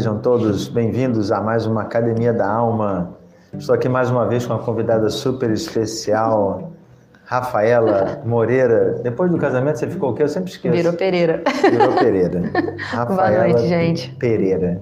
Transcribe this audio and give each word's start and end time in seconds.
Sejam 0.00 0.16
todos 0.16 0.66
bem-vindos 0.66 1.30
a 1.30 1.42
mais 1.42 1.66
uma 1.66 1.82
Academia 1.82 2.32
da 2.32 2.50
Alma. 2.50 3.18
Estou 3.52 3.74
aqui 3.74 3.86
mais 3.86 4.10
uma 4.10 4.26
vez 4.26 4.46
com 4.46 4.54
uma 4.54 4.62
convidada 4.62 5.10
super 5.10 5.50
especial, 5.50 6.72
Rafaela 7.26 8.22
Moreira. 8.24 8.98
Depois 9.02 9.30
do 9.30 9.36
casamento 9.36 9.78
você 9.78 9.86
ficou 9.86 10.12
o 10.12 10.14
quê? 10.14 10.22
Eu 10.22 10.28
sempre 10.28 10.50
esqueço. 10.52 10.74
Virou 10.74 10.94
Pereira. 10.94 11.42
Virou 11.70 11.92
Pereira. 11.96 12.40
Rafaela 12.78 13.44
Boa 13.44 13.48
noite, 13.52 13.68
gente. 13.68 14.10
Pereira. 14.18 14.80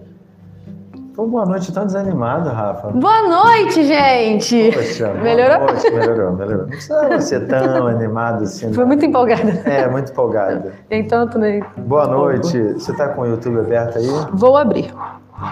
Pô, 1.18 1.26
boa 1.26 1.44
noite, 1.44 1.72
tão 1.72 1.84
desanimado, 1.84 2.48
Rafa. 2.48 2.90
Boa 2.92 3.28
noite, 3.28 3.82
gente! 3.82 4.70
Poxa, 4.72 5.08
boa 5.08 5.20
Melhorou? 5.20 5.66
noite, 5.66 5.90
melhorou, 5.90 6.32
melhorou. 6.32 6.58
Não 6.58 6.68
precisava 6.68 7.20
ser 7.20 7.48
tão 7.48 7.88
animado 7.88 8.44
assim. 8.44 8.72
Foi 8.72 8.84
não. 8.84 8.86
muito 8.86 9.04
empolgada. 9.04 9.50
É, 9.68 9.88
muito 9.88 10.12
empolgado. 10.12 10.70
Tem 10.88 11.04
tanto, 11.08 11.36
né? 11.36 11.60
Boa 11.76 12.06
noite. 12.06 12.74
Você 12.74 12.92
está 12.92 13.08
com 13.08 13.22
o 13.22 13.26
YouTube 13.26 13.58
aberto 13.58 13.98
aí? 13.98 14.06
Vou 14.32 14.56
abrir. 14.56 14.94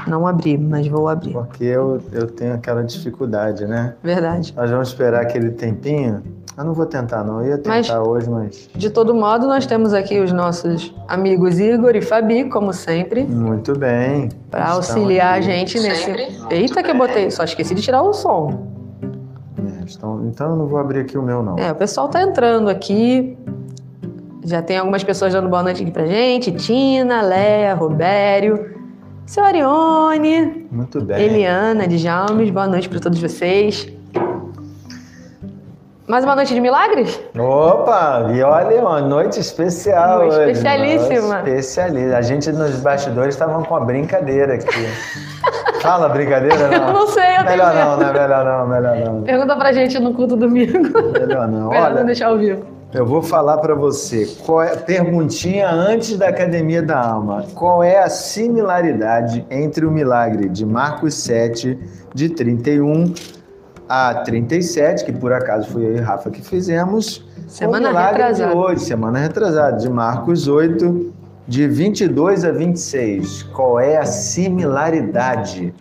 Não 0.07 0.25
abri, 0.25 0.57
mas 0.57 0.87
vou 0.87 1.09
abrir. 1.09 1.33
Porque 1.33 1.65
eu, 1.65 2.01
eu 2.13 2.29
tenho 2.29 2.55
aquela 2.55 2.85
dificuldade, 2.85 3.67
né? 3.67 3.97
Verdade. 4.05 4.55
Nós 4.57 4.71
vamos 4.71 4.87
esperar 4.91 5.21
aquele 5.21 5.51
tempinho. 5.51 6.23
Eu 6.57 6.65
não 6.65 6.73
vou 6.73 6.87
tentar, 6.87 7.23
não. 7.23 7.43
Eu 7.43 7.49
ia 7.51 7.57
tentar 7.59 7.69
Mas- 7.71 7.91
hoje, 7.91 8.31
mas. 8.31 8.71
De 8.75 8.89
todo 8.89 9.15
modo, 9.15 9.47
nós 9.47 9.67
temos 9.67 9.93
aqui 9.93 10.19
os 10.21 10.33
nossos 10.33 10.95
amigos 11.07 11.59
Igor 11.61 11.95
e 11.95 12.01
Fabi, 12.01 12.45
como 12.49 12.73
sempre, 12.73 13.25
Muito 13.25 13.79
bem. 13.79 14.31
para 14.51 14.71
auxiliar 14.71 15.35
a 15.35 15.37
aqui. 15.37 15.43
gente 15.45 15.79
nesse. 15.81 16.11
Eita, 16.51 16.83
que 16.83 16.91
eu 16.91 16.97
botei. 16.97 17.31
Só 17.31 17.45
esqueci 17.45 17.75
de 17.75 17.83
tirar 17.83 18.01
o 18.03 18.13
som. 18.15 18.69
É, 19.59 19.85
estão... 19.85 20.27
Então 20.29 20.51
eu 20.53 20.57
não 20.57 20.67
vou 20.67 20.79
abrir 20.79 21.01
aqui 21.01 21.19
o 21.19 21.23
meu, 21.23 21.43
não. 21.43 21.59
É, 21.59 21.71
o 21.71 21.75
pessoal 21.75 22.09
tá 22.09 22.23
entrando 22.23 22.71
aqui. 22.71 23.37
Já 24.43 24.63
tem 24.63 24.79
algumas 24.79 25.05
pessoas 25.05 25.35
dando 25.35 25.49
boa 25.51 25.63
noite 25.63 25.83
aqui 25.83 25.91
pra 25.91 26.07
gente. 26.07 26.53
Tina, 26.53 27.21
Léa, 27.21 27.75
Robério, 27.75 28.77
seu 29.27 29.45
Arione, 29.45 30.67
Muito 30.71 31.05
bem. 31.05 31.21
Eliana, 31.21 31.87
Djalmes, 31.87 32.49
boa 32.51 32.67
noite 32.67 32.89
para 32.89 33.01
todos 33.01 33.21
vocês. 33.21 33.93
Mais 36.09 36.23
uma 36.25 36.37
noite 36.37 36.55
de 36.55 36.61
milagres? 36.61 37.21
Opa! 37.37 38.31
E 38.33 38.41
olha, 38.41 38.81
uma 38.81 39.01
noite 39.01 39.41
especial 39.41 40.21
Uma 40.21 40.27
hoje. 40.27 40.53
especialíssima. 40.53 41.21
Nossa, 41.39 41.51
Especialíssima. 41.51 42.17
A 42.17 42.23
gente 42.23 42.53
nos 42.53 42.77
bastidores 42.77 43.35
estavam 43.35 43.65
com 43.65 43.75
a 43.77 43.81
brincadeira 43.81 44.55
aqui. 44.55 44.87
Fala 45.83 46.09
brincadeira, 46.09 46.57
Eu 46.73 46.81
não? 46.81 46.93
não 46.93 47.07
sei, 47.09 47.25
eu 47.25 47.45
tenho 47.45 47.51
Melhor 47.51 47.75
medo. 47.75 47.87
não, 47.87 47.97
né? 47.99 48.13
Melhor 48.13 48.45
não, 48.45 48.69
melhor 48.69 48.97
não. 49.05 49.23
Pergunta 49.23 49.57
pra 49.57 49.73
gente 49.73 49.99
no 49.99 50.15
culto 50.15 50.37
domingo. 50.37 50.79
Melhor 51.13 51.49
não. 51.49 51.69
Melhor 51.71 51.85
Olha, 51.87 51.95
não 51.97 52.07
deixar 52.07 52.29
ao 52.29 52.39
vivo. 52.39 52.65
Eu 52.95 53.05
vou 53.05 53.21
falar 53.21 53.59
para 53.59 53.75
você. 53.75 54.27
Qual 54.47 54.63
é, 54.63 54.77
perguntinha 54.77 55.69
antes 55.69 56.17
da 56.17 56.29
Academia 56.29 56.83
da 56.83 56.99
Alma. 57.01 57.45
Qual 57.55 57.83
é 57.83 57.99
a 57.99 58.09
similaridade 58.09 59.45
entre 59.51 59.85
o 59.85 59.91
milagre 59.91 60.49
de 60.49 60.65
Marcos 60.65 61.15
7, 61.15 61.77
de 62.15 62.29
31 62.31 63.13
a 63.89 64.15
37, 64.25 65.05
que 65.05 65.13
por 65.13 65.33
acaso 65.33 65.69
foi 65.71 65.85
eu 65.85 65.97
e 65.97 66.01
Rafa 66.01 66.31
que 66.31 66.43
fizemos, 66.43 67.25
Semana 67.47 67.89
retrasada. 67.93 68.51
de 68.51 68.57
hoje, 68.57 68.81
semana 68.81 69.21
retrasada, 69.21 69.77
de 69.77 69.89
Marcos 69.89 70.49
8, 70.49 71.13
de 71.47 71.69
22 71.69 72.45
a 72.45 72.51
26. 72.51 73.45
Qual 73.45 73.79
é 73.79 73.97
a 73.99 74.05
similaridade? 74.05 75.73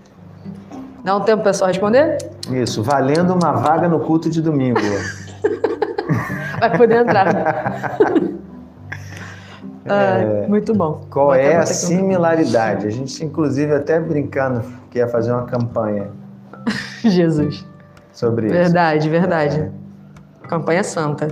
Dá 1.03 1.15
um 1.17 1.21
tempo 1.21 1.41
pro 1.41 1.51
pessoal 1.51 1.69
responder? 1.69 2.17
Isso, 2.51 2.83
valendo 2.83 3.33
uma 3.33 3.51
vaga 3.53 3.87
no 3.87 3.99
culto 3.99 4.29
de 4.29 4.41
domingo. 4.41 4.79
Vai 6.59 6.77
poder 6.77 7.01
entrar. 7.01 7.97
Ah, 9.87 10.47
muito 10.47 10.73
bom. 10.73 11.01
É. 11.03 11.09
Qual 11.11 11.35
é 11.35 11.57
a 11.57 11.65
similaridade? 11.67 12.87
A 12.87 12.89
gente, 12.89 13.23
inclusive, 13.23 13.71
até 13.71 13.99
brincando 13.99 14.63
que 14.89 14.97
ia 14.97 15.07
fazer 15.07 15.31
uma 15.31 15.43
campanha 15.43 16.07
Jesus. 17.05 17.63
Sobre 18.15 18.47
isso. 18.47 18.55
Verdade, 18.55 19.09
verdade. 19.09 19.71
Campanha 20.47 20.83
santa. 20.83 21.27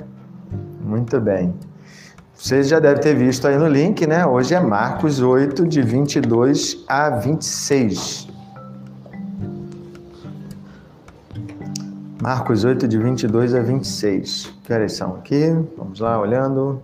Muito 0.81 1.19
bem. 1.19 1.53
Vocês 2.35 2.67
já 2.67 2.79
devem 2.79 3.01
ter 3.01 3.15
visto 3.15 3.47
aí 3.47 3.57
no 3.57 3.67
link, 3.67 4.05
né? 4.05 4.25
Hoje 4.25 4.53
é 4.53 4.59
Marcos 4.59 5.21
8, 5.21 5.65
de 5.65 5.81
22 5.81 6.83
a 6.89 7.09
26. 7.09 8.27
Marcos 12.21 12.65
8, 12.65 12.87
de 12.87 12.97
22 12.97 13.55
a 13.55 13.61
26. 13.61 14.53
Que 14.63 14.73
horas 14.73 14.93
são 14.93 15.15
aqui? 15.15 15.55
Vamos 15.77 15.99
lá, 15.99 16.19
olhando. 16.19 16.81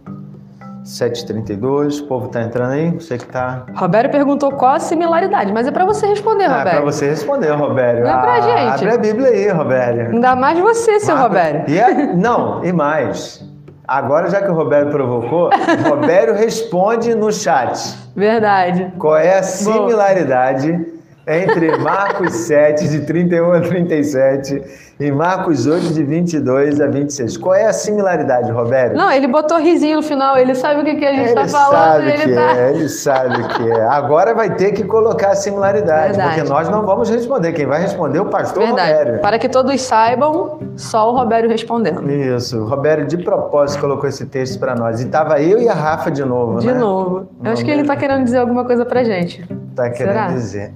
7h32. 0.84 2.02
O 2.02 2.08
povo 2.08 2.28
tá 2.30 2.42
entrando 2.42 2.72
aí? 2.72 2.92
Você 2.92 3.18
que 3.18 3.26
tá. 3.26 3.66
Roberto 3.76 4.12
perguntou 4.12 4.52
qual 4.52 4.74
a 4.76 4.80
similaridade, 4.80 5.52
mas 5.54 5.68
é 5.68 5.72
pra 5.72 5.86
você 5.86 6.08
responder, 6.08 6.46
Ah, 6.50 6.62
é 6.66 6.70
pra 6.72 6.82
você 6.82 7.10
responder, 7.10 7.52
Robério. 7.52 8.04
Não 8.04 8.10
é 8.10 8.22
pra 8.22 8.34
Ah, 8.34 8.42
gente. 8.42 8.74
Abre 8.88 8.92
a 8.92 8.98
Bíblia 8.98 9.30
aí, 9.30 9.50
Robério. 9.50 10.08
Ainda 10.12 10.36
mais 10.36 10.60
você, 10.60 11.00
seu 11.00 11.16
Marco- 11.16 11.30
Roberto. 11.30 11.70
E 11.70 11.80
é- 11.80 12.14
não, 12.14 12.64
e 12.64 12.72
mais. 12.72 13.44
Agora, 13.88 14.30
já 14.30 14.42
que 14.42 14.50
o 14.50 14.54
Roberto 14.54 14.92
provocou, 14.92 15.50
Roberto 15.90 16.34
responde 16.38 17.16
no 17.16 17.32
chat. 17.32 17.96
Verdade. 18.16 18.94
Qual 19.00 19.18
é 19.18 19.40
a 19.40 19.44
similaridade 19.44 20.86
entre 21.28 21.78
Marcos 21.78 22.34
7, 22.34 22.88
de 22.88 23.02
31 23.02 23.52
a 23.54 23.62
37, 23.62 24.62
e 25.00 25.12
Marcos 25.12 25.66
8, 25.66 25.94
de 25.94 26.04
22 26.04 26.82
a 26.82 26.88
26? 26.88 27.38
Qual 27.38 27.56
é 27.56 27.66
a 27.68 27.72
similaridade, 27.74 28.52
Roberto? 28.52 28.96
Não, 28.96 29.10
ele 29.10 29.28
botou 29.28 29.58
risinho 29.58 29.98
no 29.98 30.04
final, 30.04 30.38
ele 30.38 30.54
sabe 30.54 30.82
o 30.82 30.84
que, 30.84 30.96
que 30.96 31.06
a 31.06 31.14
gente 31.14 31.26
Ele 31.28 31.34
tá 31.36 31.48
falando, 31.48 31.72
sabe 32.02 32.10
ele 32.12 32.24
que 32.24 32.34
tá. 32.36 32.58
é, 32.58 32.70
ele 32.72 32.90
sabe 32.90 33.48
que 33.56 33.72
é. 33.72 33.86
Agora 33.86 34.34
vai 34.36 34.54
ter 34.56 34.74
que 34.74 34.84
colocar 34.84 35.30
a 35.30 35.36
similaridade, 35.36 36.18
Verdade. 36.18 36.36
porque 36.36 36.50
nós 36.50 36.68
não 36.68 36.86
vamos 36.86 37.10
responder. 37.10 37.54
Quem 37.54 37.66
vai 37.66 37.82
responder 37.82 38.18
é 38.18 38.22
o 38.22 38.26
pastor 38.26 38.64
Verdade. 38.66 38.92
Roberto. 39.00 39.22
Para 39.22 39.40
que 39.40 39.48
todos 39.48 39.82
saibam, 39.82 40.60
só 40.76 41.10
o 41.12 41.16
Roberto 41.16 41.50
respondendo. 41.50 42.10
Isso, 42.12 42.58
o 42.60 42.66
Roberto 42.68 43.08
de 43.08 43.18
propósito 43.24 43.80
colocou 43.80 44.10
esse 44.10 44.26
texto 44.26 44.60
para 44.60 44.76
nós. 44.76 45.02
E 45.02 45.06
tava 45.06 45.42
eu 45.42 45.60
e 45.62 45.70
a 45.70 45.74
Rafa 45.74 46.12
de 46.12 46.26
novo, 46.26 46.60
De 46.60 46.68
né? 46.68 46.74
novo. 46.74 47.30
Eu 47.42 47.52
acho 47.54 47.64
que 47.64 47.72
ele 47.72 47.86
tá 47.86 47.96
querendo 47.96 48.26
dizer 48.26 48.40
alguma 48.40 48.66
coisa 48.66 48.84
pra 48.86 49.04
gente. 49.04 49.48
Tá 49.76 49.90
querendo 49.90 50.12
Será? 50.14 50.28
dizer. 50.28 50.74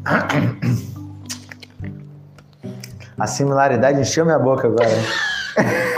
A 3.19 3.27
similaridade 3.27 3.99
encheu 3.99 4.25
minha 4.25 4.39
boca 4.39 4.67
agora. 4.67 4.89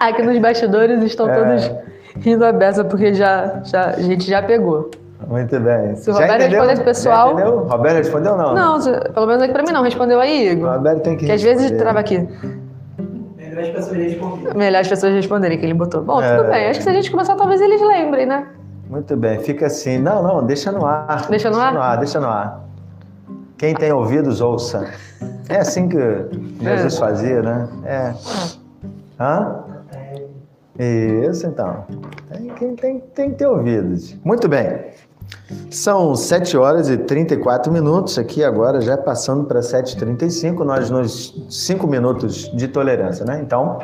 Aqui 0.00 0.22
nos 0.22 0.38
bastidores 0.38 1.02
estão 1.02 1.28
É. 1.28 1.34
todos 1.36 1.70
rindo 2.16 2.44
a 2.44 2.52
beça, 2.52 2.84
porque 2.84 3.14
já, 3.14 3.60
já, 3.64 3.90
a 3.90 4.00
gente 4.00 4.26
já 4.28 4.42
pegou. 4.42 4.90
Muito 5.26 5.58
bem. 5.60 5.94
Se 5.96 6.10
o 6.10 6.14
Já 6.14 6.20
Roberto 6.20 6.40
entendeu? 6.40 6.60
responder 6.60 6.76
pro 6.76 6.84
pessoal- 6.84 7.28
Já 7.28 7.32
entendeu? 7.34 7.58
Roberto 7.66 7.96
respondeu 7.96 8.36
não? 8.36 8.54
Não, 8.54 8.80
se- 8.80 9.00
pelo 9.12 9.26
menos 9.26 9.42
aqui 9.42 9.52
pra 9.52 9.62
mim 9.62 9.72
não. 9.72 9.82
Respondeu 9.82 10.20
aí, 10.20 10.48
O 10.48 10.52
Igor. 10.52 10.72
Roberto 10.72 11.02
tem 11.02 11.16
que 11.16 11.26
Que 11.26 11.32
às 11.32 11.42
vezes 11.42 11.62
responder. 11.62 11.82
trava 11.82 12.00
aqui. 12.00 12.18
Melhor 13.38 13.62
as 13.62 13.68
pessoas 13.70 13.96
responderem. 13.98 14.56
Melhor 14.58 14.80
as 14.80 14.88
pessoas 14.88 15.12
responderem 15.12 15.58
que 15.58 15.66
ele 15.66 15.74
botou. 15.74 16.02
Bom, 16.02 16.22
É. 16.22 16.36
tudo 16.36 16.48
bem. 16.50 16.68
Acho 16.70 16.78
que 16.78 16.84
se 16.84 16.90
a 16.90 16.94
gente 16.94 17.10
começar, 17.10 17.34
talvez 17.36 17.60
eles 17.60 17.80
lembrem, 17.80 18.26
né? 18.26 18.46
Muito 18.88 19.16
bem, 19.16 19.38
fica 19.40 19.66
assim. 19.66 19.98
Não, 19.98 20.22
não, 20.22 20.44
deixa 20.44 20.72
no 20.72 20.84
ar. 20.86 21.26
Deixa 21.28 21.50
no 21.50 21.60
ar? 21.60 21.98
Deixa 21.98 22.18
no 22.18 22.28
ar. 22.28 22.60
Quem 23.60 23.74
tem 23.74 23.92
ouvidos, 23.92 24.40
ouça. 24.40 24.90
É 25.46 25.58
assim 25.58 25.86
que 25.86 25.98
Jesus 26.62 26.96
fazia, 26.96 27.42
né? 27.42 27.68
É. 27.84 28.14
Hã? 29.22 29.64
Isso, 30.78 31.46
então. 31.46 31.84
Tem, 32.32 32.48
tem, 32.54 32.74
tem, 32.74 33.00
tem 33.00 33.30
que 33.32 33.36
ter 33.36 33.46
ouvidos. 33.46 34.16
Muito 34.24 34.48
bem. 34.48 34.92
São 35.70 36.14
7 36.14 36.56
horas 36.56 36.88
e 36.88 36.96
34 36.96 37.70
minutos 37.70 38.18
aqui 38.18 38.42
agora, 38.42 38.80
já 38.80 38.96
passando 38.96 39.44
para 39.44 39.60
7h35, 39.60 40.64
nós 40.64 40.88
nos 40.88 41.44
5 41.50 41.86
minutos 41.86 42.50
de 42.56 42.66
tolerância, 42.66 43.26
né? 43.26 43.42
Então, 43.42 43.78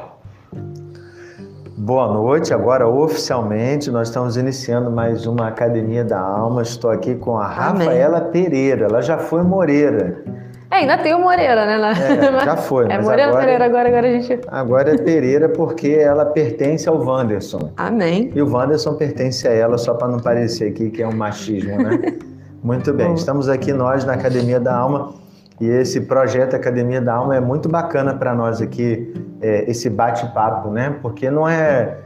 Boa 1.78 2.11
noite, 2.11 2.55
agora 2.55 2.88
oficialmente 2.88 3.90
nós 3.90 4.08
estamos 4.08 4.38
iniciando 4.38 4.90
mais 4.90 5.26
uma 5.26 5.49
Academia 5.49 6.02
da 6.02 6.19
Alma. 6.19 6.62
Estou 6.62 6.90
aqui 6.90 7.14
com 7.14 7.37
a 7.37 7.44
Amém. 7.44 7.87
Rafaela 7.87 8.20
Pereira, 8.23 8.87
ela 8.87 9.02
já 9.02 9.19
foi 9.19 9.43
Moreira. 9.43 10.25
É, 10.70 10.76
ainda 10.76 10.96
tem 10.96 11.14
o 11.14 11.20
Moreira, 11.20 11.67
né? 11.67 11.75
É, 11.93 12.44
já 12.46 12.56
foi, 12.56 12.87
É 12.90 12.99
Moreira, 12.99 13.28
agora, 13.28 13.40
Pereira, 13.44 13.64
agora, 13.67 13.88
agora 13.88 14.06
a 14.08 14.11
gente. 14.11 14.40
agora 14.49 14.94
é 14.94 14.96
Pereira 14.99 15.50
porque 15.50 15.90
ela 15.90 16.25
pertence 16.25 16.88
ao 16.88 16.96
Wanderson. 16.99 17.70
Amém. 17.76 18.32
E 18.34 18.40
o 18.40 18.50
Wanderson 18.50 18.94
pertence 18.94 19.46
a 19.46 19.52
ela, 19.52 19.76
só 19.76 19.93
para 19.93 20.08
não 20.08 20.19
parecer 20.19 20.70
aqui 20.70 20.88
que 20.88 21.02
é 21.02 21.06
um 21.06 21.14
machismo, 21.14 21.76
né? 21.76 22.17
Muito 22.64 22.90
bem, 22.94 23.08
Bom. 23.08 23.14
estamos 23.14 23.50
aqui 23.50 23.75
nós 23.75 24.02
na 24.05 24.14
Academia 24.14 24.58
da 24.58 24.75
Alma 24.75 25.12
e 25.61 25.67
esse 25.69 26.03
projeto 26.03 26.55
Academia 26.55 27.00
da 27.00 27.14
Alma 27.14 27.37
é 27.37 27.41
muito 27.41 27.69
bacana 27.69 28.14
para 28.14 28.35
nós 28.35 28.61
aqui, 28.61 29.14
é, 29.41 29.70
esse 29.70 29.88
bate-papo, 29.88 30.70
né? 30.70 30.97
Porque 31.00 31.31
não 31.31 31.49
é. 31.49 31.99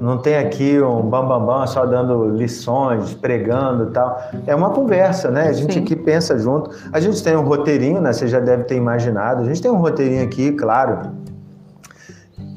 Não 0.00 0.18
tem 0.18 0.36
aqui 0.36 0.80
um 0.80 1.02
bambambam 1.02 1.46
bam, 1.46 1.58
bam, 1.60 1.66
só 1.68 1.86
dando 1.86 2.30
lições, 2.30 3.14
pregando 3.14 3.84
e 3.84 3.92
tal. 3.92 4.20
É 4.44 4.52
uma 4.52 4.70
conversa, 4.70 5.30
né? 5.30 5.46
A 5.46 5.52
gente 5.52 5.74
Sim. 5.74 5.80
aqui 5.80 5.94
pensa 5.94 6.36
junto. 6.36 6.72
A 6.92 6.98
gente 6.98 7.22
tem 7.22 7.36
um 7.36 7.42
roteirinho, 7.42 8.00
né? 8.00 8.12
Você 8.12 8.26
já 8.26 8.40
deve 8.40 8.64
ter 8.64 8.74
imaginado. 8.74 9.42
A 9.42 9.44
gente 9.44 9.62
tem 9.62 9.70
um 9.70 9.76
roteirinho 9.76 10.24
aqui, 10.24 10.50
claro, 10.50 11.12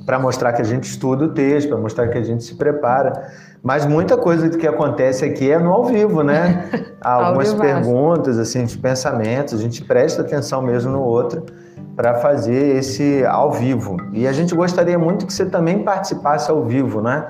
para 0.08 0.18
mostrar 0.18 0.54
que 0.54 0.62
a 0.64 0.66
gente 0.66 0.86
estuda 0.86 1.26
o 1.26 1.30
texto, 1.30 1.70
para 1.70 1.78
mostrar 1.78 2.08
que 2.08 2.18
a 2.18 2.24
gente 2.24 2.44
se 2.44 2.56
prepara. 2.56 3.30
Mas 3.62 3.86
muita 3.86 4.16
coisa 4.16 4.50
que 4.50 4.66
acontece 4.66 5.26
aqui 5.26 5.52
é 5.52 5.60
no 5.60 5.72
ao 5.72 5.86
vivo, 5.86 6.24
né? 6.24 6.70
Há 7.02 7.14
algumas 7.14 7.54
perguntas, 7.54 8.38
assim, 8.38 8.66
de 8.66 8.78
pensamentos, 8.78 9.54
a 9.54 9.58
gente 9.58 9.84
presta 9.84 10.22
atenção 10.22 10.62
mesmo 10.62 10.92
no 10.92 11.02
outro 11.02 11.44
para 11.96 12.16
fazer 12.16 12.78
esse 12.78 13.26
ao 13.26 13.52
vivo. 13.52 13.98
E 14.14 14.26
a 14.26 14.32
gente 14.32 14.56
gostaria 14.56 14.98
muito 14.98 15.26
que 15.26 15.34
você 15.34 15.46
também 15.46 15.84
participasse 15.84 16.50
ao 16.50 16.64
vivo, 16.64 17.02
né? 17.02 17.26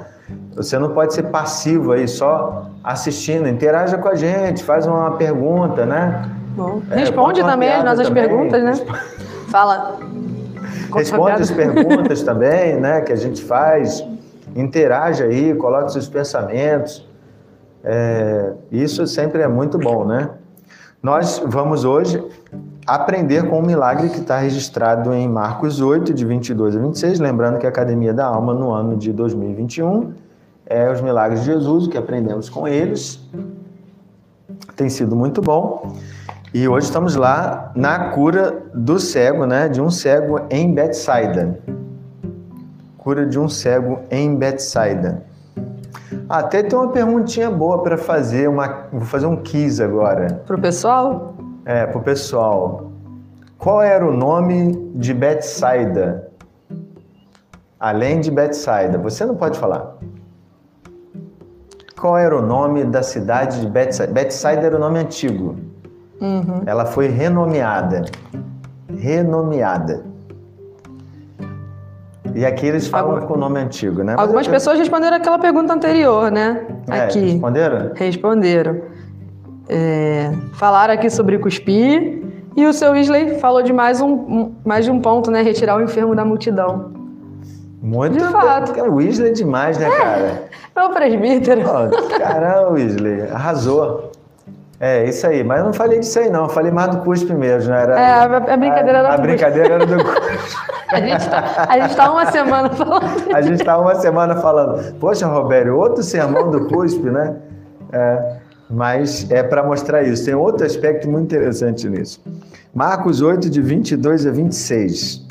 Você 0.56 0.78
não 0.78 0.90
pode 0.92 1.16
ser 1.16 1.24
passivo 1.24 1.92
aí, 1.92 2.08
só 2.08 2.70
assistindo. 2.84 3.48
Interaja 3.48 3.98
com 3.98 4.08
a 4.08 4.16
gente, 4.16 4.64
faz 4.64 4.86
uma 4.86 5.12
pergunta, 5.12 5.86
né? 5.86 6.30
Bom, 6.56 6.82
É, 6.92 6.98
responde 6.98 7.42
uma 7.42 7.52
também 7.52 7.72
as 7.72 7.84
nossas 7.84 8.08
também. 8.08 8.28
perguntas, 8.28 8.64
né? 8.64 8.74
Fala. 9.48 9.98
Responde 10.94 11.42
as 11.42 11.52
perguntas 11.52 12.22
também, 12.24 12.76
né, 12.80 13.02
que 13.02 13.14
a 13.14 13.16
gente 13.16 13.44
faz. 13.44 14.04
Interaja 14.56 15.26
aí, 15.26 15.54
coloque 15.56 15.92
seus 15.92 16.08
pensamentos. 16.08 17.08
É, 17.84 18.54
isso 18.72 19.06
sempre 19.08 19.42
é 19.42 19.48
muito 19.48 19.78
bom, 19.78 20.06
né? 20.06 20.30
Nós 21.02 21.42
vamos 21.46 21.86
hoje 21.86 22.22
aprender 22.86 23.48
com 23.48 23.60
o 23.60 23.66
milagre 23.66 24.10
que 24.10 24.20
está 24.20 24.38
registrado 24.38 25.14
em 25.14 25.30
Marcos 25.30 25.80
8, 25.80 26.14
de 26.14 26.26
22 26.26 26.76
a 26.76 26.80
26. 26.80 27.20
Lembrando 27.20 27.58
que 27.58 27.66
a 27.66 27.70
Academia 27.70 28.14
da 28.14 28.26
Alma, 28.26 28.54
no 28.54 28.72
ano 28.72 28.98
de 28.98 29.14
2021, 29.14 30.14
é 30.66 30.92
os 30.92 31.00
milagres 31.02 31.42
de 31.42 31.46
Jesus, 31.46 31.88
que 31.88 31.98
aprendemos 31.98 32.50
com 32.50 32.68
eles. 32.68 33.20
Tem 34.76 34.90
sido 34.90 35.16
muito 35.16 35.42
bom. 35.42 35.96
E 36.54 36.68
hoje 36.68 36.88
estamos 36.88 37.16
lá 37.16 37.72
na 37.76 38.10
cura 38.10 38.64
do 38.74 39.00
cego, 39.00 39.46
né? 39.46 39.70
De 39.70 39.80
um 39.80 39.90
cego 39.90 40.42
em 40.50 40.74
Betsaida. 40.74 41.60
Cura 43.00 43.26
de 43.26 43.40
um 43.40 43.50
cego 43.50 44.02
em 44.12 44.36
Betsaida. 44.36 45.24
Até 46.28 46.62
tem 46.62 46.78
uma 46.78 46.92
perguntinha 46.92 47.50
boa 47.50 47.82
para 47.82 47.98
fazer, 47.98 48.48
uma, 48.48 48.88
vou 48.92 49.02
fazer 49.02 49.26
um 49.26 49.38
quiz 49.38 49.80
agora. 49.80 50.42
Pro 50.46 50.60
pessoal? 50.60 51.34
É, 51.66 51.86
pro 51.86 52.02
pessoal. 52.02 52.92
Qual 53.58 53.82
era 53.82 54.06
o 54.06 54.16
nome 54.16 54.92
de 54.96 55.14
Betsaida? 55.14 56.30
Além 57.80 58.20
de 58.20 58.30
Betsaida, 58.30 58.98
você 58.98 59.26
não 59.26 59.36
pode 59.36 59.58
falar. 59.58 59.98
Qual 62.00 62.18
era 62.18 62.38
o 62.38 62.42
nome 62.42 62.84
da 62.84 63.02
cidade 63.02 63.62
de 63.62 63.68
Betsaida? 63.68 64.14
Betsaida 64.14 64.66
era 64.68 64.76
o 64.76 64.80
nome 64.80 65.00
antigo. 65.00 65.56
Uhum. 66.22 66.64
Ela 66.66 66.86
foi 66.86 67.08
renomeada. 67.08 68.04
Renomeada. 68.98 70.04
E 72.36 72.46
aqui 72.46 72.66
eles 72.66 72.88
falam 72.88 73.14
Algum- 73.16 73.28
com 73.28 73.34
o 73.34 73.38
nome 73.38 73.60
antigo, 73.60 74.04
né? 74.04 74.14
Mas 74.16 74.22
Algumas 74.22 74.46
eu- 74.48 74.52
pessoas 74.54 74.78
responderam 74.80 75.18
aquela 75.18 75.40
pergunta 75.40 75.74
anterior, 75.74 76.32
né? 76.32 76.62
É, 76.90 77.02
Aqui. 77.02 77.20
Responderam? 77.20 77.92
Responderam. 77.96 78.82
É, 79.68 80.32
falaram 80.54 80.94
aqui 80.94 81.10
sobre 81.10 81.38
cuspir 81.38 82.24
e 82.56 82.66
o 82.66 82.74
seu 82.74 82.96
Isley 82.96 83.38
falou 83.40 83.62
de 83.62 83.72
mais 83.72 84.02
um, 84.02 84.12
um- 84.14 84.56
mais 84.66 84.86
de 84.86 84.92
um 84.92 85.00
ponto, 85.00 85.30
né? 85.30 85.42
Retirar 85.42 85.78
o 85.78 85.82
enfermo 85.82 86.16
da 86.16 86.26
multidão. 86.26 86.92
Muito 87.82 88.18
De 88.18 88.24
fato. 88.26 88.78
O 88.82 88.96
Weasley 88.96 89.30
é 89.30 89.34
demais, 89.34 89.78
né, 89.78 89.90
cara? 89.90 90.44
É 90.76 90.84
o 90.84 90.90
presbítero. 90.90 91.62
Ó, 91.66 91.88
Caramba, 92.18 92.72
Weasley, 92.72 93.22
arrasou. 93.32 94.12
É, 94.80 95.04
isso 95.10 95.28
aí. 95.28 95.44
Mas 95.44 95.60
eu 95.60 95.66
não 95.66 95.74
falei 95.74 96.00
disso 96.00 96.18
aí, 96.20 96.30
não. 96.30 96.44
Eu 96.44 96.50
falei 96.50 96.72
mais 96.72 96.90
do 96.96 97.02
cuspe 97.02 97.34
mesmo. 97.34 97.72
Né? 97.72 97.82
Era, 97.82 98.00
É, 98.00 98.12
a- 98.14 98.24
a 98.54 98.58
brincadeira 98.58 99.00
era 99.00 99.08
a, 99.10 99.14
a 99.14 99.16
do 99.18 99.22
cuspe. 99.22 99.28
brincadeira 99.28 99.74
era 99.76 99.86
do 99.86 99.96
cuspe. 100.04 100.58
A 100.90 101.00
gente 101.02 101.30
tá, 101.30 101.66
a 101.70 101.80
gente 101.80 101.96
tá 101.96 102.12
uma 102.12 102.32
semana 102.32 102.70
falando. 102.70 103.04
A 103.36 103.42
gente 103.42 103.60
estava 103.60 103.82
uma 103.82 103.96
semana 103.96 104.36
falando, 104.38 104.96
poxa, 104.96 105.28
Robério, 105.28 105.78
outro 105.78 106.02
sermão 106.02 106.50
do 106.50 106.66
cuspe, 106.68 107.10
né? 107.12 107.36
É, 107.92 108.38
mas 108.70 109.30
é 109.30 109.44
para 109.44 109.62
mostrar 109.64 110.02
isso. 110.04 110.26
Tem 110.26 110.34
outro 110.34 110.66
aspecto 110.66 111.08
muito 111.10 111.26
interessante 111.36 111.88
nisso. 111.90 112.22
Marcos 112.74 113.22
8, 113.22 113.50
de 113.50 113.62
22 113.62 114.26
a 114.26 114.32
26. 114.32 115.28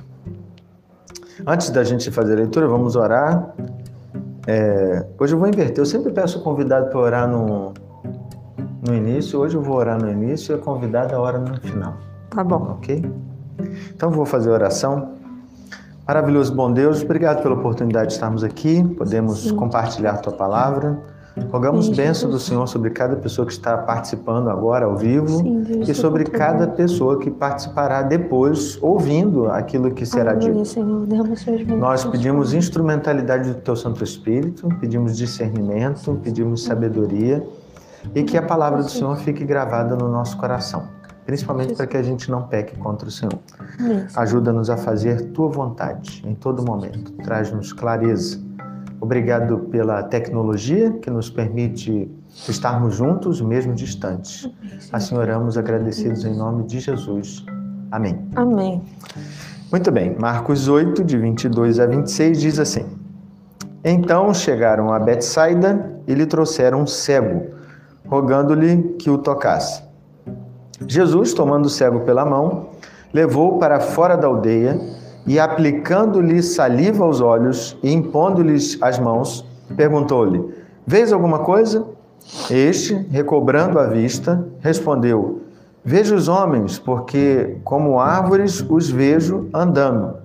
Antes 1.46 1.70
da 1.70 1.82
gente 1.84 2.10
fazer 2.10 2.34
a 2.34 2.36
leitura, 2.36 2.68
vamos 2.68 2.94
orar. 2.96 3.54
É, 4.46 5.04
hoje 5.18 5.34
eu 5.34 5.38
vou 5.38 5.48
inverter. 5.48 5.78
Eu 5.78 5.86
sempre 5.86 6.12
peço 6.12 6.38
o 6.40 6.42
convidado 6.42 6.88
para 6.90 6.98
orar 6.98 7.28
no, 7.28 7.72
no 8.86 8.94
início. 8.94 9.38
Hoje 9.40 9.56
eu 9.56 9.62
vou 9.62 9.76
orar 9.76 10.00
no 10.00 10.10
início 10.10 10.54
e 10.54 11.14
a 11.14 11.18
hora 11.18 11.38
no 11.38 11.60
final. 11.60 11.96
Tá 12.30 12.44
bom. 12.44 12.76
Ok? 12.78 13.04
Então 13.94 14.10
vou 14.10 14.24
fazer 14.24 14.50
a 14.50 14.52
oração. 14.52 15.14
Maravilhoso 16.06 16.54
bom 16.54 16.72
Deus, 16.72 17.02
obrigado 17.02 17.42
pela 17.42 17.54
oportunidade 17.54 18.08
de 18.08 18.12
estarmos 18.14 18.42
aqui, 18.42 18.82
podemos 18.96 19.50
compartilhar 19.52 20.16
tua 20.18 20.32
palavra. 20.32 20.98
Rogamos 21.50 21.86
Sim, 21.86 21.94
bênção 21.94 22.30
do. 22.30 22.38
Senhor 22.38 22.66
sobre 22.66 22.90
cada 22.90 23.14
pessoa 23.14 23.46
que 23.46 23.52
está 23.52 23.76
participando 23.76 24.48
agora 24.48 24.86
ao 24.86 24.96
vivo 24.96 25.28
Sim, 25.28 25.62
Deus, 25.62 25.88
e 25.88 25.94
sobre 25.94 26.24
cada 26.24 26.66
pessoa 26.66 27.18
que 27.18 27.30
participará 27.30 28.02
depois, 28.02 28.76
ouvindo 28.82 29.48
aquilo 29.48 29.92
que 29.92 30.04
será 30.04 30.32
Aleluia, 30.32 30.54
dito. 30.54 30.64
Senhor. 30.64 31.06
Nós 31.76 32.04
pedimos 32.04 32.54
instrumentalidade 32.54 33.52
do 33.52 33.60
Teu 33.60 33.76
Santo 33.76 34.02
Espírito, 34.02 34.68
pedimos 34.80 35.16
discernimento, 35.16 36.18
pedimos 36.22 36.64
sabedoria 36.64 37.46
e 38.14 38.22
que 38.22 38.36
a 38.36 38.42
palavra 38.42 38.82
do 38.82 38.88
Senhor 38.90 39.16
fique 39.16 39.44
gravada 39.44 39.96
no 39.96 40.08
nosso 40.08 40.36
coração, 40.36 40.88
principalmente 41.26 41.74
para 41.74 41.86
que 41.86 41.96
a 41.96 42.02
gente 42.02 42.30
não 42.30 42.42
peque 42.42 42.76
contra 42.78 43.08
o 43.08 43.10
Senhor. 43.10 43.38
Ajuda-nos 44.16 44.70
a 44.70 44.76
fazer 44.76 45.30
tua 45.32 45.48
vontade 45.48 46.22
em 46.26 46.34
todo 46.34 46.62
momento. 46.64 47.12
Traz-nos 47.22 47.72
clareza. 47.72 48.40
Obrigado 49.00 49.58
pela 49.70 50.02
tecnologia 50.02 50.90
que 50.92 51.10
nos 51.10 51.30
permite 51.30 52.10
estarmos 52.48 52.96
juntos, 52.96 53.40
mesmo 53.40 53.74
distantes. 53.74 54.50
Assim 54.92 55.16
oramos 55.16 55.56
agradecidos 55.56 56.24
em 56.24 56.36
nome 56.36 56.64
de 56.64 56.80
Jesus. 56.80 57.44
Amém. 57.90 58.18
Amém. 58.34 58.82
Muito 59.70 59.92
bem, 59.92 60.16
Marcos 60.18 60.66
8, 60.66 61.04
de 61.04 61.18
22 61.18 61.78
a 61.78 61.86
26 61.86 62.40
diz 62.40 62.58
assim: 62.58 62.86
Então 63.84 64.32
chegaram 64.32 64.92
a 64.92 64.98
Betsaida 64.98 66.00
e 66.06 66.14
lhe 66.14 66.26
trouxeram 66.26 66.82
um 66.82 66.86
cego, 66.86 67.57
rogando-lhe 68.08 68.94
que 68.98 69.10
o 69.10 69.18
tocasse. 69.18 69.82
Jesus, 70.86 71.34
tomando 71.34 71.66
o 71.66 71.70
cego 71.70 72.00
pela 72.00 72.24
mão, 72.24 72.68
levou-o 73.12 73.58
para 73.58 73.80
fora 73.80 74.16
da 74.16 74.26
aldeia 74.26 74.78
e, 75.26 75.38
aplicando-lhe 75.38 76.42
saliva 76.42 77.04
aos 77.04 77.20
olhos 77.20 77.76
e 77.82 77.92
impondo-lhes 77.92 78.78
as 78.80 78.98
mãos, 78.98 79.44
perguntou-lhe: 79.76 80.42
Vês 80.86 81.12
alguma 81.12 81.40
coisa? 81.40 81.84
Este, 82.50 82.94
recobrando 83.10 83.78
a 83.78 83.86
vista, 83.86 84.46
respondeu: 84.60 85.42
Vejo 85.84 86.14
os 86.14 86.28
homens, 86.28 86.78
porque 86.78 87.56
como 87.64 87.98
árvores 87.98 88.64
os 88.68 88.90
vejo 88.90 89.48
andando. 89.52 90.16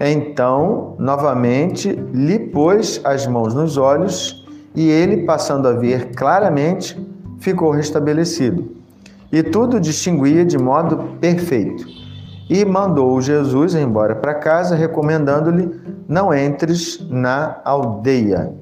Então, 0.00 0.96
novamente, 0.98 1.92
lhe 2.12 2.38
pôs 2.38 3.00
as 3.04 3.26
mãos 3.26 3.54
nos 3.54 3.76
olhos 3.76 4.41
e 4.74 4.88
ele, 4.88 5.24
passando 5.24 5.68
a 5.68 5.72
ver 5.72 6.10
claramente, 6.14 6.98
ficou 7.38 7.70
restabelecido. 7.70 8.70
E 9.30 9.42
tudo 9.42 9.80
distinguia 9.80 10.44
de 10.44 10.58
modo 10.58 11.16
perfeito. 11.20 11.86
E 12.48 12.64
mandou 12.64 13.20
Jesus 13.20 13.74
embora 13.74 14.14
para 14.14 14.34
casa, 14.34 14.74
recomendando-lhe: 14.74 15.80
Não 16.06 16.34
entres 16.34 17.04
na 17.08 17.60
aldeia. 17.64 18.52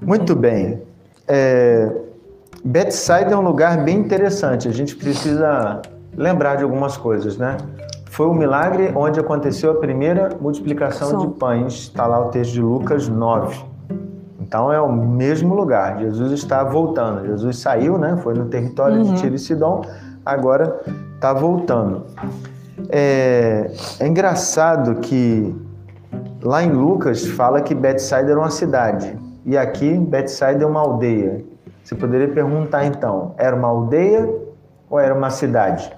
Muito 0.00 0.36
bem. 0.36 0.80
É, 1.26 1.90
Betsaida 2.64 3.34
é 3.34 3.36
um 3.36 3.40
lugar 3.40 3.82
bem 3.82 3.98
interessante. 3.98 4.68
A 4.68 4.72
gente 4.72 4.94
precisa 4.94 5.82
lembrar 6.16 6.56
de 6.56 6.62
algumas 6.62 6.96
coisas, 6.96 7.36
né? 7.36 7.56
Foi 8.10 8.26
o 8.26 8.34
milagre 8.34 8.92
onde 8.94 9.20
aconteceu 9.20 9.72
a 9.72 9.74
primeira 9.74 10.30
multiplicação 10.40 11.18
de 11.18 11.28
pães. 11.34 11.74
Está 11.74 12.06
lá 12.06 12.20
o 12.20 12.30
texto 12.30 12.52
de 12.52 12.60
Lucas 12.60 13.08
9. 13.08 13.64
Então 14.48 14.72
é 14.72 14.80
o 14.80 14.90
mesmo 14.90 15.54
lugar. 15.54 15.98
Jesus 15.98 16.32
está 16.32 16.64
voltando. 16.64 17.26
Jesus 17.26 17.58
saiu, 17.58 17.98
né? 17.98 18.18
Foi 18.22 18.32
no 18.32 18.46
território 18.46 19.04
de 19.04 19.14
Tiro 19.20 19.34
e 19.34 19.38
Sidom. 19.38 19.82
Agora 20.24 20.80
está 21.14 21.34
voltando. 21.34 22.06
É, 22.88 23.70
é 24.00 24.06
engraçado 24.06 24.94
que 25.00 25.54
lá 26.42 26.62
em 26.62 26.72
Lucas 26.72 27.26
fala 27.26 27.60
que 27.60 27.74
Betsaida 27.74 28.30
era 28.30 28.40
uma 28.40 28.50
cidade 28.50 29.18
e 29.44 29.58
aqui 29.58 29.98
Betsaida 29.98 30.64
é 30.64 30.66
uma 30.66 30.80
aldeia. 30.80 31.44
Você 31.84 31.94
poderia 31.94 32.28
perguntar 32.28 32.86
então, 32.86 33.34
era 33.36 33.54
uma 33.54 33.68
aldeia 33.68 34.34
ou 34.88 34.98
era 34.98 35.14
uma 35.14 35.28
cidade? 35.28 35.92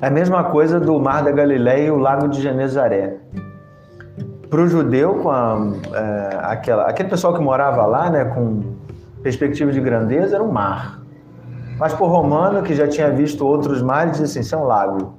É 0.00 0.06
a 0.06 0.10
mesma 0.10 0.44
coisa 0.44 0.80
do 0.80 0.98
Mar 0.98 1.22
da 1.22 1.30
Galileia 1.30 1.88
e 1.88 1.90
o 1.90 1.98
Lago 1.98 2.26
de 2.28 2.40
Genezaré. 2.40 3.16
Para 4.48 4.60
o 4.60 4.68
judeu, 4.68 5.14
com 5.14 5.30
a, 5.30 5.72
é, 5.92 6.38
aquela, 6.42 6.84
aquele 6.84 7.08
pessoal 7.08 7.34
que 7.34 7.40
morava 7.40 7.84
lá, 7.86 8.10
né, 8.10 8.24
com 8.26 8.62
perspectiva 9.22 9.72
de 9.72 9.80
grandeza, 9.80 10.36
era 10.36 10.44
um 10.44 10.52
mar. 10.52 11.00
Mas 11.78 11.92
para 11.92 12.04
o 12.04 12.08
romano, 12.08 12.62
que 12.62 12.74
já 12.74 12.86
tinha 12.86 13.10
visto 13.10 13.46
outros 13.46 13.82
mares, 13.82 14.20
assim, 14.20 14.40
isso 14.40 14.54
é 14.54 14.58
um 14.58 14.64
lago. 14.64 15.14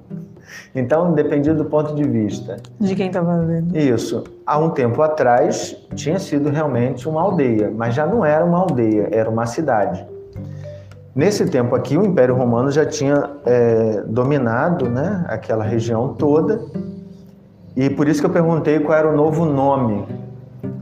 Então, 0.73 1.13
dependia 1.13 1.53
do 1.53 1.65
ponto 1.65 1.93
de 1.93 2.03
vista. 2.03 2.57
De 2.79 2.95
quem 2.95 3.07
estava 3.07 3.39
vendo. 3.41 3.75
Isso. 3.77 4.23
Há 4.45 4.57
um 4.57 4.69
tempo 4.69 5.01
atrás, 5.01 5.75
tinha 5.93 6.19
sido 6.19 6.49
realmente 6.49 7.07
uma 7.07 7.21
aldeia, 7.21 7.71
mas 7.75 7.93
já 7.93 8.05
não 8.05 8.25
era 8.25 8.45
uma 8.45 8.59
aldeia, 8.59 9.09
era 9.11 9.29
uma 9.29 9.45
cidade. 9.45 10.05
Nesse 11.15 11.47
tempo 11.47 11.75
aqui, 11.75 11.97
o 11.97 12.05
Império 12.05 12.35
Romano 12.35 12.71
já 12.71 12.85
tinha 12.85 13.31
é, 13.45 14.03
dominado 14.05 14.87
né, 14.87 15.25
aquela 15.27 15.63
região 15.63 16.13
toda, 16.13 16.61
e 17.77 17.91
por 17.91 18.07
isso 18.07 18.19
que 18.19 18.25
eu 18.25 18.31
perguntei 18.31 18.79
qual 18.79 18.97
era 18.97 19.07
o 19.07 19.15
novo 19.15 19.45
nome. 19.45 20.07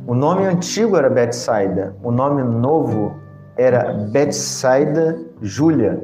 O 0.07 0.15
nome 0.15 0.45
antigo 0.45 0.95
era 0.95 1.09
Betsaida, 1.09 1.93
o 2.01 2.09
nome 2.09 2.41
novo 2.41 3.15
era 3.57 3.91
Betsaida 4.11 5.19
Júlia, 5.41 6.01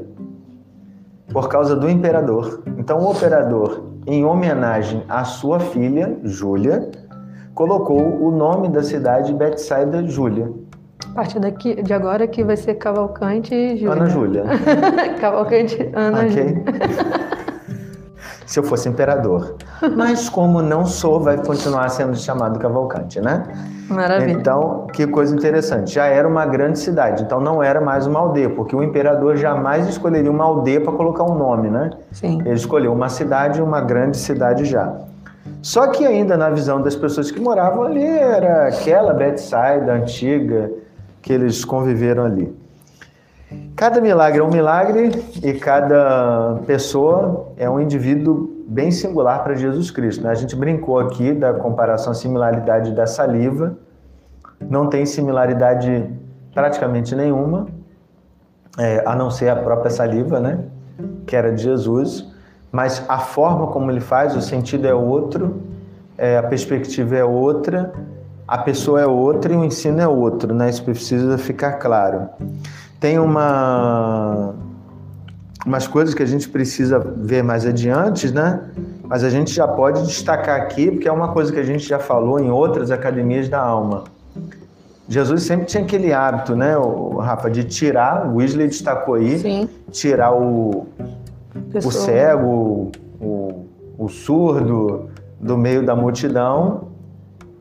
por 1.31 1.47
causa 1.47 1.77
do 1.77 1.89
imperador. 1.89 2.61
Então, 2.77 2.99
o 3.07 3.13
imperador, 3.13 3.85
em 4.05 4.25
homenagem 4.25 5.03
à 5.07 5.23
sua 5.23 5.61
filha, 5.61 6.17
Júlia, 6.23 6.91
colocou 7.53 8.21
o 8.21 8.29
nome 8.29 8.67
da 8.67 8.83
cidade 8.83 9.33
Betsaida 9.33 10.05
Júlia. 10.05 10.51
A 11.11 11.13
partir 11.13 11.39
daqui, 11.39 11.81
de 11.81 11.93
agora 11.93 12.27
que 12.27 12.43
vai 12.43 12.57
ser 12.57 12.75
Cavalcante 12.75 13.77
Júlia. 13.77 13.93
Ana 13.93 14.09
Júlia. 14.09 14.43
Cavalcante 15.21 15.89
Ana 15.93 16.23
Ok? 16.23 16.29
Júlia. 16.31 17.31
Se 18.51 18.59
eu 18.59 18.63
fosse 18.63 18.89
imperador. 18.89 19.55
Mas 19.95 20.27
como 20.27 20.61
não 20.61 20.85
sou, 20.85 21.21
vai 21.21 21.37
continuar 21.37 21.87
sendo 21.87 22.17
chamado 22.17 22.59
Cavalcante, 22.59 23.21
né? 23.21 23.43
Maravilha. 23.87 24.33
Então, 24.33 24.87
que 24.91 25.07
coisa 25.07 25.33
interessante. 25.33 25.93
Já 25.93 26.07
era 26.07 26.27
uma 26.27 26.45
grande 26.45 26.77
cidade, 26.77 27.23
então 27.23 27.39
não 27.39 27.63
era 27.63 27.79
mais 27.79 28.05
uma 28.05 28.19
aldeia, 28.19 28.49
porque 28.49 28.75
o 28.75 28.83
imperador 28.83 29.37
jamais 29.37 29.87
escolheria 29.87 30.29
uma 30.29 30.43
aldeia 30.43 30.81
para 30.81 30.91
colocar 30.91 31.23
um 31.23 31.33
nome, 31.33 31.69
né? 31.69 31.91
Sim. 32.11 32.41
Ele 32.41 32.53
escolheu 32.53 32.91
uma 32.91 33.07
cidade, 33.07 33.61
uma 33.61 33.79
grande 33.79 34.17
cidade 34.17 34.65
já. 34.65 34.97
Só 35.61 35.87
que 35.87 36.05
ainda 36.05 36.35
na 36.35 36.49
visão 36.49 36.81
das 36.81 36.93
pessoas 36.93 37.31
que 37.31 37.39
moravam 37.39 37.83
ali 37.83 38.05
era 38.05 38.67
aquela 38.67 39.13
Betsaida 39.13 39.93
antiga 39.93 40.69
que 41.21 41.31
eles 41.31 41.63
conviveram 41.63 42.25
ali. 42.25 42.53
Cada 43.81 43.99
milagre 43.99 44.39
é 44.39 44.43
um 44.43 44.51
milagre 44.51 45.09
e 45.41 45.53
cada 45.53 46.59
pessoa 46.67 47.47
é 47.57 47.67
um 47.67 47.79
indivíduo 47.79 48.63
bem 48.67 48.91
singular 48.91 49.43
para 49.43 49.55
Jesus 49.55 49.89
Cristo. 49.89 50.23
né? 50.23 50.29
A 50.29 50.35
gente 50.35 50.55
brincou 50.55 50.99
aqui 50.99 51.33
da 51.33 51.51
comparação, 51.51 52.13
similaridade 52.13 52.93
da 52.93 53.07
saliva. 53.07 53.75
Não 54.69 54.87
tem 54.87 55.03
similaridade 55.07 56.07
praticamente 56.53 57.15
nenhuma, 57.15 57.69
é, 58.77 59.01
a 59.03 59.15
não 59.15 59.31
ser 59.31 59.49
a 59.49 59.55
própria 59.55 59.89
saliva, 59.89 60.39
né? 60.39 60.59
Que 61.25 61.35
era 61.35 61.51
de 61.51 61.63
Jesus. 61.63 62.31
Mas 62.71 63.03
a 63.09 63.17
forma 63.17 63.65
como 63.65 63.89
ele 63.89 63.99
faz, 63.99 64.35
o 64.35 64.41
sentido 64.41 64.85
é 64.85 64.93
outro, 64.93 65.59
é, 66.19 66.37
a 66.37 66.43
perspectiva 66.43 67.15
é 67.15 67.23
outra, 67.23 67.91
a 68.47 68.59
pessoa 68.59 69.01
é 69.01 69.07
outra 69.07 69.51
e 69.51 69.55
o 69.55 69.65
ensino 69.65 69.99
é 69.99 70.07
outro, 70.07 70.53
né? 70.53 70.69
Isso 70.69 70.83
precisa 70.83 71.35
ficar 71.39 71.79
claro. 71.79 72.29
Tem 73.01 73.17
uma 73.17 74.53
umas 75.65 75.87
coisas 75.87 76.13
que 76.13 76.21
a 76.21 76.25
gente 76.25 76.47
precisa 76.47 76.99
ver 76.99 77.43
mais 77.43 77.65
adiante, 77.65 78.31
né? 78.31 78.61
Mas 79.03 79.23
a 79.23 79.29
gente 79.29 79.51
já 79.51 79.67
pode 79.67 80.05
destacar 80.05 80.61
aqui, 80.61 80.91
porque 80.91 81.07
é 81.07 81.11
uma 81.11 81.29
coisa 81.29 81.51
que 81.51 81.59
a 81.59 81.63
gente 81.63 81.83
já 81.87 81.97
falou 81.97 82.39
em 82.39 82.51
outras 82.51 82.91
academias 82.91 83.49
da 83.49 83.59
alma. 83.59 84.03
Jesus 85.09 85.43
sempre 85.43 85.65
tinha 85.65 85.83
aquele 85.83 86.13
hábito, 86.13 86.55
né, 86.55 86.77
o 86.77 87.17
Rafa, 87.17 87.49
de 87.49 87.63
tirar, 87.63 88.27
o 88.27 88.35
Wesley 88.35 88.67
destacou 88.67 89.15
aí, 89.15 89.39
Sim. 89.39 89.69
tirar 89.91 90.33
o, 90.33 90.87
o 91.73 91.91
cego, 91.91 92.91
o, 93.19 93.65
o 93.97 94.09
surdo 94.09 95.09
do 95.39 95.57
meio 95.57 95.83
da 95.83 95.95
multidão 95.95 96.90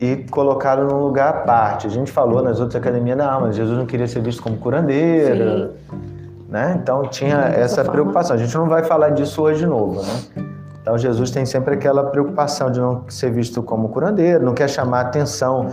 e 0.01 0.15
colocá-lo 0.31 0.87
num 0.87 0.99
lugar 0.99 1.29
à 1.29 1.33
parte. 1.33 1.85
A 1.85 1.89
gente 1.89 2.11
falou 2.11 2.41
nas 2.41 2.59
outras 2.59 2.81
academias 2.81 3.15
da 3.15 3.31
alma, 3.31 3.53
Jesus 3.53 3.77
não 3.77 3.85
queria 3.85 4.07
ser 4.07 4.19
visto 4.21 4.41
como 4.41 4.57
curandeiro, 4.57 5.69
né? 6.49 6.79
Então 6.81 7.03
tinha 7.03 7.37
essa 7.37 7.85
preocupação. 7.85 8.35
A 8.35 8.39
gente 8.39 8.53
não 8.57 8.67
vai 8.67 8.83
falar 8.83 9.11
disso 9.11 9.43
hoje 9.43 9.59
de 9.59 9.67
novo, 9.67 10.01
né? 10.01 10.47
Então 10.81 10.97
Jesus 10.97 11.29
tem 11.29 11.45
sempre 11.45 11.75
aquela 11.75 12.05
preocupação 12.05 12.71
de 12.71 12.79
não 12.79 13.03
ser 13.07 13.29
visto 13.31 13.61
como 13.61 13.89
curandeiro, 13.89 14.43
não 14.43 14.55
quer 14.55 14.67
chamar 14.67 14.97
a 14.97 15.01
atenção 15.01 15.67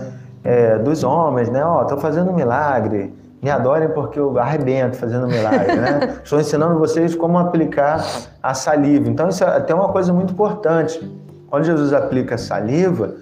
é, 0.45 0.77
dos 0.77 1.03
homens, 1.03 1.49
né? 1.49 1.65
Ó, 1.65 1.81
estou 1.81 1.97
fazendo 1.97 2.31
um 2.31 2.35
milagre, 2.35 3.15
me 3.43 3.49
adorem 3.51 3.89
porque 3.89 4.21
eu 4.21 4.39
arrebento 4.39 4.99
fazendo 4.99 5.27
milagre, 5.27 5.75
né? 5.75 6.19
Estou 6.23 6.39
ensinando 6.39 6.79
vocês 6.79 7.15
como 7.15 7.39
aplicar 7.39 8.05
a 8.43 8.53
saliva. 8.53 9.09
Então 9.09 9.31
isso 9.31 9.43
é 9.43 9.47
até 9.57 9.75
uma 9.75 9.89
coisa 9.89 10.13
muito 10.13 10.35
importante. 10.35 11.01
Quando 11.49 11.65
Jesus 11.65 11.95
aplica 11.95 12.35
a 12.35 12.39
saliva, 12.39 13.15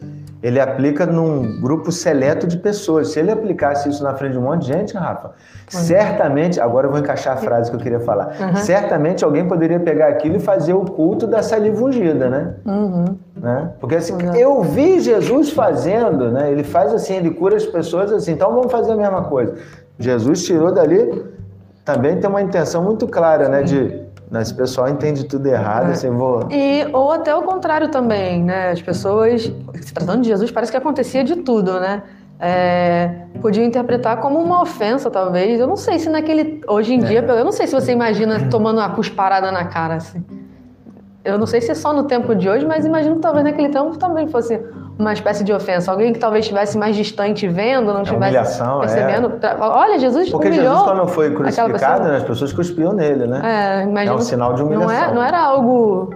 ele 0.47 0.61
aplica 0.61 1.05
num 1.05 1.61
grupo 1.61 1.91
seleto 1.91 2.47
de 2.47 2.57
pessoas. 2.57 3.09
Se 3.09 3.19
ele 3.19 3.33
aplicasse 3.33 3.89
isso 3.89 4.05
na 4.05 4.15
frente 4.15 4.33
de 4.33 4.39
um 4.39 4.43
monte 4.43 4.61
de 4.63 4.69
gente, 4.69 4.97
Rafa, 4.97 5.33
certamente, 5.67 6.61
agora 6.61 6.87
eu 6.87 6.91
vou 6.93 7.01
encaixar 7.01 7.35
a 7.35 7.37
frase 7.37 7.69
que 7.69 7.77
eu 7.77 7.81
queria 7.81 7.99
falar. 7.99 8.33
Certamente 8.59 9.25
alguém 9.25 9.49
poderia 9.49 9.81
pegar 9.81 10.07
aquilo 10.07 10.37
e 10.37 10.39
fazer 10.39 10.73
o 10.73 10.85
culto 10.85 11.27
da 11.27 11.43
saliva 11.43 11.85
ungida, 11.85 12.31
né? 12.31 12.55
Uhum. 12.65 13.17
né? 13.37 13.73
Porque 13.81 13.97
assim, 13.97 14.17
eu 14.37 14.63
vi 14.63 15.01
Jesus 15.01 15.51
fazendo, 15.51 16.31
né? 16.31 16.53
Ele 16.53 16.63
faz 16.63 16.95
assim, 16.95 17.17
ele 17.17 17.33
cura 17.33 17.57
as 17.57 17.67
pessoas 17.67 18.13
assim, 18.13 18.31
então 18.31 18.53
vamos 18.53 18.71
fazer 18.71 18.93
a 18.93 18.97
mesma 18.97 19.25
coisa. 19.25 19.57
Jesus 19.99 20.45
tirou 20.45 20.71
dali, 20.71 21.25
também 21.85 22.21
tem 22.21 22.31
uma 22.31 22.41
intenção 22.41 22.85
muito 22.85 23.09
clara, 23.09 23.49
né? 23.49 23.65
De, 23.65 24.06
né, 24.31 24.43
esse 24.43 24.55
pessoal 24.55 24.89
entende 24.89 25.25
tudo 25.25 25.47
errado, 25.47 25.89
É. 25.89 25.93
assim, 25.93 26.11
vou... 26.11 26.49
E, 26.51 26.87
ou 26.93 27.13
até 27.13 27.35
o 27.35 27.43
contrário 27.43 27.89
também, 27.89 28.43
né? 28.43 28.71
As 28.71 28.83
pessoas, 28.83 29.43
se 29.81 29.95
tratando 29.95 30.23
de 30.23 30.29
Jesus, 30.29 30.51
parece 30.51 30.73
que 30.73 30.79
acontecia 30.79 31.23
de 31.23 31.37
tudo, 31.37 31.79
né? 31.79 32.03
É, 32.39 33.23
podiam 33.41 33.65
interpretar 33.65 34.21
como 34.21 34.39
uma 34.39 34.61
ofensa, 34.61 35.11
talvez. 35.11 35.59
Eu 35.59 35.67
não 35.67 35.77
sei 35.77 35.99
se 35.99 36.11
naquele. 36.11 36.61
Hoje 36.69 36.93
em 36.93 36.99
dia, 36.99 37.21
eu 37.21 37.45
não 37.45 37.53
sei 37.53 37.67
se 37.67 37.75
você 37.75 37.93
imagina 37.93 38.47
tomando 38.51 38.79
uma 38.79 38.91
cusparada 38.91 39.51
na 39.51 39.65
cara, 39.65 39.95
assim. 39.95 40.23
Eu 41.25 41.39
não 41.39 41.47
sei 41.47 41.61
se 41.61 41.71
é 41.71 41.75
só 41.75 41.93
no 41.93 42.05
tempo 42.05 42.35
de 42.35 42.49
hoje, 42.49 42.67
mas 42.67 42.85
imagino 42.85 43.17
que 43.17 43.23
talvez 43.23 43.43
naquele 43.45 43.69
tempo 43.71 43.97
também 43.97 44.29
fosse 44.29 44.61
uma 44.99 45.13
espécie 45.13 45.45
de 45.45 45.53
ofensa. 45.53 45.91
Alguém 45.91 46.13
que 46.13 46.19
talvez 46.19 46.45
estivesse 46.45 46.79
mais 46.79 46.97
distante 46.97 47.47
vendo, 47.47 47.93
não 47.93 48.03
estivesse 48.03 48.25
humilhação, 48.37 48.77
é. 48.83 48.87
percebendo. 48.87 49.31
Tra- 49.39 49.57
Olha, 49.61 49.99
Jesus 49.99 50.31
Porque 50.31 50.49
humilhou 50.49 50.69
Jesus, 50.75 50.83
quando 50.91 51.07
foi 51.09 51.35
crucificado, 51.35 52.05
né, 52.09 52.17
as 52.17 52.23
pessoas 52.25 52.53
cuspiam 52.53 52.93
nele, 52.93 53.27
né? 53.27 53.41
É, 53.45 53.83
imagino 53.85 54.17
É 54.17 54.19
um 54.19 54.23
sinal 54.23 54.55
de 54.55 54.61
não, 54.63 54.67
humilhação. 54.69 55.11
é, 55.11 55.15
não 55.15 55.23
era 55.23 55.39
algo. 55.41 56.15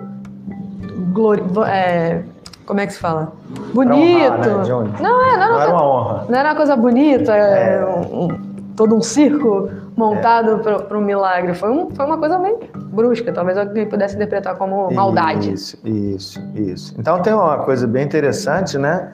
Glori... 1.12 1.42
é, 1.66 2.22
como 2.66 2.80
é 2.80 2.86
que 2.86 2.92
se 2.92 3.00
fala? 3.00 3.32
Bonito. 3.74 4.32
honrar, 4.32 4.38
né? 4.38 4.92
Não, 5.00 5.24
é, 5.24 5.36
não, 5.36 5.48
Não 5.48 5.54
era 5.54 5.62
era 5.64 5.72
uma, 5.72 5.84
honra. 5.84 6.24
não 6.28 6.38
era 6.38 6.48
uma 6.50 6.56
coisa 6.56 6.76
bonita, 6.76 7.34
é, 7.34 7.80
É. 7.80 7.86
um- 7.86 8.28
todo 8.76 8.94
um 8.94 9.02
circo 9.02 9.68
montado 9.96 10.58
para 10.58 10.98
um 10.98 11.00
milagre. 11.00 11.54
Foi, 11.54 11.70
um, 11.70 11.90
foi 11.90 12.04
uma 12.04 12.18
coisa 12.18 12.38
bem 12.38 12.58
brusca. 12.74 13.32
Talvez 13.32 13.58
alguém 13.58 13.86
pudesse 13.86 14.16
interpretar 14.16 14.56
como 14.56 14.90
maldade. 14.92 15.52
Isso, 15.52 15.78
isso, 15.84 16.40
isso. 16.54 16.94
Então 16.98 17.20
tem 17.22 17.32
uma 17.32 17.58
coisa 17.58 17.86
bem 17.86 18.04
interessante, 18.04 18.78
né? 18.78 19.12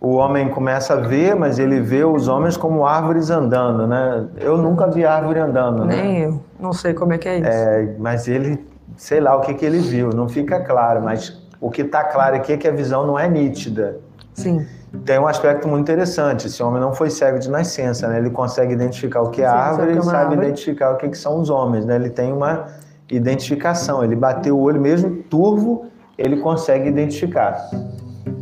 O 0.00 0.16
homem 0.16 0.48
começa 0.48 0.94
a 0.94 0.96
ver, 0.96 1.36
mas 1.36 1.60
ele 1.60 1.80
vê 1.80 2.04
os 2.04 2.26
homens 2.26 2.56
como 2.56 2.84
árvores 2.84 3.30
andando, 3.30 3.86
né? 3.86 4.26
Eu 4.40 4.58
nunca 4.58 4.88
vi 4.88 5.04
árvore 5.04 5.38
andando, 5.38 5.84
né? 5.84 5.94
Nem 5.94 6.18
eu. 6.22 6.40
Não 6.58 6.72
sei 6.72 6.92
como 6.92 7.12
é 7.12 7.18
que 7.18 7.28
é 7.28 7.38
isso. 7.38 7.48
É, 7.48 7.94
mas 7.98 8.26
ele, 8.26 8.66
sei 8.96 9.20
lá 9.20 9.36
o 9.36 9.42
que, 9.42 9.54
que 9.54 9.64
ele 9.64 9.78
viu, 9.78 10.10
não 10.10 10.28
fica 10.28 10.58
claro, 10.58 11.00
mas 11.02 11.40
o 11.60 11.70
que 11.70 11.82
está 11.82 12.02
claro 12.02 12.34
aqui 12.34 12.52
é 12.52 12.56
que 12.56 12.66
a 12.66 12.72
visão 12.72 13.06
não 13.06 13.16
é 13.16 13.28
nítida. 13.28 14.00
Sim. 14.34 14.66
Tem 15.04 15.18
um 15.18 15.26
aspecto 15.26 15.66
muito 15.66 15.82
interessante. 15.82 16.46
Esse 16.46 16.62
homem 16.62 16.80
não 16.80 16.92
foi 16.92 17.08
cego 17.10 17.38
de 17.38 17.50
nascença, 17.50 18.06
né? 18.08 18.18
Ele 18.18 18.30
consegue 18.30 18.72
identificar 18.74 19.22
o 19.22 19.30
que 19.30 19.42
é 19.42 19.46
árvore 19.46 19.92
que 19.92 19.98
é 19.98 20.02
uma 20.02 20.04
sabe 20.04 20.16
árvore. 20.18 20.46
identificar 20.46 20.90
o 20.92 20.96
que, 20.96 21.08
que 21.08 21.18
são 21.18 21.40
os 21.40 21.48
homens, 21.48 21.86
né? 21.86 21.96
Ele 21.96 22.10
tem 22.10 22.32
uma 22.32 22.66
identificação. 23.10 24.04
Ele 24.04 24.14
bateu 24.14 24.56
o 24.56 24.60
olho 24.60 24.80
mesmo 24.80 25.22
turvo, 25.24 25.86
ele 26.18 26.36
consegue 26.40 26.88
identificar. 26.88 27.70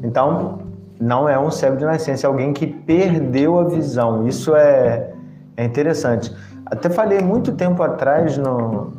Então, 0.03 0.59
não 1.01 1.29
é 1.29 1.39
um 1.39 1.51
cego 1.51 1.77
de 1.77 1.85
nascença, 1.85 2.27
é 2.27 2.29
alguém 2.29 2.53
que 2.53 2.67
perdeu 2.67 3.59
a 3.59 3.65
visão. 3.65 4.27
Isso 4.27 4.55
é, 4.55 5.13
é 5.57 5.65
interessante. 5.65 6.35
Até 6.67 6.91
falei 6.91 7.21
muito 7.21 7.53
tempo 7.53 7.83
atrás, 7.83 8.37
no, 8.37 8.93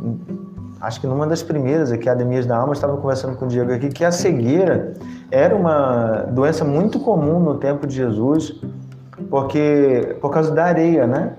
acho 0.82 1.00
que 1.00 1.08
numa 1.08 1.28
das 1.28 1.44
primeiras 1.44 1.92
aqui, 1.92 2.10
Academias 2.10 2.46
da 2.46 2.58
Alma, 2.58 2.74
estava 2.74 2.98
conversando 2.98 3.38
com 3.38 3.46
o 3.46 3.48
Diego 3.48 3.72
aqui, 3.72 3.90
que 3.90 4.04
a 4.04 4.12
cegueira 4.12 4.94
era 5.32 5.56
uma 5.56 6.26
doença 6.30 6.66
muito 6.66 7.00
comum 7.00 7.40
no 7.40 7.56
tempo 7.56 7.88
de 7.88 7.96
Jesus, 7.96 8.62
porque 9.30 10.18
por 10.20 10.30
causa 10.30 10.54
da 10.54 10.66
areia, 10.66 11.08
né? 11.08 11.34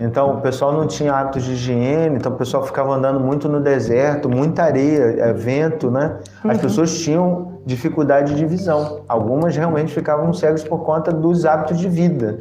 Então 0.00 0.38
o 0.38 0.40
pessoal 0.40 0.72
não 0.72 0.86
tinha 0.86 1.12
hábitos 1.12 1.44
de 1.44 1.52
higiene, 1.52 2.16
então 2.16 2.32
o 2.32 2.34
pessoal 2.34 2.64
ficava 2.64 2.94
andando 2.94 3.20
muito 3.20 3.48
no 3.48 3.60
deserto, 3.60 4.28
muita 4.28 4.64
areia, 4.64 5.16
é, 5.20 5.32
vento, 5.32 5.90
né? 5.90 6.16
As 6.42 6.58
pessoas 6.58 6.98
tinham 6.98 7.60
dificuldade 7.64 8.34
de 8.34 8.44
visão. 8.44 9.02
Algumas 9.06 9.54
realmente 9.54 9.92
ficavam 9.92 10.32
cegas 10.32 10.64
por 10.64 10.78
conta 10.78 11.12
dos 11.12 11.44
hábitos 11.44 11.78
de 11.78 11.88
vida. 11.88 12.38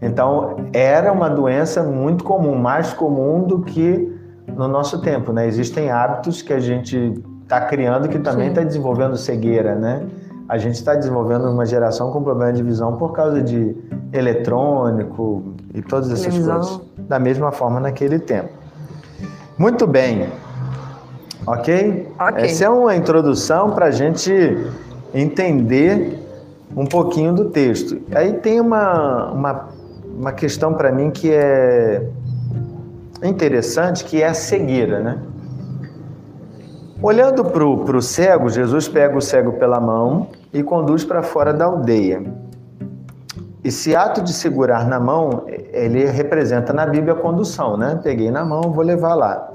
Então 0.00 0.56
era 0.72 1.10
uma 1.10 1.28
doença 1.28 1.82
muito 1.82 2.22
comum, 2.22 2.54
mais 2.54 2.92
comum 2.92 3.42
do 3.42 3.62
que 3.62 4.16
no 4.46 4.68
nosso 4.68 5.00
tempo, 5.00 5.32
né? 5.32 5.46
Existem 5.46 5.90
hábitos 5.90 6.40
que 6.40 6.52
a 6.52 6.60
gente 6.60 7.20
está 7.48 7.62
criando 7.62 8.10
que 8.10 8.18
também 8.18 8.50
está 8.50 8.62
desenvolvendo 8.62 9.16
cegueira, 9.16 9.74
né? 9.74 10.06
A 10.46 10.58
gente 10.58 10.74
está 10.74 10.94
desenvolvendo 10.94 11.50
uma 11.50 11.64
geração 11.64 12.10
com 12.12 12.22
problema 12.22 12.52
de 12.52 12.62
visão 12.62 12.96
por 12.96 13.12
causa 13.12 13.42
de 13.42 13.74
eletrônico 14.12 15.54
e 15.74 15.80
todas 15.80 16.10
essas 16.10 16.26
Televisão. 16.26 16.60
coisas. 16.60 16.80
Da 16.98 17.18
mesma 17.18 17.50
forma 17.50 17.80
naquele 17.80 18.18
tempo. 18.18 18.50
Muito 19.56 19.86
bem. 19.86 20.28
Ok? 21.46 22.12
Ok. 22.18 22.44
Essa 22.44 22.66
é 22.66 22.68
uma 22.68 22.94
introdução 22.94 23.70
para 23.70 23.86
a 23.86 23.90
gente 23.90 24.30
entender 25.14 26.18
um 26.76 26.84
pouquinho 26.84 27.32
do 27.32 27.46
texto. 27.46 27.98
Aí 28.14 28.34
tem 28.34 28.60
uma, 28.60 29.32
uma, 29.32 29.68
uma 30.18 30.32
questão 30.32 30.74
para 30.74 30.92
mim 30.92 31.10
que 31.10 31.32
é 31.32 32.06
interessante, 33.22 34.04
que 34.04 34.22
é 34.22 34.28
a 34.28 34.34
cegueira, 34.34 35.00
né? 35.00 35.18
Olhando 37.00 37.44
para 37.44 37.64
o 37.64 38.02
cego, 38.02 38.48
Jesus 38.48 38.88
pega 38.88 39.16
o 39.16 39.22
cego 39.22 39.52
pela 39.52 39.78
mão 39.78 40.30
e 40.52 40.64
conduz 40.64 41.04
para 41.04 41.22
fora 41.22 41.52
da 41.52 41.64
aldeia. 41.64 42.24
Esse 43.62 43.94
ato 43.94 44.20
de 44.20 44.32
segurar 44.32 44.84
na 44.84 44.98
mão, 44.98 45.44
ele 45.46 46.04
representa 46.06 46.72
na 46.72 46.84
Bíblia 46.84 47.12
a 47.12 47.16
condução, 47.16 47.76
né? 47.76 48.00
Peguei 48.02 48.32
na 48.32 48.44
mão, 48.44 48.72
vou 48.72 48.82
levar 48.82 49.14
lá. 49.14 49.52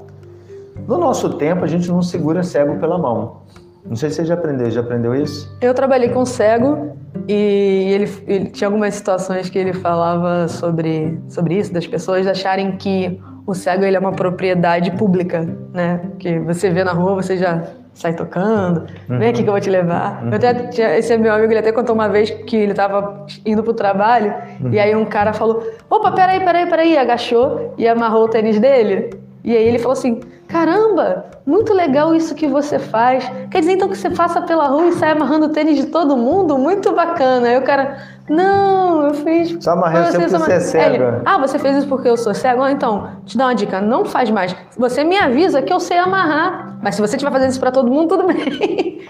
No 0.88 0.96
nosso 0.96 1.34
tempo, 1.34 1.64
a 1.64 1.66
gente 1.66 1.86
não 1.88 2.00
segura 2.00 2.42
cego 2.42 2.78
pela 2.78 2.96
mão. 2.96 3.42
Não 3.84 3.94
sei 3.94 4.08
se 4.08 4.16
você 4.16 4.24
já 4.24 4.34
aprendeu, 4.34 4.70
já 4.70 4.80
aprendeu 4.80 5.14
isso? 5.14 5.54
Eu 5.60 5.74
trabalhei 5.74 6.08
com 6.08 6.24
cego 6.24 6.96
e 7.28 7.90
ele, 7.92 8.10
ele 8.26 8.46
tinha 8.46 8.68
algumas 8.68 8.94
situações 8.94 9.50
que 9.50 9.58
ele 9.58 9.74
falava 9.74 10.48
sobre, 10.48 11.20
sobre 11.28 11.58
isso, 11.58 11.74
das 11.74 11.86
pessoas 11.86 12.26
acharem 12.26 12.78
que 12.78 13.20
o 13.46 13.54
cego 13.54 13.84
ele 13.84 13.96
é 13.96 14.00
uma 14.00 14.12
propriedade 14.12 14.90
pública, 14.92 15.46
né? 15.72 16.00
Que 16.18 16.38
você 16.38 16.70
vê 16.70 16.82
na 16.84 16.92
rua, 16.92 17.14
você 17.14 17.36
já 17.36 17.62
sai 17.92 18.12
tocando, 18.12 18.86
vem 19.08 19.28
aqui 19.28 19.42
que 19.42 19.48
eu 19.48 19.52
vou 19.52 19.60
te 19.60 19.70
levar. 19.70 20.24
Eu 20.26 20.34
até, 20.34 20.52
tinha- 20.68 20.96
esse 20.98 21.16
meu 21.16 21.32
amigo, 21.32 21.52
ele 21.52 21.60
até 21.60 21.70
contou 21.70 21.94
uma 21.94 22.08
vez 22.08 22.28
que 22.30 22.56
ele 22.56 22.72
estava 22.72 23.24
indo 23.46 23.62
pro 23.62 23.72
trabalho 23.72 24.34
e 24.72 24.78
aí 24.80 24.96
um 24.96 25.04
cara 25.04 25.32
falou, 25.32 25.62
opa, 25.88 26.10
peraí, 26.10 26.40
peraí, 26.40 26.66
peraí, 26.68 26.98
agachou 26.98 27.72
e 27.78 27.86
amarrou 27.86 28.24
o 28.24 28.28
tênis 28.28 28.58
dele. 28.58 29.10
E 29.44 29.54
aí 29.56 29.62
ele 29.68 29.78
falou 29.78 29.92
assim, 29.92 30.20
caramba, 30.48 31.26
muito 31.46 31.72
legal 31.72 32.14
isso 32.14 32.34
que 32.34 32.46
você 32.46 32.78
faz. 32.78 33.30
Quer 33.50 33.60
dizer 33.60 33.72
então 33.72 33.88
que 33.88 33.96
você 33.96 34.10
passa 34.10 34.40
pela 34.42 34.66
rua 34.66 34.86
e 34.86 34.92
sai 34.92 35.12
amarrando 35.12 35.46
o 35.46 35.48
tênis 35.50 35.76
de 35.76 35.86
todo 35.86 36.16
mundo? 36.16 36.56
Muito 36.58 36.92
bacana. 36.92 37.48
Aí 37.48 37.58
o 37.58 37.62
cara, 37.62 37.98
não, 38.28 39.06
eu 39.06 39.14
fiz... 39.14 39.56
Só 39.62 39.72
amarrei 39.72 40.02
Foi 40.02 40.12
você 40.12 40.18
porque 40.18 40.38
você 40.38 40.52
é 40.52 40.60
cego. 40.60 40.94
ele, 40.94 41.22
ah, 41.24 41.38
você 41.38 41.58
fez 41.58 41.76
isso 41.78 41.88
porque 41.88 42.08
eu 42.08 42.16
sou 42.16 42.34
cego? 42.34 42.62
Ah, 42.62 42.72
então, 42.72 43.08
te 43.26 43.36
dá 43.36 43.46
uma 43.46 43.54
dica, 43.54 43.80
não 43.80 44.04
faz 44.04 44.30
mais. 44.30 44.54
Você 44.78 45.04
me 45.04 45.18
avisa 45.18 45.60
que 45.62 45.72
eu 45.72 45.80
sei 45.80 45.98
amarrar. 45.98 46.78
Mas 46.82 46.94
se 46.94 47.00
você 47.00 47.16
estiver 47.16 47.32
fazendo 47.32 47.50
isso 47.50 47.60
pra 47.60 47.70
todo 47.72 47.90
mundo, 47.90 48.16
tudo 48.16 48.26
bem. 48.32 49.02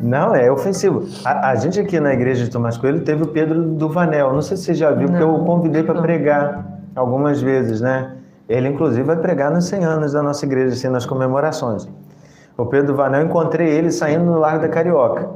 Não, 0.00 0.34
é 0.34 0.50
ofensivo. 0.50 1.06
A, 1.24 1.50
a 1.50 1.54
gente 1.56 1.78
aqui 1.78 2.00
na 2.00 2.14
igreja 2.14 2.44
de 2.44 2.50
Tomás 2.50 2.76
Coelho 2.78 3.02
teve 3.02 3.22
o 3.22 3.26
Pedro 3.26 3.62
do 3.62 3.88
Vanel. 3.88 4.32
Não 4.32 4.40
sei 4.42 4.56
se 4.56 4.64
você 4.64 4.74
já 4.74 4.90
viu, 4.90 5.08
porque 5.08 5.22
eu 5.22 5.34
o 5.34 5.44
convidei 5.44 5.82
para 5.82 5.94
não. 5.94 6.02
pregar 6.02 6.64
algumas 6.96 7.40
vezes, 7.40 7.80
né? 7.80 8.12
Ele, 8.50 8.68
inclusive, 8.68 9.04
vai 9.04 9.16
pregar 9.16 9.52
nos 9.52 9.66
100 9.66 9.84
anos 9.84 10.12
da 10.12 10.24
nossa 10.24 10.44
igreja, 10.44 10.74
assim, 10.74 10.88
nas 10.88 11.06
comemorações. 11.06 11.88
O 12.58 12.66
Pedro 12.66 12.96
Vanel, 12.96 13.22
encontrei 13.22 13.68
ele 13.68 13.92
saindo 13.92 14.24
no 14.24 14.40
Largo 14.40 14.62
da 14.62 14.68
Carioca. 14.68 15.28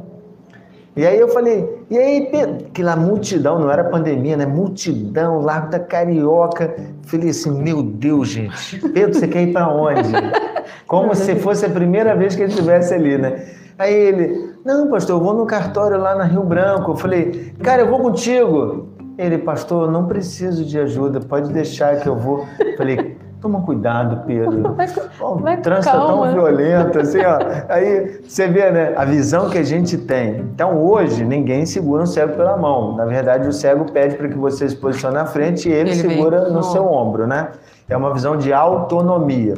E 0.96 1.06
aí 1.06 1.16
eu 1.16 1.28
falei, 1.28 1.86
e 1.88 1.96
aí, 1.96 2.28
Pedro? 2.28 2.66
Aquela 2.66 2.96
multidão, 2.96 3.60
não 3.60 3.70
era 3.70 3.84
pandemia, 3.84 4.36
né? 4.36 4.44
Multidão, 4.44 5.40
Largo 5.40 5.70
da 5.70 5.78
Carioca. 5.78 6.74
Falei 7.02 7.30
assim, 7.30 7.62
meu 7.62 7.84
Deus, 7.84 8.30
gente. 8.30 8.80
Pedro, 8.88 9.14
você 9.14 9.28
quer 9.28 9.42
ir 9.42 9.52
para 9.52 9.68
onde? 9.68 10.10
Como 10.88 11.14
se 11.14 11.36
fosse 11.36 11.66
a 11.66 11.70
primeira 11.70 12.16
vez 12.16 12.34
que 12.34 12.42
ele 12.42 12.50
estivesse 12.50 12.94
ali, 12.94 13.16
né? 13.16 13.46
Aí 13.78 13.94
ele, 13.94 14.54
não, 14.64 14.90
pastor, 14.90 15.20
eu 15.20 15.24
vou 15.24 15.34
no 15.34 15.46
cartório 15.46 15.98
lá 15.98 16.16
na 16.16 16.24
Rio 16.24 16.42
Branco. 16.42 16.90
Eu 16.90 16.96
falei, 16.96 17.54
cara, 17.62 17.82
eu 17.82 17.88
vou 17.88 18.00
contigo. 18.00 18.88
Ele, 19.16 19.38
pastor, 19.38 19.90
não 19.90 20.06
preciso 20.06 20.64
de 20.64 20.78
ajuda, 20.78 21.20
pode 21.20 21.52
deixar 21.52 22.00
que 22.00 22.08
eu 22.08 22.16
vou. 22.16 22.46
Falei, 22.76 23.16
toma 23.40 23.60
cuidado, 23.60 24.24
Pedro. 24.26 24.74
Pô, 25.18 25.36
vai 25.36 25.58
o 25.58 25.62
trânsito 25.62 25.88
é 25.94 25.98
tão 25.98 26.06
calma. 26.08 26.32
violento, 26.32 26.98
assim, 26.98 27.20
ó. 27.20 27.38
Aí 27.68 28.20
você 28.26 28.48
vê, 28.48 28.70
né, 28.70 28.94
a 28.96 29.04
visão 29.04 29.48
que 29.50 29.58
a 29.58 29.62
gente 29.62 29.96
tem. 29.98 30.40
Então, 30.40 30.82
hoje, 30.82 31.24
ninguém 31.24 31.64
segura 31.64 32.02
um 32.02 32.06
cego 32.06 32.34
pela 32.34 32.56
mão. 32.56 32.96
Na 32.96 33.04
verdade, 33.04 33.46
o 33.46 33.52
cego 33.52 33.90
pede 33.92 34.16
para 34.16 34.28
que 34.28 34.36
você 34.36 34.68
se 34.68 34.76
posicione 34.76 35.14
na 35.14 35.26
frente 35.26 35.68
e 35.68 35.72
ele, 35.72 35.90
Ele 35.90 36.02
vem 36.02 36.10
segura 36.16 36.48
no 36.48 36.54
no 36.54 36.62
seu 36.62 36.86
ombro, 36.86 37.26
né? 37.26 37.48
É 37.88 37.96
uma 37.96 38.12
visão 38.12 38.36
de 38.36 38.52
autonomia. 38.52 39.54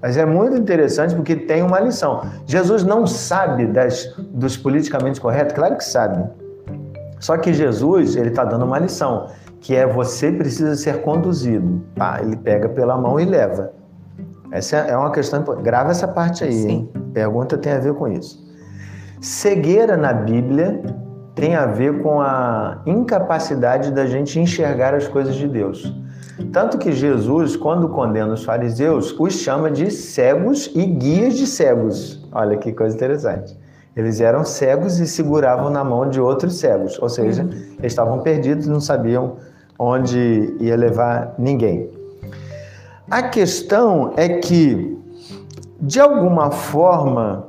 Mas 0.00 0.16
é 0.16 0.24
muito 0.24 0.56
interessante 0.56 1.14
porque 1.14 1.34
tem 1.34 1.62
uma 1.62 1.80
lição. 1.80 2.22
Jesus 2.46 2.84
não 2.84 3.06
sabe 3.06 3.66
das, 3.66 4.14
dos 4.18 4.56
politicamente 4.56 5.20
corretos? 5.20 5.54
Claro 5.54 5.76
que 5.76 5.84
sabe. 5.84 6.24
Só 7.24 7.38
que 7.38 7.54
Jesus, 7.54 8.16
ele 8.16 8.28
está 8.28 8.44
dando 8.44 8.66
uma 8.66 8.78
lição, 8.78 9.28
que 9.58 9.74
é 9.74 9.86
você 9.86 10.30
precisa 10.30 10.76
ser 10.76 11.00
conduzido. 11.00 11.82
Pá, 11.96 12.20
ele 12.20 12.36
pega 12.36 12.68
pela 12.68 12.98
mão 12.98 13.18
e 13.18 13.24
leva. 13.24 13.72
Essa 14.52 14.76
é 14.76 14.94
uma 14.94 15.10
questão 15.10 15.40
importante. 15.40 15.64
Grava 15.64 15.90
essa 15.90 16.06
parte 16.06 16.44
aí, 16.44 16.52
Sim. 16.52 16.68
hein? 16.68 16.90
Pergunta 17.14 17.56
tem 17.56 17.72
a 17.72 17.78
ver 17.78 17.94
com 17.94 18.08
isso. 18.08 18.46
Cegueira 19.22 19.96
na 19.96 20.12
Bíblia 20.12 20.82
tem 21.34 21.54
a 21.54 21.64
ver 21.64 22.02
com 22.02 22.20
a 22.20 22.82
incapacidade 22.84 23.90
da 23.90 24.04
gente 24.04 24.38
enxergar 24.38 24.92
as 24.92 25.08
coisas 25.08 25.34
de 25.34 25.48
Deus. 25.48 25.96
Tanto 26.52 26.76
que 26.76 26.92
Jesus, 26.92 27.56
quando 27.56 27.88
condena 27.88 28.34
os 28.34 28.44
fariseus, 28.44 29.18
os 29.18 29.32
chama 29.32 29.70
de 29.70 29.90
cegos 29.90 30.70
e 30.74 30.84
guias 30.84 31.38
de 31.38 31.46
cegos. 31.46 32.22
Olha 32.30 32.58
que 32.58 32.70
coisa 32.70 32.94
interessante. 32.94 33.63
Eles 33.96 34.20
eram 34.20 34.44
cegos 34.44 34.98
e 34.98 35.06
seguravam 35.06 35.70
na 35.70 35.84
mão 35.84 36.08
de 36.08 36.20
outros 36.20 36.56
cegos, 36.58 36.98
ou 37.00 37.08
seja, 37.08 37.42
eles 37.78 37.92
estavam 37.92 38.20
perdidos, 38.20 38.66
não 38.66 38.80
sabiam 38.80 39.36
onde 39.78 40.56
ia 40.60 40.76
levar 40.76 41.34
ninguém. 41.38 41.90
A 43.10 43.22
questão 43.22 44.12
é 44.16 44.28
que, 44.40 44.98
de 45.80 46.00
alguma 46.00 46.50
forma, 46.50 47.46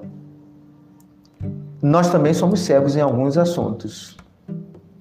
nós 1.81 2.10
também 2.10 2.34
somos 2.34 2.60
cegos 2.60 2.95
em 2.95 3.01
alguns 3.01 3.38
assuntos. 3.38 4.15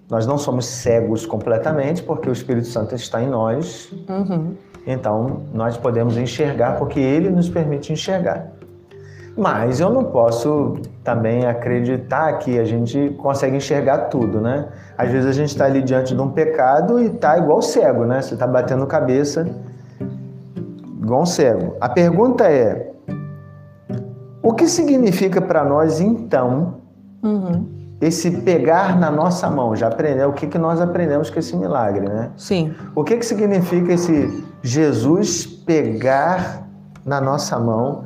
Nós 0.08 0.26
não 0.26 0.38
somos 0.38 0.66
cegos 0.66 1.26
completamente, 1.26 2.02
porque 2.02 2.28
o 2.28 2.32
Espírito 2.32 2.68
Santo 2.68 2.94
está 2.94 3.22
em 3.22 3.28
nós, 3.28 3.90
Uhum. 4.08 4.54
então 4.86 5.42
nós 5.52 5.76
podemos 5.76 6.16
enxergar 6.16 6.78
porque 6.78 7.00
ele 7.00 7.30
nos 7.30 7.48
permite 7.48 7.92
enxergar. 7.92 8.52
Mas 9.36 9.80
eu 9.80 9.90
não 9.90 10.04
posso 10.04 10.76
também 11.02 11.44
acreditar 11.44 12.32
que 12.34 12.58
a 12.58 12.64
gente 12.64 13.10
consegue 13.18 13.56
enxergar 13.56 13.98
tudo, 14.08 14.40
né? 14.40 14.68
Às 14.96 15.10
vezes 15.10 15.28
a 15.28 15.32
gente 15.32 15.48
está 15.48 15.64
ali 15.64 15.82
diante 15.82 16.14
de 16.14 16.20
um 16.20 16.30
pecado 16.30 17.02
e 17.02 17.10
tá 17.10 17.36
igual 17.36 17.60
cego, 17.60 18.04
né? 18.04 18.22
Você 18.22 18.34
está 18.34 18.46
batendo 18.46 18.86
cabeça 18.86 19.46
igual 21.02 21.22
um 21.22 21.26
cego. 21.26 21.76
A 21.80 21.88
pergunta 21.88 22.44
é: 22.44 22.92
o 24.40 24.52
que 24.52 24.68
significa 24.68 25.40
para 25.40 25.64
nós 25.64 26.00
então 26.00 26.74
Uhum. 27.22 27.66
esse 28.00 28.30
pegar 28.30 28.96
na 28.98 29.10
nossa 29.10 29.50
mão? 29.50 29.74
Já 29.74 29.88
aprendeu 29.88 30.28
o 30.28 30.32
que, 30.32 30.46
que 30.46 30.58
nós 30.58 30.80
aprendemos 30.80 31.28
com 31.28 31.40
esse 31.40 31.56
milagre, 31.56 32.08
né? 32.08 32.30
Sim. 32.36 32.72
O 32.94 33.02
que, 33.02 33.16
que 33.16 33.26
significa 33.26 33.92
esse 33.94 34.44
Jesus 34.62 35.44
pegar 35.44 36.68
na 37.04 37.20
nossa 37.20 37.58
mão 37.58 38.04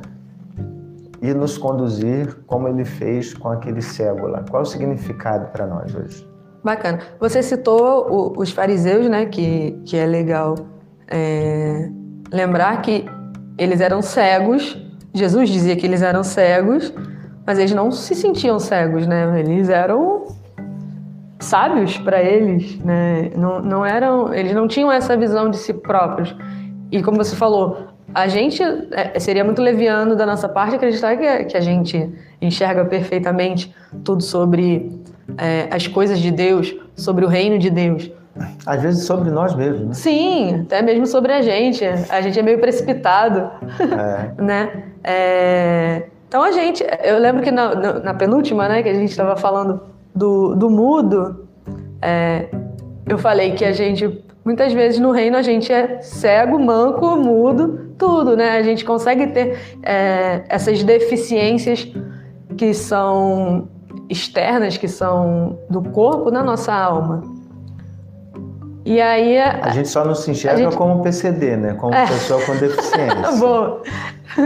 e 1.21 1.33
nos 1.33 1.57
conduzir 1.57 2.37
como 2.47 2.67
ele 2.67 2.85
fez 2.85 3.33
com 3.33 3.49
aquele 3.49 3.81
cego 3.81 4.27
lá? 4.27 4.43
Qual 4.49 4.63
o 4.63 4.65
significado 4.65 5.47
para 5.51 5.65
nós 5.67 5.93
hoje? 5.95 6.27
Bacana. 6.63 6.99
Você 7.19 7.41
citou 7.43 8.07
o- 8.09 8.39
os 8.41 8.51
fariseus, 8.51 9.07
né? 9.09 9.25
Que, 9.25 9.79
que 9.85 9.97
é 9.97 10.05
legal 10.05 10.55
é, 11.07 11.89
lembrar 12.31 12.81
que 12.81 13.05
eles 13.57 13.81
eram 13.81 14.01
cegos. 14.01 14.77
Jesus 15.13 15.49
dizia 15.49 15.75
que 15.75 15.85
eles 15.85 16.01
eram 16.01 16.23
cegos, 16.23 16.93
mas 17.45 17.57
eles 17.57 17.73
não 17.73 17.91
se 17.91 18.13
sentiam 18.13 18.59
cegos, 18.59 19.07
né? 19.07 19.39
Eles 19.39 19.69
eram 19.69 20.25
sábios 21.39 21.97
para 21.97 22.21
eles, 22.21 22.77
né? 22.83 23.31
Não, 23.35 23.61
não 23.61 23.85
eram, 23.85 24.33
eles 24.33 24.53
não 24.53 24.67
tinham 24.67 24.91
essa 24.91 25.15
visão 25.17 25.49
de 25.49 25.57
si 25.57 25.73
próprios. 25.73 26.35
E 26.91 27.01
como 27.01 27.17
você 27.17 27.35
falou, 27.35 27.87
a 28.13 28.27
gente 28.27 28.61
é, 28.91 29.19
seria 29.19 29.43
muito 29.43 29.61
leviano 29.61 30.15
da 30.15 30.25
nossa 30.25 30.47
parte 30.49 30.75
acreditar 30.75 31.15
que, 31.17 31.45
que 31.45 31.57
a 31.57 31.61
gente 31.61 32.09
enxerga 32.41 32.85
perfeitamente 32.85 33.73
tudo 34.03 34.23
sobre 34.23 34.91
é, 35.37 35.67
as 35.71 35.87
coisas 35.87 36.19
de 36.19 36.31
Deus, 36.31 36.75
sobre 36.95 37.23
o 37.25 37.27
reino 37.27 37.57
de 37.59 37.69
Deus. 37.69 38.09
Às 38.65 38.81
vezes 38.81 39.05
sobre 39.05 39.29
nós 39.31 39.53
mesmos, 39.53 39.87
né? 39.87 39.93
Sim, 39.93 40.61
até 40.61 40.81
mesmo 40.81 41.05
sobre 41.05 41.33
a 41.33 41.41
gente. 41.41 41.83
A 42.09 42.21
gente 42.21 42.39
é 42.39 42.41
meio 42.41 42.59
precipitado, 42.59 43.49
É. 43.79 44.31
né? 44.41 44.83
É, 45.03 46.03
Então 46.27 46.41
a 46.43 46.51
gente, 46.51 46.85
eu 47.03 47.17
lembro 47.19 47.41
que 47.43 47.51
na, 47.51 47.75
na- 47.99 48.13
penúltima, 48.13 48.67
né, 48.69 48.81
que 48.83 48.89
a 48.89 48.93
gente 48.93 49.09
estava 49.09 49.35
falando 49.35 49.81
do, 50.15 50.55
do 50.55 50.69
mudo, 50.69 51.47
é, 52.01 52.47
eu 53.07 53.17
falei 53.17 53.51
que 53.51 53.65
a 53.65 53.71
gente 53.73 54.23
Muitas 54.43 54.73
vezes 54.73 54.99
no 54.99 55.11
reino 55.11 55.37
a 55.37 55.41
gente 55.41 55.71
é 55.71 56.01
cego, 56.01 56.57
manco, 56.57 57.15
mudo, 57.17 57.93
tudo, 57.97 58.35
né? 58.35 58.51
A 58.51 58.63
gente 58.63 58.85
consegue 58.85 59.27
ter 59.27 59.59
é, 59.83 60.43
essas 60.49 60.81
deficiências 60.83 61.91
que 62.57 62.73
são 62.73 63.69
externas, 64.09 64.77
que 64.77 64.87
são 64.87 65.59
do 65.69 65.81
corpo 65.81 66.31
na 66.31 66.43
nossa 66.43 66.73
alma. 66.73 67.38
E 68.85 68.99
aí. 69.01 69.37
A 69.37 69.69
gente 69.69 69.89
só 69.89 70.03
não 70.05 70.15
se 70.15 70.31
enxerga 70.31 70.57
gente- 70.63 70.75
como 70.77 71.01
PCD, 71.03 71.57
né? 71.57 71.73
Como 71.77 71.93
É. 71.93 72.05
pessoa 72.07 72.41
com 72.41 72.55
deficiência. 72.55 73.31
Bom, 73.39 73.81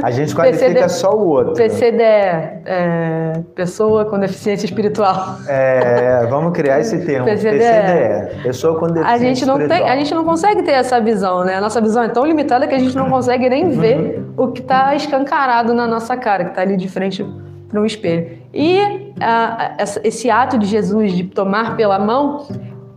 A 0.02 0.10
gente 0.12 0.34
qualifica 0.34 0.66
PCD 0.72 0.90
só 0.90 1.12
o 1.16 1.28
outro. 1.28 1.54
PCD 1.54 2.02
é 2.02 3.42
pessoa 3.56 4.06
com 4.06 4.18
deficiência 4.20 4.66
espiritual. 4.66 5.36
É, 5.48 6.26
vamos 6.30 6.54
criar 6.54 6.80
esse 6.80 7.06
termo. 7.06 7.26
PCD. 7.26 7.58
PCD. 7.60 8.42
Pessoa 8.44 8.80
com 8.80 8.88
deficiência 8.88 9.14
A 9.14 9.18
gente, 9.20 9.46
não 9.46 9.56
tem, 9.58 9.66
espiritual. 9.66 9.92
a 9.94 9.98
gente 9.98 10.14
não 10.16 10.24
consegue 10.26 10.64
ter 10.64 10.72
essa 10.72 11.00
visão, 11.00 11.44
né? 11.44 11.56
A 11.56 11.62
nossa 11.62 11.80
visão 11.82 12.02
é 12.04 12.10
tão 12.10 12.26
limitada 12.26 12.66
que 12.66 12.74
a 12.74 12.80
gente 12.80 12.96
não 12.96 13.10
consegue 13.10 13.48
nem 13.50 13.70
ver 13.70 14.26
o 14.38 14.48
que 14.48 14.62
está 14.62 14.96
escancarado 14.96 15.74
na 15.74 15.86
nossa 15.86 16.16
cara, 16.18 16.46
que 16.46 16.50
está 16.52 16.62
ali 16.62 16.76
de 16.78 16.88
frente 16.90 17.26
para 17.70 17.80
um 17.82 17.86
espelho. 17.86 18.38
E 18.54 18.80
a- 19.20 19.76
essa- 19.78 20.02
esse 20.04 20.30
ato 20.30 20.58
de 20.58 20.66
Jesus 20.66 21.12
de 21.14 21.24
tomar 21.26 21.76
pela 21.76 22.00
mão 22.00 22.46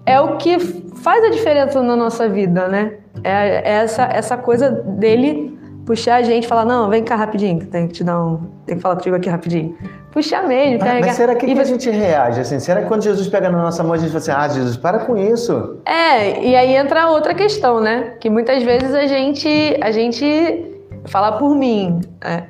é 0.06 0.20
o 0.20 0.36
que 0.36 0.58
faz 0.58 1.24
a 1.24 1.30
diferença 1.30 1.82
na 1.82 1.96
nossa 1.96 2.28
vida, 2.28 2.68
né? 2.68 2.94
É, 3.24 3.30
é 3.30 3.72
essa, 3.82 4.04
essa 4.04 4.36
coisa 4.36 4.70
dele 4.70 5.56
puxar 5.86 6.16
a 6.16 6.22
gente 6.22 6.48
falar, 6.48 6.64
não, 6.64 6.88
vem 6.90 7.04
cá 7.04 7.14
rapidinho, 7.14 7.60
que 7.60 7.66
tem 7.66 7.86
que 7.86 7.94
te 7.94 8.04
dar 8.04 8.20
um. 8.20 8.40
Tem 8.66 8.76
que 8.76 8.82
falar 8.82 8.96
contigo 8.96 9.14
aqui 9.14 9.28
rapidinho. 9.28 9.76
Puxar 10.10 10.46
mesmo, 10.46 10.78
Mas, 10.78 10.88
carregar. 10.88 11.06
mas 11.08 11.16
será 11.16 11.34
que, 11.34 11.46
E 11.46 11.54
que 11.54 11.60
a 11.60 11.64
gente 11.64 11.90
reage 11.90 12.40
assim? 12.40 12.58
Será 12.58 12.82
que 12.82 12.88
quando 12.88 13.02
Jesus 13.02 13.28
pega 13.28 13.50
na 13.50 13.62
nossa 13.62 13.82
mão 13.82 13.92
a 13.92 13.98
gente 13.98 14.08
fala 14.08 14.18
assim, 14.18 14.30
ah, 14.32 14.48
Jesus, 14.48 14.76
para 14.76 15.00
com 15.00 15.16
isso? 15.16 15.78
É, 15.84 16.42
e 16.42 16.56
aí 16.56 16.74
entra 16.74 17.08
outra 17.08 17.34
questão, 17.34 17.80
né? 17.80 18.14
Que 18.18 18.28
muitas 18.30 18.62
vezes 18.62 18.94
a 18.94 19.06
gente, 19.06 19.76
a 19.80 19.90
gente 19.90 20.74
falar 21.06 21.32
por 21.32 21.54
mim. 21.54 22.00
é, 22.22 22.32
é, 22.34 22.44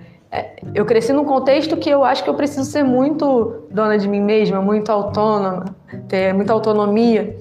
eu 0.75 0.85
cresci 0.85 1.12
num 1.12 1.25
contexto 1.25 1.77
que 1.77 1.89
eu 1.89 2.05
acho 2.05 2.23
que 2.23 2.31
eu 2.31 2.35
preciso 2.35 2.65
ser 2.71 2.83
muito 2.83 3.65
dona 3.71 3.97
de 3.97 4.09
mim 4.09 4.21
mesma, 4.21 4.61
muito 4.61 4.91
autônoma, 4.91 5.65
ter 6.09 6.35
muita 6.35 6.53
autonomia. 6.53 7.37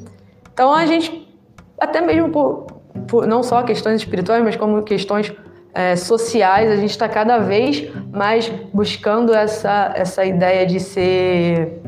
Então 0.53 0.73
a 0.73 0.85
gente, 0.85 1.27
até 1.79 1.99
mesmo 2.01 2.29
por, 2.29 2.67
por 3.07 3.27
não 3.27 3.43
só 3.43 3.63
questões 3.63 4.01
espirituais, 4.01 4.43
mas 4.43 4.55
como 4.55 4.81
questões 4.83 5.33
é, 5.73 5.95
sociais, 5.95 6.71
a 6.71 6.77
gente 6.77 6.91
está 6.91 7.09
cada 7.09 7.37
vez 7.37 7.91
mais 8.11 8.49
buscando 8.73 9.33
essa, 9.33 9.91
essa 9.95 10.23
ideia 10.23 10.65
de 10.65 10.79
ser. 10.79 11.81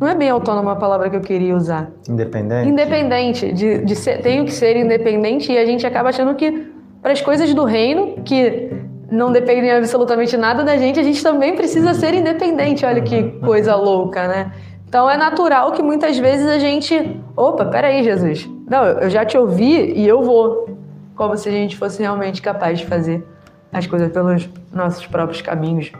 Não 0.00 0.06
é 0.06 0.14
bem 0.14 0.30
autônoma 0.30 0.72
a 0.72 0.76
palavra 0.76 1.10
que 1.10 1.16
eu 1.16 1.20
queria 1.20 1.56
usar. 1.56 1.90
Independente? 2.08 2.68
Independente, 2.68 3.52
de, 3.52 3.78
de 3.78 3.96
ser, 3.96 4.22
tenho 4.22 4.44
que 4.44 4.52
ser 4.52 4.76
independente 4.76 5.50
e 5.50 5.58
a 5.58 5.66
gente 5.66 5.84
acaba 5.84 6.10
achando 6.10 6.36
que 6.36 6.68
para 7.02 7.12
as 7.12 7.20
coisas 7.20 7.52
do 7.52 7.64
reino, 7.64 8.22
que 8.24 8.70
não 9.10 9.32
dependem 9.32 9.70
absolutamente 9.70 10.36
nada 10.36 10.62
da 10.62 10.76
gente, 10.76 11.00
a 11.00 11.02
gente 11.02 11.22
também 11.22 11.56
precisa 11.56 11.94
ser 11.94 12.14
independente. 12.14 12.84
Olha 12.84 13.00
que 13.00 13.30
coisa 13.40 13.74
louca, 13.74 14.28
né? 14.28 14.52
Então 14.88 15.08
é 15.08 15.16
natural 15.16 15.72
que 15.72 15.82
muitas 15.82 16.18
vezes 16.18 16.46
a 16.46 16.58
gente. 16.58 17.20
Opa, 17.36 17.64
peraí, 17.66 18.02
Jesus. 18.02 18.48
Não, 18.68 18.84
eu 18.84 19.10
já 19.10 19.24
te 19.24 19.36
ouvi 19.36 19.92
e 19.92 20.06
eu 20.06 20.22
vou. 20.22 20.76
Como 21.14 21.36
se 21.36 21.48
a 21.48 21.52
gente 21.52 21.76
fosse 21.76 22.00
realmente 22.00 22.40
capaz 22.40 22.78
de 22.78 22.86
fazer 22.86 23.26
as 23.72 23.86
coisas 23.86 24.10
pelos 24.12 24.48
nossos 24.72 25.04
próprios 25.06 25.42
caminhos, 25.42 25.90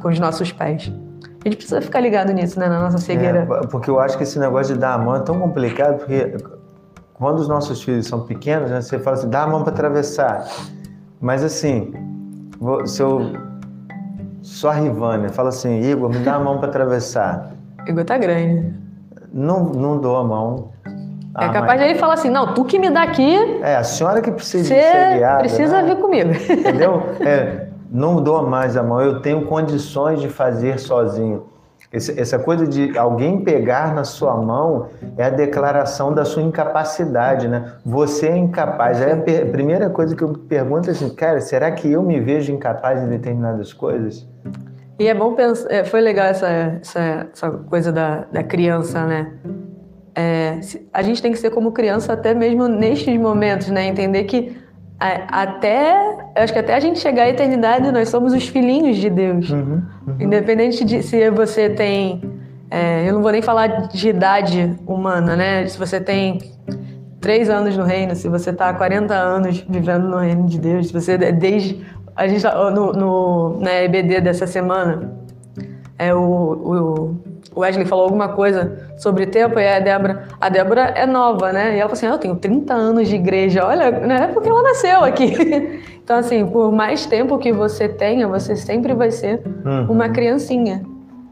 com 0.00 0.08
os 0.08 0.18
nossos 0.18 0.52
pés. 0.52 0.92
A 1.44 1.48
gente 1.48 1.56
precisa 1.56 1.80
ficar 1.80 2.00
ligado 2.00 2.32
nisso, 2.32 2.58
né? 2.58 2.68
Na 2.68 2.80
nossa 2.80 2.98
cegueira. 2.98 3.48
É, 3.50 3.66
porque 3.66 3.90
eu 3.90 3.98
acho 3.98 4.16
que 4.16 4.22
esse 4.22 4.38
negócio 4.38 4.74
de 4.74 4.80
dar 4.80 4.94
a 4.94 4.98
mão 4.98 5.16
é 5.16 5.20
tão 5.20 5.38
complicado, 5.40 5.98
porque 5.98 6.36
quando 7.14 7.40
os 7.40 7.48
nossos 7.48 7.82
filhos 7.82 8.06
são 8.06 8.20
pequenos, 8.20 8.70
né, 8.70 8.80
você 8.80 8.98
fala 8.98 9.16
assim, 9.16 9.28
dá 9.28 9.42
a 9.42 9.46
mão 9.46 9.62
para 9.62 9.72
atravessar. 9.72 10.46
Mas 11.20 11.42
assim, 11.42 11.92
vou- 12.60 12.86
se 12.86 13.02
eu 13.02 13.32
sou 14.42 14.70
a 14.70 14.74
Rivânia, 14.74 15.28
fala 15.30 15.48
assim, 15.48 15.80
Igor, 15.80 16.10
me 16.10 16.18
dá 16.18 16.34
a 16.34 16.38
mão 16.38 16.58
para 16.58 16.68
atravessar. 16.68 17.52
Ego 17.86 18.04
tá 18.04 18.18
grande. 18.18 18.72
Não, 19.32 19.64
não 19.64 19.98
dou 19.98 20.16
a 20.16 20.24
mão. 20.24 20.68
É 20.86 21.44
Ah, 21.46 21.48
capaz 21.50 21.80
de 21.80 21.86
ele 21.86 21.98
falar 21.98 22.14
assim, 22.14 22.28
não, 22.28 22.52
tu 22.54 22.64
que 22.64 22.78
me 22.78 22.90
dá 22.90 23.02
aqui, 23.02 23.36
É, 23.62 23.76
a 23.76 23.84
senhora 23.84 24.20
que 24.20 24.30
precisa 24.32 24.68
ser 24.74 25.14
guiada, 25.16 25.38
precisa 25.38 25.80
né? 25.82 25.94
vir 25.94 26.00
comigo. 26.00 26.30
Entendeu? 26.32 27.02
É, 27.24 27.68
não 27.90 28.22
dou 28.22 28.46
mais 28.48 28.76
a 28.76 28.82
mão, 28.82 29.00
eu 29.00 29.20
tenho 29.20 29.46
condições 29.46 30.20
de 30.20 30.28
fazer 30.28 30.78
sozinho. 30.78 31.44
Esse- 31.92 32.18
essa 32.20 32.38
coisa 32.38 32.68
de 32.68 32.96
alguém 32.96 33.42
pegar 33.42 33.92
na 33.92 34.04
sua 34.04 34.36
mão 34.36 34.86
é 35.18 35.24
a 35.24 35.30
declaração 35.30 36.14
da 36.14 36.24
sua 36.24 36.40
incapacidade, 36.42 37.48
né? 37.48 37.72
Você 37.84 38.28
é 38.28 38.36
incapaz. 38.36 38.98
A 39.02 39.16
primeira 39.50 39.90
coisa 39.90 40.14
que 40.14 40.22
eu 40.22 40.32
pergunto 40.48 40.88
é 40.88 40.92
assim, 40.92 41.08
cara, 41.12 41.40
será 41.40 41.68
que 41.72 41.90
eu 41.90 42.00
me 42.02 42.20
vejo 42.20 42.52
incapaz 42.52 43.02
em 43.02 43.08
determinadas 43.08 43.72
coisas? 43.72 44.24
E 45.00 45.08
é 45.08 45.14
bom 45.14 45.34
pensar, 45.34 45.68
é, 45.72 45.82
foi 45.82 46.00
legal 46.00 46.26
essa, 46.26 46.46
essa, 46.80 47.26
essa 47.32 47.50
coisa 47.50 47.90
da, 47.90 48.24
da 48.30 48.42
criança, 48.44 49.04
né? 49.04 49.32
É, 50.14 50.60
a 50.92 51.02
gente 51.02 51.20
tem 51.20 51.32
que 51.32 51.38
ser 51.38 51.50
como 51.50 51.72
criança 51.72 52.12
até 52.12 52.34
mesmo 52.34 52.68
nestes 52.68 53.18
momentos, 53.18 53.68
né? 53.68 53.86
Entender 53.86 54.24
que 54.24 54.56
a- 54.98 55.42
até, 55.42 56.19
eu 56.34 56.42
acho 56.42 56.52
que 56.52 56.58
até 56.58 56.74
a 56.74 56.80
gente 56.80 56.98
chegar 56.98 57.24
à 57.24 57.28
eternidade, 57.28 57.90
nós 57.90 58.08
somos 58.08 58.32
os 58.32 58.46
filhinhos 58.46 58.96
de 58.96 59.10
Deus. 59.10 59.50
Uhum. 59.50 59.82
Independente 60.18 60.84
de 60.84 61.02
se 61.02 61.30
você 61.30 61.70
tem. 61.70 62.22
é, 62.70 63.08
eu 63.08 63.14
não 63.14 63.22
vou 63.22 63.32
nem 63.32 63.42
falar 63.42 63.88
de 63.88 64.08
idade 64.08 64.76
humana, 64.86 65.36
né? 65.36 65.66
Se 65.66 65.78
você 65.78 66.00
tem 66.00 66.38
três 67.20 67.50
anos 67.50 67.76
no 67.76 67.84
reino, 67.84 68.14
se 68.14 68.28
você 68.28 68.50
está 68.50 68.68
há 68.70 68.74
40 68.74 69.14
anos 69.14 69.64
vivendo 69.68 70.08
no 70.08 70.18
reino 70.18 70.46
de 70.46 70.58
Deus, 70.58 70.88
se 70.88 70.92
você 70.92 71.18
desde. 71.18 71.84
A 72.16 72.28
gente 72.28 72.42
tá 72.42 72.70
no, 72.70 72.92
no, 72.92 73.60
na 73.60 73.82
EBD 73.82 74.20
dessa 74.20 74.46
semana, 74.46 75.12
é, 75.98 76.14
o, 76.14 76.20
o 76.20 77.29
o 77.54 77.60
Wesley 77.60 77.84
falou 77.86 78.04
alguma 78.04 78.28
coisa 78.28 78.90
sobre 78.96 79.26
tempo 79.26 79.58
e 79.58 79.66
a 79.68 79.80
Débora. 79.80 80.24
A 80.40 80.48
Débora 80.48 80.82
é 80.94 81.06
nova, 81.06 81.52
né? 81.52 81.70
E 81.76 81.80
ela 81.80 81.88
falou 81.88 81.92
assim: 81.94 82.06
"Ah, 82.06 82.10
Eu 82.12 82.18
tenho 82.18 82.36
30 82.36 82.74
anos 82.74 83.08
de 83.08 83.16
igreja. 83.16 83.66
Olha, 83.66 83.90
não 83.90 84.14
é 84.14 84.26
porque 84.28 84.48
ela 84.48 84.62
nasceu 84.62 85.04
aqui. 85.04 85.34
Então, 86.10 86.18
assim, 86.18 86.44
por 86.44 86.72
mais 86.72 87.06
tempo 87.06 87.38
que 87.38 87.52
você 87.52 87.88
tenha, 87.88 88.26
você 88.26 88.56
sempre 88.56 88.94
vai 88.94 89.12
ser 89.12 89.42
Uhum. 89.64 89.92
uma 89.92 90.08
criancinha. 90.08 90.82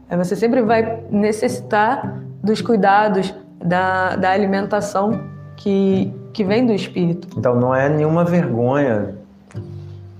Aí 0.09 0.17
Você 0.17 0.37
sempre 0.37 0.61
vai 0.61 0.99
necessitar 1.11 2.21
dos 2.41 2.61
cuidados, 2.61 3.35
da, 3.61 4.15
da 4.15 4.31
alimentação 4.31 5.19
que, 5.57 6.13
que 6.31 6.45
vem 6.45 6.65
do 6.65 6.71
Espírito. 6.71 7.27
Então 7.37 7.55
não 7.55 7.75
é 7.75 7.89
nenhuma 7.89 8.23
vergonha 8.23 9.15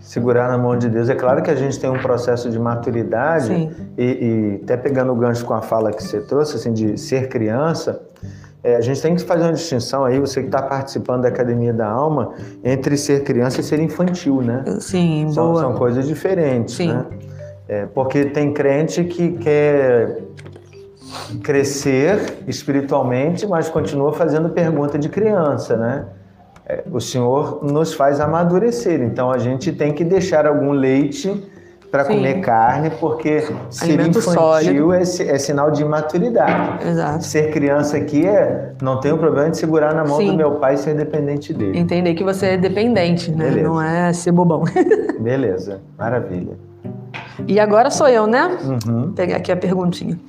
segurar 0.09 0.49
na 0.49 0.57
mão 0.57 0.75
de 0.75 0.89
Deus. 0.89 1.07
É 1.07 1.13
claro 1.13 1.43
que 1.43 1.51
a 1.51 1.55
gente 1.55 1.79
tem 1.79 1.87
um 1.87 1.99
processo 1.99 2.49
de 2.49 2.57
maturidade 2.57 3.69
e, 3.95 4.03
e 4.03 4.59
até 4.63 4.75
pegando 4.75 5.13
o 5.13 5.15
gancho 5.15 5.45
com 5.45 5.53
a 5.53 5.61
fala 5.61 5.91
que 5.91 6.03
você 6.03 6.19
trouxe, 6.19 6.55
assim, 6.55 6.73
de 6.73 6.97
ser 6.97 7.29
criança, 7.29 8.01
é, 8.63 8.75
a 8.75 8.81
gente 8.81 8.99
tem 9.03 9.15
que 9.15 9.21
fazer 9.21 9.43
uma 9.43 9.53
distinção 9.53 10.03
aí, 10.03 10.19
você 10.19 10.41
que 10.41 10.47
está 10.47 10.63
participando 10.63 11.21
da 11.21 11.27
Academia 11.27 11.71
da 11.71 11.87
Alma, 11.87 12.33
entre 12.63 12.97
ser 12.97 13.23
criança 13.23 13.61
e 13.61 13.63
ser 13.63 13.79
infantil, 13.79 14.41
né? 14.41 14.63
Sim, 14.79 15.29
São, 15.31 15.51
boa. 15.51 15.61
são 15.61 15.73
coisas 15.75 16.07
diferentes, 16.07 16.73
Sim. 16.73 16.87
né? 16.87 17.05
É, 17.67 17.85
porque 17.85 18.25
tem 18.25 18.51
crente 18.51 19.03
que 19.03 19.33
quer 19.33 20.23
crescer 21.43 22.39
espiritualmente, 22.47 23.45
mas 23.45 23.69
continua 23.69 24.11
fazendo 24.11 24.49
pergunta 24.49 24.97
de 24.97 25.07
criança, 25.07 25.77
né? 25.77 26.07
É, 26.69 26.83
o 26.91 27.01
Senhor 27.01 27.63
nos 27.63 27.95
faz 27.95 28.19
amadurecer, 28.19 29.01
então 29.01 29.31
a 29.31 29.39
gente 29.39 29.71
tem 29.71 29.91
que 29.91 30.03
deixar 30.03 30.45
algum 30.45 30.71
leite 30.71 31.49
para 31.91 32.05
comer 32.05 32.41
carne, 32.41 32.91
porque 32.99 33.41
ser 33.71 33.85
Alimento 33.85 34.19
infantil 34.19 34.93
é, 34.93 35.01
é 35.01 35.37
sinal 35.39 35.71
de 35.71 35.81
imaturidade. 35.81 36.87
Exato. 36.87 37.23
Ser 37.23 37.49
criança 37.51 37.97
aqui 37.97 38.27
é 38.27 38.73
não 38.79 38.99
tem 38.99 39.11
o 39.11 39.17
problema 39.17 39.49
de 39.49 39.57
segurar 39.57 39.95
na 39.95 40.05
mão 40.05 40.17
Sim. 40.17 40.27
do 40.27 40.37
meu 40.37 40.51
pai 40.59 40.75
e 40.75 40.77
ser 40.77 40.93
dependente 40.93 41.51
dele. 41.51 41.79
Entender 41.79 42.13
que 42.13 42.23
você 42.23 42.47
é 42.47 42.57
dependente, 42.57 43.31
né? 43.31 43.45
Beleza. 43.45 43.67
Não 43.67 43.81
é 43.81 44.13
ser 44.13 44.31
bobão. 44.31 44.63
Beleza, 45.19 45.81
maravilha. 45.97 46.53
E 47.47 47.59
agora 47.59 47.89
sou 47.89 48.07
eu, 48.07 48.27
né? 48.27 48.59
Uhum. 48.63 49.05
Vou 49.05 49.13
pegar 49.13 49.37
aqui 49.37 49.51
a 49.51 49.57
perguntinha. 49.57 50.19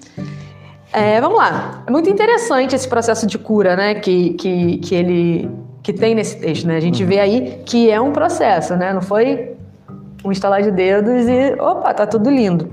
É, 0.91 1.21
vamos 1.21 1.37
lá. 1.37 1.83
É 1.87 1.91
muito 1.91 2.09
interessante 2.09 2.75
esse 2.75 2.89
processo 2.89 3.27
de 3.27 3.37
cura, 3.37 3.77
né? 3.77 3.97
Que, 3.97 4.31
que, 4.31 4.79
que 4.79 4.95
ele 4.95 5.51
que 5.83 5.93
tem 5.93 6.15
nesse 6.15 6.39
texto, 6.39 6.67
né? 6.67 6.77
A 6.77 6.81
gente 6.81 7.03
vê 7.05 7.19
aí 7.19 7.63
que 7.65 7.91
é 7.91 8.01
um 8.01 8.13
processo, 8.13 8.77
né? 8.77 8.93
Não 8.93 9.03
foi 9.03 9.57
um 10.25 10.31
estalar 10.31 10.63
de 10.63 10.71
dedos 10.71 11.27
e 11.29 11.55
opa, 11.61 11.95
tá 11.95 12.07
tudo 12.07 12.31
lindo. 12.31 12.71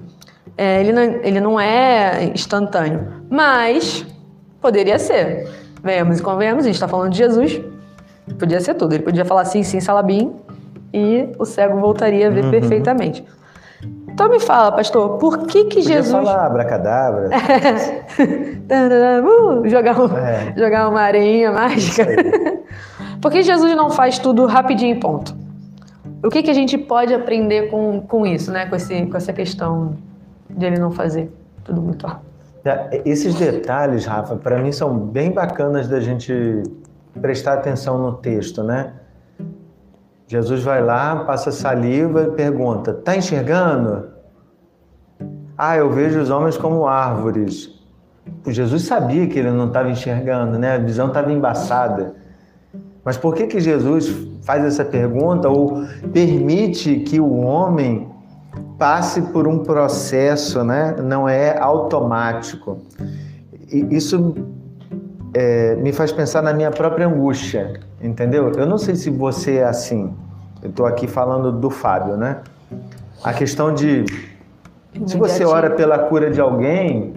É, 0.58 0.82
ele, 0.82 0.92
não, 0.92 1.04
ele 1.04 1.40
não 1.40 1.60
é 1.60 2.26
instantâneo, 2.34 3.08
mas 3.30 4.06
poderia 4.60 4.98
ser. 4.98 5.48
Venhamos 5.84 6.20
e 6.20 6.24
convenhamos, 6.24 6.64
a 6.64 6.68
gente 6.68 6.76
está 6.76 6.88
falando 6.88 7.12
de 7.12 7.18
Jesus, 7.18 7.62
podia 8.40 8.60
ser 8.60 8.74
tudo. 8.74 8.94
Ele 8.94 9.04
podia 9.04 9.24
falar 9.24 9.46
sim, 9.46 9.64
sim, 9.64 9.80
salabim, 9.80 10.36
e 10.94 11.30
o 11.38 11.46
cego 11.46 11.80
voltaria 11.80 12.28
a 12.28 12.30
ver 12.30 12.50
perfeitamente. 12.50 13.24
Então 14.18 14.30
me 14.30 14.40
fala, 14.40 14.72
pastor, 14.72 15.20
por 15.20 15.46
que 15.46 15.66
que 15.66 15.76
Podia 15.76 15.98
Jesus... 15.98 16.12
falar 16.12 16.48
abracadabra. 16.48 17.30
Uh, 18.68 19.70
jogar, 19.70 20.00
um- 20.00 20.18
É. 20.18 20.54
jogar 20.58 20.90
uma 20.90 21.02
areinha 21.02 21.52
mágica. 21.52 22.04
Por 23.22 23.32
que 23.32 23.42
Jesus 23.44 23.76
não 23.76 23.90
faz 23.92 24.18
tudo 24.20 24.46
rapidinho 24.48 24.96
e 24.96 25.00
ponto? 25.00 25.34
O 26.24 26.30
que, 26.30 26.42
que 26.44 26.50
a 26.50 26.54
gente 26.54 26.78
pode 26.78 27.14
aprender 27.14 27.70
com, 27.70 28.02
com 28.02 28.26
isso, 28.26 28.52
né? 28.52 28.66
Com, 28.66 28.76
esse, 28.76 29.06
com 29.06 29.16
essa 29.16 29.32
questão 29.32 29.96
de 30.50 30.66
ele 30.66 30.80
não 30.80 30.92
fazer 30.92 31.32
tudo 31.64 31.82
muito 31.82 32.06
rápido? 32.08 32.26
É, 32.66 33.02
Esses 33.06 33.36
detalhes, 33.36 34.06
Rafa, 34.06 34.36
para 34.36 34.58
mim 34.60 34.72
são 34.72 34.98
bem 34.98 35.32
bacanas 35.32 35.88
da 35.88 36.00
gente 36.02 36.64
prestar 37.22 37.54
atenção 37.54 37.98
no 38.00 38.14
texto, 38.14 38.64
né? 38.64 38.92
Jesus 40.28 40.62
vai 40.62 40.84
lá, 40.84 41.24
passa 41.24 41.52
saliva 41.52 42.24
e 42.24 42.32
pergunta: 42.32 42.94
Tá 42.94 43.16
enxergando? 43.16 44.10
Ah, 45.58 45.78
eu 45.78 45.90
vejo 45.90 46.20
os 46.20 46.30
homens 46.30 46.58
como 46.58 46.86
árvores. 46.86 47.74
Jesus 48.46 48.84
sabia 48.84 49.26
que 49.28 49.40
ele 49.40 49.52
não 49.52 49.68
estava 49.68 49.90
enxergando, 49.90 50.60
né? 50.60 50.76
A 50.76 50.78
visão 50.78 51.08
estava 51.08 51.32
embaçada. 51.32 52.14
Mas 53.04 53.18
por 53.18 53.34
que 53.34 53.48
que 53.48 53.60
Jesus 53.60 54.14
faz 54.44 54.64
essa 54.66 54.84
pergunta 54.84 55.50
ou 55.50 55.86
permite 56.12 56.98
que 56.98 57.20
o 57.20 57.38
homem 57.38 58.10
passe 58.78 59.22
por 59.22 59.48
um 59.48 59.60
processo, 59.60 60.64
né? 60.64 60.96
Não 61.02 61.28
é 61.28 61.58
automático. 61.58 62.80
E 63.72 63.96
isso 63.96 64.36
é, 65.34 65.76
me 65.76 65.92
faz 65.92 66.12
pensar 66.12 66.42
na 66.42 66.54
minha 66.54 66.72
própria 66.72 67.08
angústia, 67.08 67.80
entendeu? 68.02 68.52
Eu 68.52 68.66
não 68.66 68.78
sei 68.78 68.96
se 68.96 69.10
você 69.10 69.58
é 69.58 69.64
assim. 69.64 70.14
Eu 70.62 70.70
estou 70.70 70.86
aqui 70.86 71.08
falando 71.08 71.52
do 71.52 71.70
Fábio, 71.70 72.18
né? 72.18 72.42
A 73.24 73.34
questão 73.34 73.74
de 73.74 74.06
se 75.06 75.18
você 75.18 75.46
ora 75.46 75.70
pela 75.70 76.00
cura 76.00 76.32
de 76.32 76.42
alguém, 76.42 77.14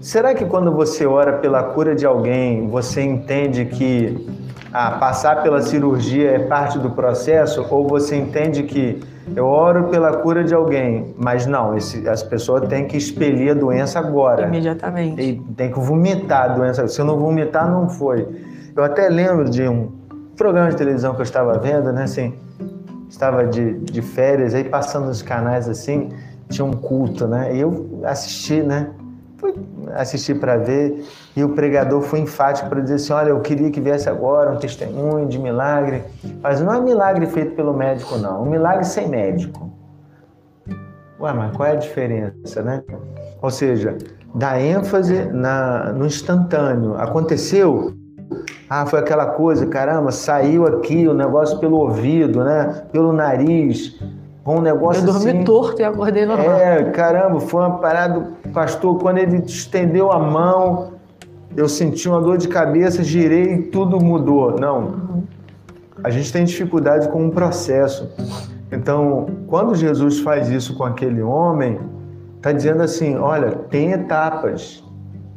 será 0.00 0.34
que 0.34 0.44
quando 0.44 0.70
você 0.72 1.06
ora 1.06 1.34
pela 1.34 1.62
cura 1.62 1.94
de 1.94 2.06
alguém, 2.06 2.68
você 2.68 3.02
entende 3.02 3.64
que 3.64 4.28
ah, 4.72 4.92
passar 4.92 5.42
pela 5.42 5.60
cirurgia 5.60 6.30
é 6.30 6.38
parte 6.38 6.78
do 6.78 6.90
processo? 6.90 7.66
Ou 7.68 7.88
você 7.88 8.16
entende 8.16 8.62
que 8.62 9.02
eu 9.34 9.46
oro 9.46 9.84
pela 9.84 10.16
cura 10.18 10.44
de 10.44 10.54
alguém, 10.54 11.14
mas 11.16 11.46
não, 11.46 11.76
esse, 11.76 12.08
as 12.08 12.22
pessoas 12.22 12.68
têm 12.68 12.86
que 12.86 12.96
expelir 12.96 13.50
a 13.50 13.54
doença 13.54 13.98
agora. 13.98 14.46
Imediatamente. 14.46 15.20
E 15.20 15.40
tem 15.56 15.70
que 15.70 15.78
vomitar 15.78 16.50
a 16.50 16.54
doença. 16.54 16.86
Se 16.86 17.00
eu 17.00 17.04
não 17.04 17.18
vomitar, 17.18 17.70
não 17.70 17.88
foi. 17.88 18.26
Eu 18.76 18.84
até 18.84 19.08
lembro 19.08 19.48
de 19.48 19.66
um 19.68 19.99
programa 20.40 20.70
de 20.70 20.76
televisão 20.76 21.14
que 21.14 21.20
eu 21.20 21.24
estava 21.24 21.58
vendo, 21.58 21.92
né? 21.92 22.04
Assim, 22.04 22.32
estava 23.10 23.46
de, 23.46 23.74
de 23.80 24.00
férias, 24.00 24.54
aí 24.54 24.64
passando 24.64 25.04
nos 25.04 25.20
canais 25.20 25.68
assim, 25.68 26.08
tinha 26.48 26.64
um 26.64 26.72
culto, 26.72 27.28
né? 27.28 27.54
E 27.54 27.60
eu 27.60 28.00
assisti, 28.04 28.62
né? 28.62 28.88
Fui 29.36 29.54
assistir 29.92 30.40
para 30.40 30.56
ver 30.56 31.04
e 31.36 31.44
o 31.44 31.50
pregador 31.50 32.00
foi 32.00 32.20
enfático 32.20 32.70
para 32.70 32.80
dizer 32.80 32.94
assim: 32.94 33.12
olha, 33.12 33.28
eu 33.28 33.40
queria 33.40 33.70
que 33.70 33.82
viesse 33.82 34.08
agora 34.08 34.50
um 34.50 34.56
testemunho 34.56 35.28
de 35.28 35.38
milagre, 35.38 36.04
mas 36.42 36.58
não 36.58 36.72
é 36.72 36.80
milagre 36.80 37.26
feito 37.26 37.54
pelo 37.54 37.74
médico, 37.74 38.16
não, 38.16 38.36
é 38.36 38.38
um 38.38 38.50
milagre 38.50 38.86
sem 38.86 39.10
médico. 39.10 39.70
Ué, 41.20 41.34
mas 41.34 41.54
qual 41.54 41.68
é 41.68 41.72
a 41.72 41.76
diferença, 41.76 42.62
né? 42.62 42.82
Ou 43.42 43.50
seja, 43.50 43.94
dá 44.34 44.58
ênfase 44.58 45.22
na, 45.26 45.92
no 45.92 46.06
instantâneo. 46.06 46.94
Aconteceu? 46.96 47.99
Ah, 48.72 48.86
foi 48.86 49.00
aquela 49.00 49.26
coisa, 49.26 49.66
caramba, 49.66 50.12
saiu 50.12 50.64
aqui 50.64 51.08
o 51.08 51.12
negócio 51.12 51.58
pelo 51.58 51.76
ouvido, 51.76 52.44
né? 52.44 52.84
Pelo 52.92 53.12
nariz. 53.12 53.98
Um 54.46 54.60
negócio 54.60 55.02
Eu 55.02 55.12
dormi 55.12 55.30
assim. 55.30 55.42
torto 55.42 55.82
e 55.82 55.84
acordei 55.84 56.24
normal. 56.24 56.52
É, 56.52 56.84
caramba, 56.92 57.40
foi 57.40 57.60
uma 57.62 57.78
parada. 57.78 58.28
Pastor, 58.54 58.96
quando 59.00 59.18
ele 59.18 59.38
estendeu 59.38 60.12
a 60.12 60.20
mão, 60.20 60.92
eu 61.56 61.68
senti 61.68 62.08
uma 62.08 62.20
dor 62.20 62.38
de 62.38 62.46
cabeça, 62.46 63.02
girei 63.02 63.54
e 63.54 63.62
tudo 63.64 64.00
mudou. 64.00 64.54
Não. 64.60 65.24
A 66.04 66.08
gente 66.10 66.32
tem 66.32 66.44
dificuldade 66.44 67.08
com 67.08 67.24
um 67.24 67.30
processo. 67.30 68.08
Então, 68.70 69.26
quando 69.48 69.74
Jesus 69.74 70.20
faz 70.20 70.48
isso 70.48 70.76
com 70.76 70.84
aquele 70.84 71.22
homem, 71.22 71.80
está 72.36 72.52
dizendo 72.52 72.84
assim: 72.84 73.16
olha, 73.16 73.50
tem 73.50 73.90
etapas. 73.90 74.84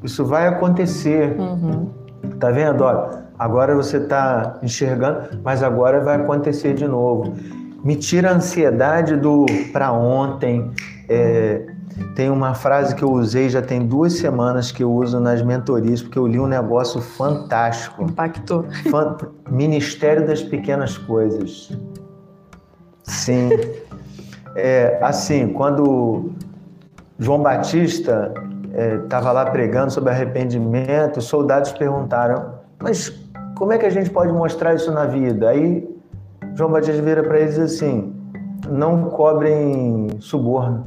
Isso 0.03 0.23
vai 0.23 0.47
acontecer. 0.47 1.35
Uhum. 1.39 1.89
Tá 2.39 2.51
vendo? 2.51 2.83
Olha, 2.83 3.22
agora 3.37 3.75
você 3.75 3.97
está 3.97 4.57
enxergando, 4.61 5.39
mas 5.43 5.61
agora 5.63 6.01
vai 6.01 6.15
acontecer 6.17 6.73
de 6.73 6.87
novo. 6.87 7.33
Me 7.83 7.95
tira 7.95 8.31
a 8.31 8.33
ansiedade 8.35 9.15
do 9.15 9.45
para 9.71 9.91
ontem. 9.91 10.71
É, 11.09 11.65
tem 12.15 12.29
uma 12.29 12.53
frase 12.55 12.95
que 12.95 13.03
eu 13.03 13.11
usei 13.11 13.49
já 13.49 13.61
tem 13.61 13.85
duas 13.85 14.13
semanas 14.13 14.71
que 14.71 14.83
eu 14.83 14.91
uso 14.91 15.19
nas 15.19 15.41
mentorias, 15.41 16.01
porque 16.01 16.17
eu 16.17 16.25
li 16.25 16.39
um 16.39 16.47
negócio 16.47 17.01
fantástico. 17.01 18.01
Impactou. 18.03 18.65
Fan- 18.89 19.17
Ministério 19.49 20.25
das 20.25 20.41
Pequenas 20.41 20.97
Coisas. 20.97 21.71
Sim. 23.03 23.49
É, 24.55 24.97
assim, 25.01 25.49
quando 25.49 26.31
João 27.19 27.41
Batista 27.41 28.33
estava 29.03 29.31
lá 29.31 29.45
pregando 29.51 29.91
sobre 29.91 30.09
arrependimento, 30.09 31.17
os 31.17 31.25
soldados 31.25 31.71
perguntaram: 31.73 32.53
Mas 32.81 33.13
como 33.55 33.71
é 33.73 33.77
que 33.77 33.85
a 33.85 33.89
gente 33.89 34.09
pode 34.09 34.31
mostrar 34.31 34.73
isso 34.73 34.91
na 34.91 35.05
vida? 35.05 35.49
Aí 35.49 35.87
João 36.55 36.71
Batista 36.71 37.01
vira 37.01 37.23
para 37.23 37.39
eles 37.39 37.57
assim: 37.57 38.13
Não 38.69 39.09
cobrem 39.09 40.09
suborno. 40.19 40.85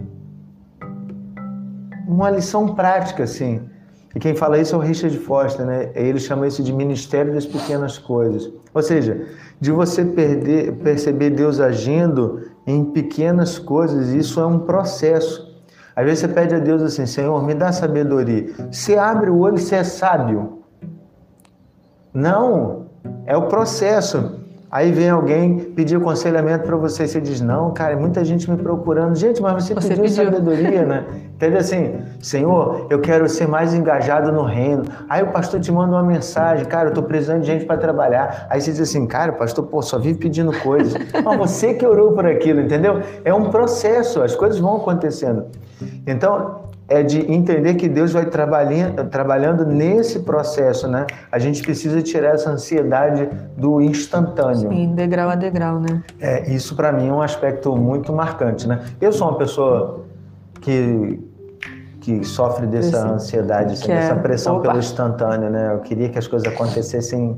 Uma 2.07 2.31
lição 2.31 2.75
prática, 2.75 3.25
assim. 3.25 3.61
E 4.15 4.19
quem 4.19 4.35
fala 4.35 4.59
isso 4.59 4.75
é 4.75 4.79
o 4.79 4.81
Richard 4.81 5.17
Foster, 5.19 5.67
né? 5.67 5.91
Ele 5.95 6.19
chama 6.19 6.47
isso 6.47 6.63
de 6.63 6.73
Ministério 6.73 7.35
das 7.35 7.45
Pequenas 7.45 7.99
Coisas. 7.99 8.51
Ou 8.73 8.83
seja, 8.83 9.27
de 9.61 9.71
você 9.71 10.05
perder, 10.05 10.73
perceber 10.77 11.31
Deus 11.31 11.61
agindo 11.61 12.43
em 12.67 12.85
pequenas 12.85 13.59
coisas, 13.59 14.09
isso 14.09 14.41
é 14.41 14.47
um 14.47 14.61
processo. 14.61 15.47
Às 15.95 16.05
vezes 16.05 16.21
você 16.21 16.29
pede 16.29 16.55
a 16.55 16.59
Deus 16.59 16.83
assim, 16.83 17.07
Senhor, 17.07 17.43
me 17.45 17.55
dá 17.55 17.73
sabedoria. 17.73 18.47
Você 18.71 18.97
abre 18.97 19.29
o 19.29 19.39
olho 19.39 19.59
você 19.59 19.77
é 19.77 19.85
sábio. 19.85 20.56
Não, 22.17 22.87
é 23.27 23.37
o 23.37 23.43
processo. 23.43 24.41
Aí 24.71 24.91
vem 24.91 25.11
alguém 25.11 25.59
pedir 25.59 25.97
aconselhamento 25.97 26.65
para 26.65 26.75
você 26.75 27.05
e 27.05 27.09
você 27.09 27.21
diz, 27.21 27.43
não, 27.43 27.73
cara, 27.73 27.93
é 27.93 27.97
muita 27.97 28.25
gente 28.25 28.51
me 28.51 28.57
procurando. 28.57 29.15
Gente, 29.15 29.41
mas 29.41 29.65
você, 29.65 29.75
Você 29.75 29.89
pediu, 29.91 30.05
pediu. 30.05 30.25
sabedoria, 30.25 30.85
né? 30.87 31.05
Entende 31.35 31.57
assim, 31.59 31.95
Senhor, 32.21 32.87
eu 32.89 33.01
quero 33.01 33.29
ser 33.29 33.47
mais 33.47 33.75
engajado 33.75 34.33
no 34.33 34.43
reino. 34.45 34.85
Aí 35.11 35.23
o 35.23 35.27
pastor 35.27 35.61
te 35.61 35.71
manda 35.71 35.93
uma 35.93 36.03
mensagem, 36.03 36.65
cara, 36.65 36.89
eu 36.89 36.95
tô 36.95 37.03
precisando 37.03 37.43
de 37.43 37.47
gente 37.47 37.67
para 37.67 37.77
trabalhar. 37.77 38.47
Aí 38.49 38.61
você 38.61 38.73
diz 38.73 38.81
assim, 38.81 39.07
cara, 39.07 39.33
pastor, 39.33 39.67
pô, 39.67 39.83
só 39.83 39.99
vive 39.99 40.19
pedindo 40.19 40.59
coisas. 40.61 40.95
mas 41.23 41.39
você 41.39 41.75
que 41.75 41.87
orou 41.87 42.13
por 42.13 42.25
aquilo, 42.25 42.63
entendeu? 42.63 43.03
É 43.25 43.33
um 43.35 43.51
processo, 43.51 44.23
as 44.23 44.35
coisas 44.35 44.59
vão 44.59 44.77
acontecendo. 44.77 45.45
Então, 46.07 46.66
é 46.89 47.03
de 47.03 47.21
entender 47.33 47.75
que 47.75 47.89
Deus 47.89 48.13
vai 48.13 48.27
trabalhando, 48.27 49.05
trabalhando 49.11 49.67
nesse 49.67 50.21
processo, 50.21 50.87
né? 50.87 51.05
A 51.33 51.39
gente 51.39 51.61
precisa 51.63 52.01
tirar 52.01 52.35
essa 52.35 52.51
ansiedade 52.51 53.29
do 53.57 53.81
instantâneo. 53.81 54.71
Sim, 54.71 54.95
degrau 54.95 55.29
a 55.29 55.35
degrau, 55.35 55.81
né? 55.81 56.03
É, 56.21 56.49
isso 56.53 56.77
para 56.77 56.93
mim 56.93 57.09
é 57.09 57.13
um 57.13 57.21
aspecto 57.23 57.75
muito 57.77 58.13
marcante, 58.13 58.69
né? 58.69 58.85
Eu 59.01 59.13
sou 59.13 59.29
uma 59.29 59.37
pessoa 59.39 60.05
que 60.61 61.21
que 62.01 62.23
sofre 62.25 62.69
dessa 62.69 62.99
Esse- 62.99 63.07
ansiedade, 63.09 63.73
assim, 63.73 63.87
que 63.87 63.91
é- 63.91 63.97
dessa 63.97 64.15
pressão 64.15 64.59
opa. 64.59 64.69
pelo 64.69 64.79
instantâneo, 64.79 65.51
né? 65.51 65.73
Eu 65.75 65.81
queria 65.81 66.09
que 66.09 66.17
as 66.17 66.29
coisas 66.29 66.47
acontecessem 66.47 67.37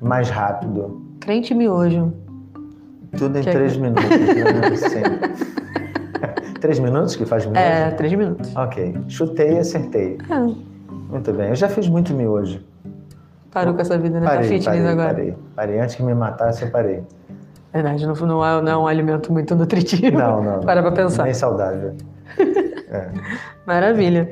mais 0.00 0.30
rápido, 0.30 1.02
Crente 1.20 1.54
miojo. 1.54 2.10
tudo 3.18 3.38
em 3.38 3.42
Que 3.42 3.50
é 3.50 3.52
três 3.52 3.74
que- 3.74 3.80
minutos, 3.80 4.04
né? 4.08 4.76
Sim. 4.76 5.02
Três 6.60 6.78
minutos 6.78 7.16
que 7.16 7.24
faz 7.24 7.44
miojo? 7.46 7.60
É, 7.60 7.90
três 7.92 8.12
minutos. 8.14 8.54
Ok, 8.56 8.94
chutei 9.08 9.54
e 9.54 9.58
acertei. 9.58 10.18
É, 10.30 10.38
Muito 11.10 11.32
bem, 11.32 11.48
eu 11.50 11.54
já 11.56 11.68
fiz 11.68 11.88
muito 11.88 12.12
miojo. 12.14 12.60
parou 13.50 13.74
com 13.74 13.80
essa 13.80 13.96
vida, 13.98 14.20
né? 14.20 14.26
tá 14.26 14.32
Parei, 14.34 14.48
fitness 14.48 14.64
parei, 14.66 14.86
agora. 14.86 15.08
parei. 15.14 15.34
Parei 15.56 15.80
antes 15.80 15.94
que 15.94 16.02
me 16.02 16.14
matasse, 16.14 16.64
eu 16.64 16.70
parei. 16.70 17.02
Verdade, 17.72 18.06
não, 18.06 18.14
não, 18.14 18.44
é, 18.44 18.62
não 18.62 18.72
é 18.72 18.76
um 18.76 18.86
alimento 18.86 19.32
muito 19.32 19.54
nutritivo. 19.54 20.16
Não, 20.18 20.42
não. 20.42 20.60
Para 20.60 20.82
pra 20.82 20.90
pensar. 20.92 21.24
Nem 21.24 21.34
saudável. 21.34 21.94
É. 22.90 23.10
Maravilha. 23.66 24.22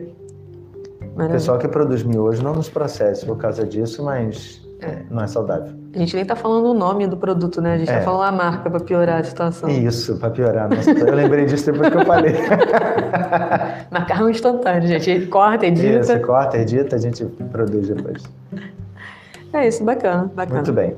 O 1.03 1.05
Maravilha. 1.09 1.29
pessoal 1.33 1.59
que 1.59 1.69
produz 1.69 2.03
miojo 2.03 2.43
não 2.43 2.55
nos 2.55 2.71
processa 2.71 3.27
por 3.27 3.37
causa 3.37 3.67
disso, 3.67 4.03
mas 4.03 4.66
é, 4.81 5.03
não 5.11 5.23
é 5.23 5.27
saudável. 5.27 5.73
A 5.95 5.99
gente 5.99 6.15
nem 6.15 6.25
tá 6.25 6.37
falando 6.37 6.67
o 6.67 6.75
nome 6.75 7.07
do 7.07 7.17
produto, 7.17 7.61
né? 7.61 7.75
A 7.75 7.79
gente 7.79 7.91
É. 7.91 7.99
tá 7.99 8.03
falando 8.03 8.23
a 8.25 8.33
marca 8.33 8.69
pra 8.71 8.81
piorar 8.81 9.21
a 9.21 9.25
situação. 9.25 9.69
Isso, 9.71 10.17
para 10.19 10.31
piorar. 10.31 10.69
Nossa, 10.69 10.91
eu 10.91 11.15
lembrei 11.15 11.47
disso 11.47 11.71
depois 11.73 11.91
que 11.91 11.97
eu 11.97 12.05
falei. 12.05 12.35
Macarrão 13.91 14.29
instantâneo, 14.29 14.87
gente. 14.89 15.11
Ele 15.11 15.27
corta, 15.27 15.67
edita. 15.67 16.01
Isso, 16.01 16.21
corta, 16.21 16.59
edita, 16.59 16.97
a 16.97 16.99
gente 16.99 17.25
produz 17.51 17.89
depois. 17.89 18.23
É 19.53 19.67
isso, 19.69 19.83
bacana, 19.85 20.31
bacana. 20.35 20.57
Muito 20.57 20.73
bem. 20.73 20.95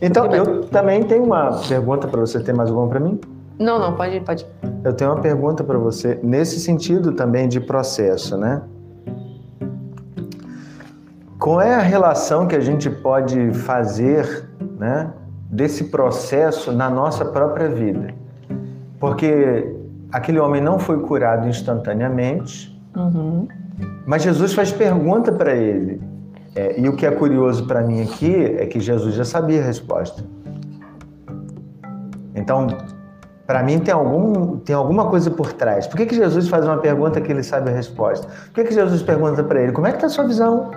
Então, 0.00 0.28
Muito 0.28 0.44
bem. 0.44 0.54
eu 0.56 0.64
também 0.66 1.02
tenho 1.04 1.24
uma 1.24 1.58
pergunta 1.68 2.06
para 2.06 2.20
você. 2.20 2.38
Tem 2.40 2.54
mais 2.54 2.68
alguma 2.68 2.88
para 2.88 3.00
mim? 3.00 3.18
Não, 3.58 3.78
não, 3.78 3.94
pode, 3.96 4.20
pode. 4.20 4.46
Eu 4.84 4.92
tenho 4.92 5.10
uma 5.12 5.20
pergunta 5.20 5.64
para 5.64 5.78
você 5.78 6.18
nesse 6.22 6.60
sentido 6.60 7.12
também 7.12 7.48
de 7.48 7.58
processo, 7.60 8.36
né? 8.36 8.62
Qual 11.38 11.60
é 11.60 11.74
a 11.74 11.80
relação 11.80 12.46
que 12.46 12.56
a 12.56 12.60
gente 12.60 12.90
pode 12.90 13.52
fazer 13.52 14.48
né, 14.78 15.10
desse 15.50 15.84
processo 15.84 16.72
na 16.72 16.90
nossa 16.90 17.24
própria 17.24 17.68
vida. 17.68 18.14
Porque 19.00 19.74
aquele 20.12 20.38
homem 20.38 20.60
não 20.60 20.78
foi 20.78 21.00
curado 21.00 21.48
instantaneamente, 21.48 22.76
Uhum. 22.96 23.46
mas 24.06 24.22
Jesus 24.22 24.52
faz 24.54 24.72
pergunta 24.72 25.30
para 25.30 25.54
ele. 25.54 26.00
É, 26.54 26.80
e 26.80 26.88
o 26.88 26.96
que 26.96 27.06
é 27.06 27.10
curioso 27.10 27.66
para 27.66 27.82
mim 27.82 28.02
aqui 28.02 28.34
é 28.58 28.66
que 28.66 28.80
Jesus 28.80 29.14
já 29.14 29.24
sabia 29.24 29.60
a 29.60 29.64
resposta. 29.64 30.24
Então, 32.34 32.66
para 33.46 33.62
mim 33.62 33.78
tem, 33.78 33.94
algum, 33.94 34.58
tem 34.58 34.74
alguma 34.74 35.06
coisa 35.06 35.30
por 35.30 35.52
trás. 35.52 35.86
Por 35.86 35.96
que, 35.96 36.06
que 36.06 36.14
Jesus 36.14 36.48
faz 36.48 36.64
uma 36.64 36.78
pergunta 36.78 37.20
que 37.20 37.30
ele 37.30 37.42
sabe 37.42 37.70
a 37.70 37.72
resposta? 37.72 38.26
Por 38.26 38.54
que, 38.54 38.64
que 38.64 38.74
Jesus 38.74 39.02
pergunta 39.02 39.44
para 39.44 39.62
ele, 39.62 39.72
como 39.72 39.86
é 39.86 39.90
que 39.90 39.96
está 39.98 40.06
a 40.08 40.10
sua 40.10 40.24
visão? 40.24 40.70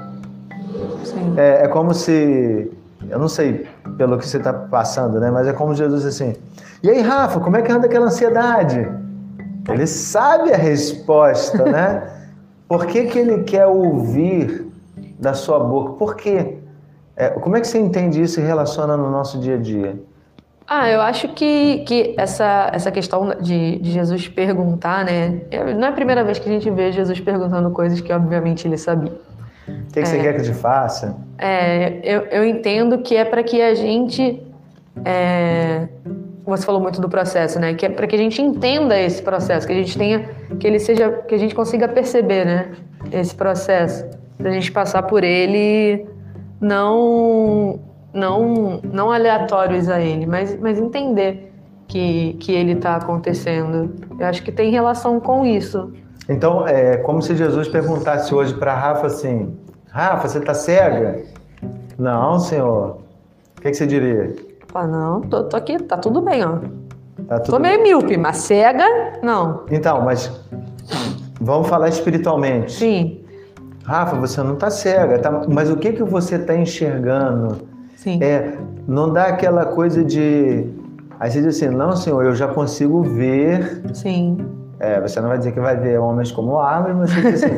É, 1.37 1.65
é 1.65 1.67
como 1.67 1.93
se, 1.93 2.71
eu 3.09 3.19
não 3.19 3.27
sei 3.27 3.67
pelo 3.97 4.17
que 4.17 4.27
você 4.27 4.37
está 4.37 4.53
passando, 4.53 5.19
né? 5.19 5.31
Mas 5.31 5.47
é 5.47 5.53
como 5.53 5.73
Jesus 5.73 6.05
assim, 6.05 6.35
e 6.83 6.89
aí 6.89 7.01
Rafa, 7.01 7.39
como 7.39 7.57
é 7.57 7.61
que 7.61 7.71
anda 7.71 7.85
aquela 7.85 8.07
ansiedade? 8.07 8.87
Ele 9.69 9.85
sabe 9.85 10.51
a 10.51 10.57
resposta, 10.57 11.63
né? 11.65 12.09
Por 12.67 12.85
que, 12.85 13.03
que 13.03 13.19
ele 13.19 13.43
quer 13.43 13.67
ouvir 13.67 14.65
da 15.19 15.33
sua 15.33 15.59
boca? 15.59 15.93
Por 15.93 16.15
quê? 16.15 16.57
É, 17.15 17.29
como 17.29 17.57
é 17.57 17.61
que 17.61 17.67
você 17.67 17.77
entende 17.77 18.21
isso 18.21 18.39
e 18.39 18.43
relaciona 18.43 18.95
no 18.95 19.11
nosso 19.11 19.37
dia 19.39 19.55
a 19.55 19.57
dia? 19.57 19.99
Ah, 20.65 20.89
eu 20.89 21.01
acho 21.01 21.27
que, 21.33 21.79
que 21.79 22.15
essa, 22.17 22.71
essa 22.73 22.89
questão 22.89 23.35
de, 23.41 23.77
de 23.79 23.91
Jesus 23.91 24.29
perguntar, 24.29 25.03
né? 25.03 25.41
Não 25.77 25.87
é 25.87 25.89
a 25.89 25.91
primeira 25.91 26.23
vez 26.23 26.39
que 26.39 26.47
a 26.47 26.51
gente 26.51 26.69
vê 26.69 26.93
Jesus 26.93 27.19
perguntando 27.19 27.69
coisas 27.71 27.99
que, 27.99 28.13
obviamente, 28.13 28.65
ele 28.65 28.77
sabia. 28.77 29.11
O 29.89 29.93
que, 29.93 30.01
que 30.01 30.07
você 30.07 30.19
quer 30.19 30.33
que 30.33 30.41
eu 30.41 30.45
te 30.45 30.53
faça? 30.53 31.17
É, 31.37 31.99
eu, 32.03 32.21
eu 32.23 32.45
entendo 32.45 32.99
que 32.99 33.15
é 33.15 33.25
para 33.25 33.43
que 33.43 33.61
a 33.61 33.73
gente. 33.73 34.41
é, 35.03 35.87
você 36.45 36.65
falou 36.65 36.81
muito 36.81 36.99
do 36.99 37.09
processo, 37.09 37.59
né? 37.59 37.73
Que 37.73 37.85
é 37.85 37.89
para 37.89 38.07
que 38.07 38.15
a 38.15 38.19
gente 38.19 38.41
entenda 38.41 38.99
esse 38.99 39.21
processo, 39.21 39.65
que 39.65 39.73
a 39.73 39.75
gente 39.75 39.97
tenha, 39.97 40.29
que 40.59 40.67
ele 40.67 40.79
seja, 40.79 41.09
que 41.27 41.35
a 41.35 41.37
gente 41.37 41.55
consiga 41.55 41.87
perceber, 41.87 42.45
né? 42.45 42.71
Esse 43.11 43.35
processo, 43.35 44.05
da 44.39 44.51
gente 44.51 44.71
passar 44.71 45.03
por 45.03 45.23
ele, 45.23 46.05
não, 46.59 47.79
não, 48.13 48.79
não 48.83 49.11
aleatórios 49.11 49.89
a 49.89 49.99
ele, 49.99 50.25
mas, 50.25 50.59
mas 50.59 50.79
entender 50.79 51.51
que, 51.87 52.33
que 52.39 52.51
ele 52.51 52.73
está 52.73 52.95
acontecendo. 52.95 53.93
Eu 54.19 54.25
acho 54.25 54.43
que 54.43 54.51
tem 54.51 54.71
relação 54.71 55.19
com 55.19 55.45
isso. 55.45 55.91
Então, 56.29 56.67
é 56.67 56.97
como 56.97 57.21
se 57.21 57.35
Jesus 57.35 57.67
perguntasse 57.67 58.33
hoje 58.33 58.53
para 58.53 58.73
Rafa 58.73 59.07
assim: 59.07 59.57
Rafa, 59.89 60.27
você 60.27 60.37
está 60.37 60.53
cega? 60.53 61.23
Não, 61.97 62.39
senhor. 62.39 62.97
O 63.57 63.61
que, 63.61 63.69
que 63.69 63.73
você 63.75 63.85
diria? 63.85 64.33
Ah, 64.73 64.87
não, 64.87 65.21
tô, 65.21 65.43
tô 65.43 65.57
aqui, 65.57 65.77
tá 65.83 65.97
tudo 65.97 66.21
bem, 66.21 66.43
ó. 66.45 66.59
Tá 67.27 67.39
Tô 67.39 67.51
tudo 67.51 67.59
meio 67.59 67.83
míope, 67.83 68.17
mas 68.17 68.37
cega, 68.37 68.85
não. 69.21 69.65
Então, 69.69 70.01
mas 70.01 70.31
vamos 71.39 71.67
falar 71.67 71.89
espiritualmente. 71.89 72.71
Sim, 72.71 73.23
Rafa, 73.83 74.15
você 74.15 74.41
não 74.41 74.53
está 74.53 74.69
cega, 74.69 75.19
tá? 75.19 75.43
mas 75.47 75.69
o 75.69 75.75
que, 75.75 75.93
que 75.93 76.03
você 76.03 76.35
está 76.35 76.55
enxergando? 76.55 77.67
sim. 77.95 78.19
É, 78.21 78.57
não 78.87 79.11
dá 79.11 79.25
aquela 79.25 79.65
coisa 79.65 80.03
de. 80.03 80.65
Aí 81.19 81.29
você 81.29 81.41
diz 81.41 81.57
assim: 81.57 81.69
não, 81.69 81.95
senhor, 81.95 82.23
eu 82.23 82.33
já 82.33 82.47
consigo 82.47 83.03
ver. 83.03 83.81
Sim, 83.93 84.37
É, 84.81 84.99
você 84.99 85.21
não 85.21 85.29
vai 85.29 85.37
dizer 85.37 85.51
que 85.51 85.59
vai 85.59 85.77
ver 85.77 85.99
homens 85.99 86.31
como 86.31 86.57
árvores, 86.57 86.97
mas 86.97 87.11
você 87.11 87.21
diz 87.21 87.43
assim: 87.43 87.55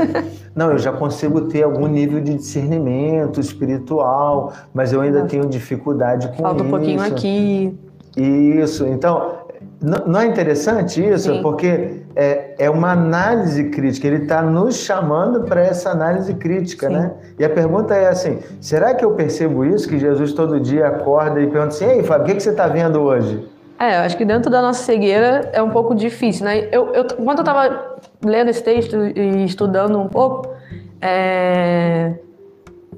não, 0.54 0.72
eu 0.72 0.78
já 0.78 0.92
consigo 0.92 1.40
ter 1.48 1.64
algum 1.64 1.88
nível 1.88 2.20
de 2.20 2.34
discernimento 2.34 3.40
espiritual, 3.40 4.52
mas 4.74 4.92
eu 4.92 5.00
ainda 5.00 5.24
tenho 5.24 5.46
dificuldade 5.46 6.28
com 6.36 6.44
falta 6.44 6.62
um 6.62 6.66
isso. 6.66 6.76
pouquinho 6.76 7.02
aqui. 7.02 7.80
Isso, 8.18 8.86
então, 8.86 9.38
não 9.80 10.20
é 10.20 10.26
interessante 10.26 11.02
isso? 11.02 11.34
Sim. 11.34 11.42
Porque 11.42 12.02
é, 12.14 12.56
é 12.60 12.70
uma 12.70 12.92
análise 12.92 13.70
crítica, 13.70 14.06
ele 14.06 14.24
está 14.24 14.42
nos 14.42 14.76
chamando 14.76 15.44
para 15.44 15.62
essa 15.62 15.92
análise 15.92 16.34
crítica, 16.34 16.88
Sim. 16.88 16.94
né? 16.94 17.14
E 17.40 17.46
a 17.46 17.50
pergunta 17.50 17.96
é 17.96 18.10
assim: 18.10 18.40
será 18.60 18.94
que 18.94 19.06
eu 19.06 19.12
percebo 19.12 19.64
isso? 19.64 19.88
Que 19.88 19.98
Jesus 19.98 20.34
todo 20.34 20.60
dia 20.60 20.88
acorda 20.88 21.40
e 21.40 21.48
pergunta 21.48 21.70
assim: 21.70 21.86
ei, 21.86 22.04
Fábio, 22.04 22.26
o 22.26 22.28
que, 22.28 22.36
que 22.36 22.44
você 22.44 22.50
está 22.50 22.68
vendo 22.68 23.00
hoje? 23.00 23.48
É, 23.80 23.98
eu 23.98 24.02
acho 24.02 24.16
que 24.16 24.24
dentro 24.24 24.50
da 24.50 24.62
nossa 24.62 24.84
cegueira 24.84 25.50
é 25.52 25.62
um 25.62 25.70
pouco 25.70 25.94
difícil, 25.96 26.46
né? 26.46 26.70
Eu, 26.72 26.94
eu, 26.94 27.06
enquanto 27.20 27.40
eu 27.40 27.44
tava 27.44 27.98
lendo 28.24 28.50
esse 28.50 28.64
texto 28.64 28.96
e 29.16 29.44
estudando 29.46 30.00
um 30.00 30.08
pouco, 30.08 30.54
é, 31.02 32.14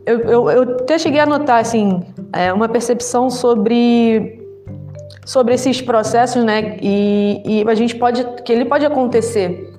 eu, 0.05 0.19
eu, 0.19 0.49
eu 0.49 0.61
até 0.75 0.97
cheguei 0.97 1.19
a 1.19 1.25
notar, 1.25 1.59
assim, 1.59 2.03
é, 2.31 2.53
uma 2.53 2.69
percepção 2.69 3.29
sobre 3.29 4.41
sobre 5.25 5.55
esses 5.55 5.81
processos, 5.81 6.43
né? 6.43 6.77
E, 6.81 7.41
e 7.43 7.67
a 7.67 7.73
gente 7.73 7.95
pode 7.95 8.23
que 8.43 8.53
ele 8.53 8.65
pode 8.65 8.85
acontecer 8.85 9.73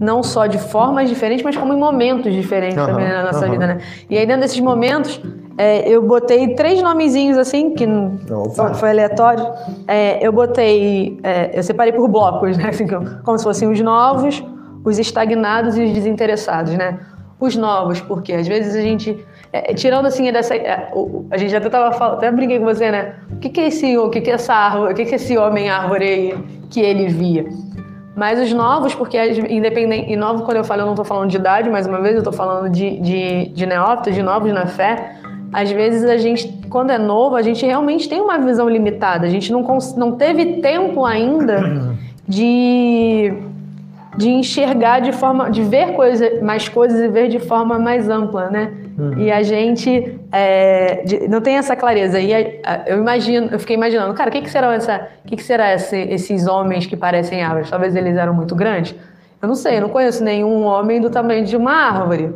não 0.00 0.22
só 0.22 0.46
de 0.46 0.58
formas 0.58 1.08
diferentes, 1.08 1.44
mas 1.44 1.56
como 1.56 1.72
em 1.72 1.76
momentos 1.76 2.32
diferentes 2.32 2.78
Aham, 2.78 2.86
também 2.86 3.08
na 3.08 3.24
nossa 3.24 3.44
aham. 3.44 3.50
vida, 3.50 3.66
né? 3.66 3.78
E 4.10 4.18
aí 4.18 4.26
dentro 4.26 4.42
desses 4.42 4.60
momentos 4.60 5.20
é, 5.58 5.88
eu 5.88 6.00
botei 6.02 6.54
três 6.54 6.80
nomezinhos 6.80 7.36
assim 7.36 7.74
que 7.74 7.84
Opa. 8.32 8.74
foi, 8.74 8.90
aleatório. 8.90 9.44
É, 9.86 10.24
eu 10.26 10.32
botei, 10.32 11.18
é, 11.22 11.50
eu 11.52 11.62
separei 11.62 11.92
por 11.92 12.08
blocos, 12.08 12.56
né? 12.56 12.68
Assim, 12.70 12.86
como 13.24 13.36
se 13.38 13.44
fossem 13.44 13.68
os 13.68 13.80
novos, 13.80 14.42
os 14.84 14.98
estagnados 14.98 15.76
e 15.76 15.82
os 15.84 15.92
desinteressados, 15.92 16.72
né? 16.74 16.98
Os 17.40 17.54
novos, 17.56 18.00
porque 18.00 18.32
às 18.32 18.46
vezes 18.48 18.74
a 18.74 18.80
gente, 18.80 19.16
é, 19.52 19.72
tirando 19.74 20.06
assim 20.06 20.30
dessa, 20.32 20.54
é, 20.56 20.90
o- 20.92 21.00
o- 21.00 21.26
a 21.30 21.36
gente 21.36 21.54
até 21.54 21.68
tava 21.68 21.92
falando, 21.92 22.14
até 22.18 22.30
brinquei 22.32 22.58
com 22.58 22.64
você, 22.64 22.90
né? 22.90 23.14
O 23.32 23.36
que 23.36 23.48
que 23.48 23.60
é 23.60 23.66
esse, 23.68 23.96
o 23.98 24.10
que 24.10 24.20
que 24.20 24.30
é 24.30 24.34
essa 24.34 24.54
árvore, 24.54 24.92
o 24.92 24.96
que 24.96 25.04
que 25.04 25.12
é 25.12 25.16
esse 25.16 25.36
homem 25.38 25.68
árvore 25.68 26.04
aí 26.04 26.34
que 26.70 26.80
ele 26.80 27.06
via? 27.08 27.46
Mas 28.16 28.40
os 28.40 28.52
novos, 28.52 28.92
porque 28.94 29.16
independente, 29.48 30.10
e 30.12 30.16
novo 30.16 30.42
quando 30.42 30.56
eu 30.56 30.64
falo, 30.64 30.80
eu 30.82 30.86
não 30.86 30.94
estou 30.94 31.04
falando 31.04 31.30
de 31.30 31.36
idade, 31.36 31.70
mais 31.70 31.86
uma 31.86 32.00
vez, 32.00 32.14
eu 32.14 32.18
estou 32.20 32.32
falando 32.32 32.68
de, 32.68 32.98
de, 32.98 33.48
de 33.50 33.64
neófitos, 33.66 34.12
de 34.14 34.22
novos 34.24 34.52
na 34.52 34.66
fé. 34.66 35.14
Às 35.52 35.70
vezes 35.70 36.04
a 36.04 36.16
gente, 36.18 36.46
quando 36.68 36.90
é 36.90 36.98
novo, 36.98 37.34
a 37.36 37.42
gente 37.42 37.64
realmente 37.64 38.08
tem 38.08 38.20
uma 38.20 38.38
visão 38.38 38.68
limitada. 38.68 39.26
A 39.26 39.30
gente 39.30 39.50
não, 39.50 39.62
não 39.96 40.12
teve 40.12 40.60
tempo 40.60 41.04
ainda 41.04 41.96
de, 42.28 43.32
de 44.16 44.28
enxergar 44.30 45.00
de 45.00 45.12
forma, 45.12 45.50
de 45.50 45.62
ver 45.62 45.94
coisa, 45.94 46.40
mais 46.42 46.68
coisas 46.68 47.00
e 47.00 47.08
ver 47.08 47.28
de 47.28 47.38
forma 47.38 47.78
mais 47.78 48.08
ampla, 48.08 48.50
né? 48.50 48.72
E 49.16 49.30
a 49.30 49.42
gente 49.44 50.18
é, 50.32 51.02
de- 51.04 51.28
não 51.28 51.40
tem 51.40 51.56
essa 51.56 51.76
clareza. 51.76 52.18
E 52.18 52.34
a- 52.34 52.38
a- 52.64 52.80
eu 52.88 52.98
imagino, 52.98 53.48
eu 53.52 53.58
fiquei 53.60 53.76
imaginando, 53.76 54.12
cara, 54.12 54.28
o 54.28 54.32
que, 54.32 54.40
que 54.42 54.50
será 54.50 54.74
essa, 54.74 55.06
que, 55.24 55.36
que 55.36 55.42
será 55.42 55.72
esse- 55.72 55.96
esses 56.10 56.48
homens 56.48 56.84
que 56.84 56.96
parecem 56.96 57.40
árvores? 57.42 57.70
Talvez 57.70 57.94
eles 57.94 58.16
eram 58.16 58.34
muito 58.34 58.56
grandes. 58.56 58.94
Eu 59.40 59.46
não 59.46 59.54
sei, 59.54 59.76
eu 59.76 59.82
não 59.82 59.88
conheço 59.88 60.24
nenhum 60.24 60.64
homem 60.64 61.00
do 61.00 61.08
tamanho 61.10 61.44
de 61.44 61.56
uma 61.56 61.72
árvore. 61.72 62.34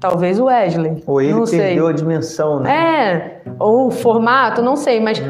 Talvez 0.00 0.40
o 0.40 0.46
Wesley. 0.46 1.02
Ou 1.06 1.20
ele 1.20 1.34
não 1.34 1.46
sei. 1.46 1.58
perdeu 1.58 1.86
a 1.86 1.92
dimensão, 1.92 2.60
né? 2.60 2.70
É, 2.72 3.40
ou 3.58 3.88
o 3.88 3.90
formato, 3.90 4.62
não 4.62 4.74
sei, 4.74 4.98
mas 4.98 5.22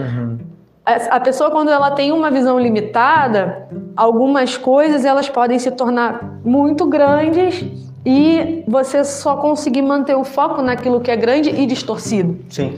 a 0.86 1.16
a 1.16 1.20
pessoa 1.20 1.50
quando 1.50 1.70
ela 1.70 1.90
tem 1.90 2.12
uma 2.12 2.30
visão 2.30 2.58
limitada, 2.58 3.68
algumas 3.96 4.56
coisas 4.56 5.04
elas 5.04 5.28
podem 5.28 5.58
se 5.58 5.70
tornar 5.72 6.38
muito 6.44 6.86
grandes 6.86 7.64
e 8.04 8.64
você 8.66 9.04
só 9.04 9.36
conseguir 9.36 9.82
manter 9.82 10.16
o 10.16 10.24
foco 10.24 10.62
naquilo 10.62 11.00
que 11.00 11.10
é 11.10 11.16
grande 11.16 11.50
e 11.50 11.66
distorcido. 11.66 12.38
Sim. 12.48 12.76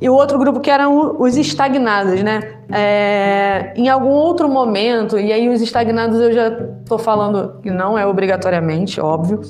E 0.00 0.08
o 0.08 0.14
outro 0.14 0.38
grupo 0.38 0.60
que 0.60 0.70
eram 0.70 1.20
os 1.20 1.36
estagnados, 1.36 2.22
né? 2.22 2.40
É, 2.72 3.72
em 3.76 3.88
algum 3.88 4.10
outro 4.10 4.48
momento, 4.48 5.18
e 5.18 5.32
aí 5.32 5.48
os 5.48 5.60
estagnados 5.60 6.18
eu 6.18 6.32
já 6.32 6.50
tô 6.86 6.98
falando 6.98 7.60
que 7.62 7.70
não 7.70 7.98
é 7.98 8.06
obrigatoriamente, 8.06 9.00
óbvio, 9.00 9.40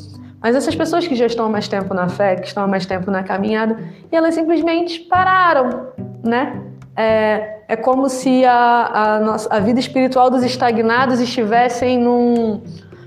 mas 0.43 0.57
essas 0.57 0.75
pessoas 0.75 1.07
que 1.07 1.15
já 1.15 1.27
estão 1.27 1.47
há 1.47 1.49
mais 1.49 1.69
tempo 1.69 1.93
na 1.93 2.09
fé, 2.09 2.37
que 2.37 2.47
estão 2.47 2.65
há 2.65 2.67
mais 2.67 2.87
tempo 2.87 3.11
na 3.11 3.23
caminhada, 3.23 3.79
e 4.11 4.17
elas 4.17 4.35
simplesmente 4.35 5.01
pararam, 5.01 5.89
né? 6.25 6.63
É, 6.97 7.59
é 7.69 7.77
como 7.77 8.09
se 8.09 8.45
a, 8.45 8.91
a, 8.93 9.21
nossa, 9.21 9.55
a 9.55 9.61
vida 9.61 9.79
espiritual 9.79 10.31
dos 10.31 10.43
estagnados 10.43 11.21
estivessem 11.21 11.99
num, 11.99 12.61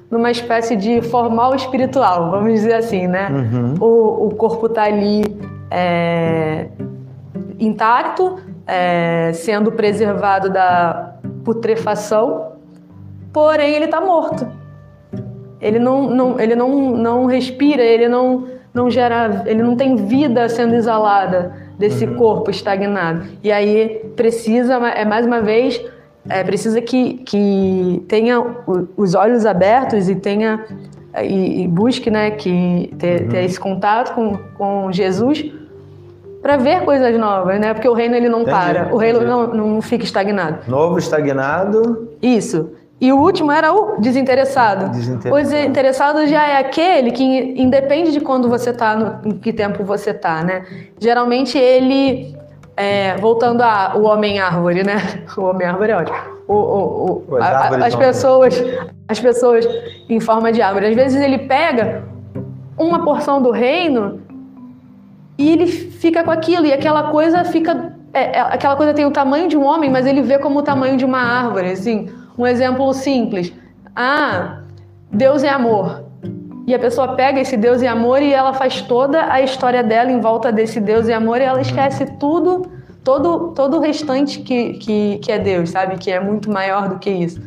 numa 0.10 0.32
espécie 0.32 0.76
de 0.76 1.02
formal 1.02 1.56
espiritual, 1.56 2.30
vamos 2.30 2.54
dizer 2.54 2.76
assim, 2.76 3.08
né? 3.08 3.30
O, 3.80 4.28
o 4.28 4.36
corpo 4.36 4.70
tá 4.70 4.84
ali 4.84 5.24
é, 5.72 6.68
intacto, 7.60 8.40
é, 8.68 9.32
sendo 9.34 9.72
preservado 9.72 10.50
da 10.50 11.16
putrefação, 11.44 12.54
porém 13.34 13.74
ele 13.74 13.86
está 13.86 14.00
morto. 14.00 14.63
Ele 15.64 15.80
não, 15.80 16.10
não, 16.10 16.40
ele 16.40 16.56
não, 16.56 16.92
não 16.92 17.26
respira, 17.26 17.82
ele 17.82 18.08
não, 18.08 18.46
não 18.74 18.90
gera, 18.90 19.44
ele 19.46 19.64
não 19.64 19.76
tem 19.76 19.96
vida 19.96 20.48
sendo 20.50 20.76
exalada 20.76 21.54
desse 21.80 22.06
corpo 22.06 22.52
estagnado. 22.52 23.24
E 23.44 23.52
aí 23.52 24.02
precisa, 24.16 24.76
é 24.90 25.06
mais 25.06 25.26
uma 25.26 25.42
vez, 25.42 25.82
é, 26.30 26.44
precisa 26.44 26.82
que, 26.82 27.16
que 27.26 28.04
tenha 28.08 28.44
os 28.96 29.16
olhos 29.16 29.46
abertos 29.46 30.10
e 30.10 30.16
tenha 30.16 30.66
e, 31.22 31.64
e 31.64 31.68
busque, 31.68 32.10
né, 32.10 32.32
que 32.32 32.94
ter, 32.98 33.28
ter 33.28 33.44
esse 33.44 33.60
contato 33.60 34.16
com, 34.16 34.38
com 34.58 34.92
Jesus 34.92 35.52
para 36.42 36.58
ver 36.58 36.82
coisas 36.82 37.18
novas, 37.18 37.58
né? 37.58 37.74
Porque 37.74 37.88
o 37.88 37.94
reino 37.94 38.16
ele 38.16 38.28
não 38.28 38.42
Entendi, 38.42 38.58
para, 38.58 38.94
o 38.94 38.98
reino 38.98 39.22
não, 39.22 39.48
não 39.48 39.82
fica 39.82 40.04
estagnado. 40.04 40.70
Novo 40.70 40.98
estagnado, 40.98 42.10
Isso. 42.22 42.72
E 43.04 43.12
o 43.12 43.18
último 43.18 43.52
era 43.52 43.74
o 43.74 44.00
desinteressado. 44.00 44.90
Desinteressado. 44.92 45.36
O 45.36 45.42
desinteressado 45.44 46.26
já 46.28 46.48
é 46.48 46.58
aquele 46.58 47.12
que 47.12 47.24
independe 47.62 48.14
de 48.14 48.22
quando 48.22 48.48
você 48.48 48.72
tá, 48.72 48.96
no, 48.96 49.30
em 49.30 49.38
que 49.38 49.52
tempo 49.52 49.84
você 49.84 50.14
tá, 50.14 50.42
né? 50.42 50.64
Geralmente 51.02 51.58
ele, 51.58 52.34
é, 52.78 53.18
voltando 53.18 53.62
ao 53.62 54.02
homem 54.04 54.40
árvore, 54.40 54.84
né? 54.86 54.96
O 55.38 55.42
homem 55.42 55.68
árvore 55.68 55.92
é 55.92 55.98
ótimo. 55.98 56.18
O, 56.48 56.54
o, 56.54 57.24
o- 57.28 57.36
As 57.36 57.44
a- 57.44 57.58
a- 57.58 57.86
as 57.88 57.92
são- 57.92 58.00
pessoas, 58.00 58.64
as 59.10 59.20
pessoas 59.20 59.68
em 60.08 60.22
forma 60.22 60.54
de 60.54 60.62
árvore. 60.62 60.86
Às 60.88 60.96
vezes 60.96 61.22
ele 61.22 61.40
pega 61.40 62.04
uma 62.78 63.04
porção 63.04 63.42
do 63.42 63.52
reino 63.52 64.22
e 65.38 65.52
ele 65.52 65.68
fica 65.68 66.24
com 66.24 66.32
aquilo 66.32 66.66
e 66.66 66.72
aquela 66.72 67.12
coisa 67.12 67.44
fica 67.44 67.94
é, 68.14 68.38
é, 68.38 68.40
aquela 68.40 68.78
coisa 68.78 68.94
tem 68.94 69.06
o 69.06 69.12
tamanho 69.12 69.48
de 69.50 69.58
um 69.58 69.66
homem 69.66 69.90
mas 69.90 70.06
ele 70.06 70.22
vê 70.22 70.38
como 70.40 70.60
o 70.60 70.62
tamanho 70.64 70.96
de 70.96 71.04
uma 71.06 71.20
árvore 71.20 71.72
assim 71.72 72.08
um 72.38 72.46
exemplo 72.48 72.94
simples. 72.94 73.54
Ah 73.96 74.60
Deus 75.12 75.44
é 75.44 75.50
amor. 75.50 76.04
E 76.66 76.74
a 76.74 76.80
pessoa 76.80 77.16
pega 77.16 77.40
esse 77.42 77.58
Deus 77.58 77.82
e 77.82 77.88
amor 77.88 78.22
e 78.22 78.34
ela 78.34 78.54
faz 78.54 78.82
toda 78.82 79.32
a 79.32 79.42
história 79.42 79.84
dela 79.84 80.12
em 80.12 80.20
volta 80.22 80.52
desse 80.52 80.80
Deus 80.80 81.08
e 81.08 81.14
amor 81.14 81.40
e 81.40 81.44
ela 81.44 81.62
esquece 81.62 82.06
tudo 82.20 82.72
todo 83.04 83.50
todo 83.50 83.78
o 83.78 83.80
restante 83.82 84.40
que, 84.40 84.74
que, 84.76 85.18
que 85.22 85.32
é 85.32 85.38
Deus 85.38 85.72
sabe? 85.72 85.98
Que 85.98 86.10
é 86.12 86.20
muito 86.20 86.50
maior 86.52 86.88
do 86.90 87.00
que 87.00 87.10
isso. 87.10 87.42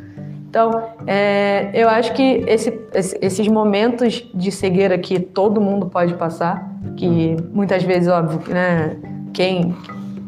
Então, 0.48 0.70
é, 1.06 1.70
eu 1.74 1.88
acho 1.88 2.12
que 2.14 2.44
esse- 2.46 2.78
esse- 2.94 3.18
esses 3.20 3.48
momentos 3.48 4.26
de 4.32 4.50
cegueira 4.50 4.96
que 4.96 5.18
todo 5.18 5.60
mundo 5.60 5.86
pode 5.86 6.14
passar, 6.14 6.70
que 6.96 7.36
muitas 7.52 7.82
vezes, 7.82 8.08
óbvio, 8.08 8.40
né, 8.54 8.96
quem, 9.34 9.74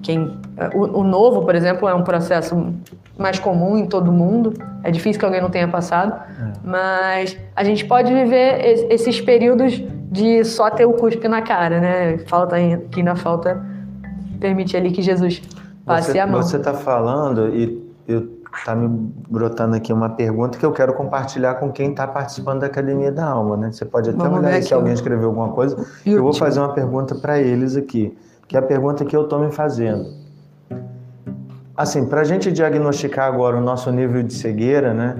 quem 0.02 0.30
o, 0.74 1.00
o 1.00 1.04
novo, 1.04 1.42
por 1.42 1.54
exemplo, 1.54 1.88
é 1.88 1.94
um 1.94 2.02
processo 2.02 2.72
mais 3.18 3.38
comum 3.38 3.76
em 3.76 3.86
todo 3.86 4.10
mundo. 4.12 4.52
É 4.84 4.90
difícil 4.90 5.18
que 5.18 5.24
alguém 5.26 5.40
não 5.40 5.50
tenha 5.50 5.68
passado, 5.68 6.14
mas 6.62 7.36
a 7.54 7.64
gente 7.64 7.84
pode 7.84 8.12
viver 8.12 8.64
es- 8.64 8.86
esses 8.90 9.20
períodos 9.20 9.82
de 10.10 10.44
só 10.44 10.70
ter 10.70 10.86
o 10.86 10.92
cuspe 10.92 11.28
na 11.28 11.42
cara, 11.42 11.80
né? 11.80 12.18
Falta 12.26 12.56
que 12.90 13.00
ainda 13.00 13.14
falta 13.16 13.62
permitir 14.40 14.76
ali 14.76 14.90
que 14.90 15.02
Jesus 15.02 15.42
passe 15.84 16.12
você, 16.12 16.18
a 16.18 16.26
mão. 16.26 16.42
Você 16.42 16.56
está 16.56 16.74
falando 16.74 17.48
e 17.54 17.82
eu 18.06 18.38
tá 18.64 18.74
me 18.74 18.88
brotando 19.28 19.76
aqui 19.76 19.92
uma 19.92 20.08
pergunta 20.08 20.58
que 20.58 20.64
eu 20.66 20.72
quero 20.72 20.92
compartilhar 20.94 21.54
com 21.56 21.70
quem 21.70 21.90
está 21.90 22.06
participando 22.06 22.60
da 22.60 22.66
Academia 22.66 23.12
da 23.12 23.26
Alma, 23.26 23.56
né? 23.56 23.70
Você 23.70 23.84
pode 23.84 24.10
até 24.10 24.18
Vamos 24.18 24.38
olhar 24.40 24.54
aí 24.54 24.62
se 24.62 24.72
alguém 24.74 24.92
escreveu 24.94 25.28
alguma 25.28 25.50
coisa. 25.50 25.76
Eu 26.04 26.22
vou 26.22 26.32
fazer 26.32 26.58
uma 26.60 26.72
pergunta 26.72 27.14
para 27.14 27.38
eles 27.38 27.76
aqui, 27.76 28.16
que 28.48 28.56
é 28.56 28.60
a 28.60 28.62
pergunta 28.62 29.04
que 29.04 29.14
eu 29.14 29.24
estou 29.24 29.38
me 29.38 29.52
fazendo. 29.52 30.06
Assim, 31.78 32.06
para 32.06 32.22
a 32.22 32.24
gente 32.24 32.50
diagnosticar 32.50 33.28
agora 33.28 33.56
o 33.56 33.60
nosso 33.60 33.88
nível 33.92 34.20
de 34.24 34.34
cegueira, 34.34 34.92
né? 34.92 35.14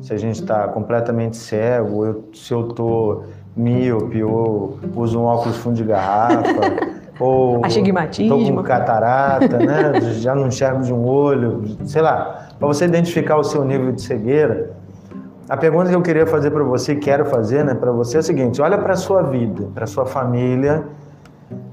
Se 0.00 0.14
a 0.14 0.16
gente 0.16 0.40
está 0.40 0.68
completamente 0.68 1.36
cego, 1.36 2.06
eu- 2.06 2.24
se 2.32 2.54
eu 2.54 2.68
estou 2.68 3.24
míope, 3.56 4.22
ou 4.22 4.78
uso 4.94 5.18
um 5.18 5.24
óculos 5.24 5.56
fundo 5.56 5.74
de 5.74 5.82
garrafa, 5.82 6.44
ou. 7.18 7.66
Estou 8.22 8.38
com 8.38 8.62
catarata, 8.62 9.58
né? 9.58 10.00
Já 10.22 10.32
não 10.32 10.46
enxergo 10.46 10.80
de 10.84 10.94
um 10.94 11.04
olho, 11.04 11.64
sei 11.84 12.02
lá. 12.02 12.46
Para 12.56 12.68
você 12.68 12.84
identificar 12.84 13.36
o 13.36 13.42
seu 13.42 13.64
nível 13.64 13.90
de 13.90 14.00
cegueira, 14.00 14.70
a 15.48 15.56
pergunta 15.56 15.88
que 15.90 15.96
eu 15.96 16.02
queria 16.02 16.24
fazer 16.24 16.52
para 16.52 16.62
você, 16.62 16.94
quero 16.94 17.24
fazer, 17.24 17.64
né, 17.64 17.74
para 17.74 17.90
você 17.90 18.18
é 18.18 18.20
o 18.20 18.22
seguinte: 18.22 18.62
olha 18.62 18.78
para 18.78 18.92
a 18.92 18.96
sua 18.96 19.22
vida, 19.22 19.66
para 19.74 19.88
sua 19.88 20.06
família, 20.06 20.84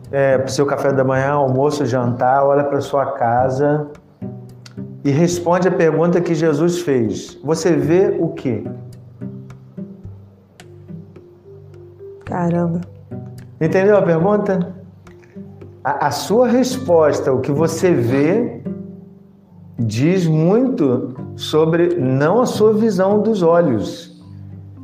para 0.09 0.43
o 0.47 0.49
seu 0.49 0.65
café 0.65 0.91
da 0.91 1.03
manhã, 1.03 1.33
almoço, 1.33 1.85
jantar, 1.85 2.43
olha 2.43 2.63
para 2.63 2.81
sua 2.81 3.05
casa 3.11 3.85
e 5.07 5.09
responde 5.09 5.69
a 5.69 5.71
pergunta 5.71 6.19
que 6.19 6.35
Jesus 6.35 6.81
fez. 6.81 7.39
Você 7.41 7.71
vê 7.71 8.13
o 8.19 8.27
quê? 8.27 8.65
Caramba. 12.25 12.81
Entendeu 13.61 13.95
a 13.95 14.01
pergunta? 14.01 14.75
A, 15.81 16.07
a 16.07 16.11
sua 16.11 16.49
resposta, 16.49 17.31
o 17.31 17.39
que 17.39 17.53
você 17.53 17.93
vê, 17.93 18.61
diz 19.79 20.27
muito 20.27 21.15
sobre 21.37 21.95
não 21.95 22.41
a 22.41 22.45
sua 22.45 22.73
visão 22.73 23.21
dos 23.21 23.41
olhos, 23.41 24.21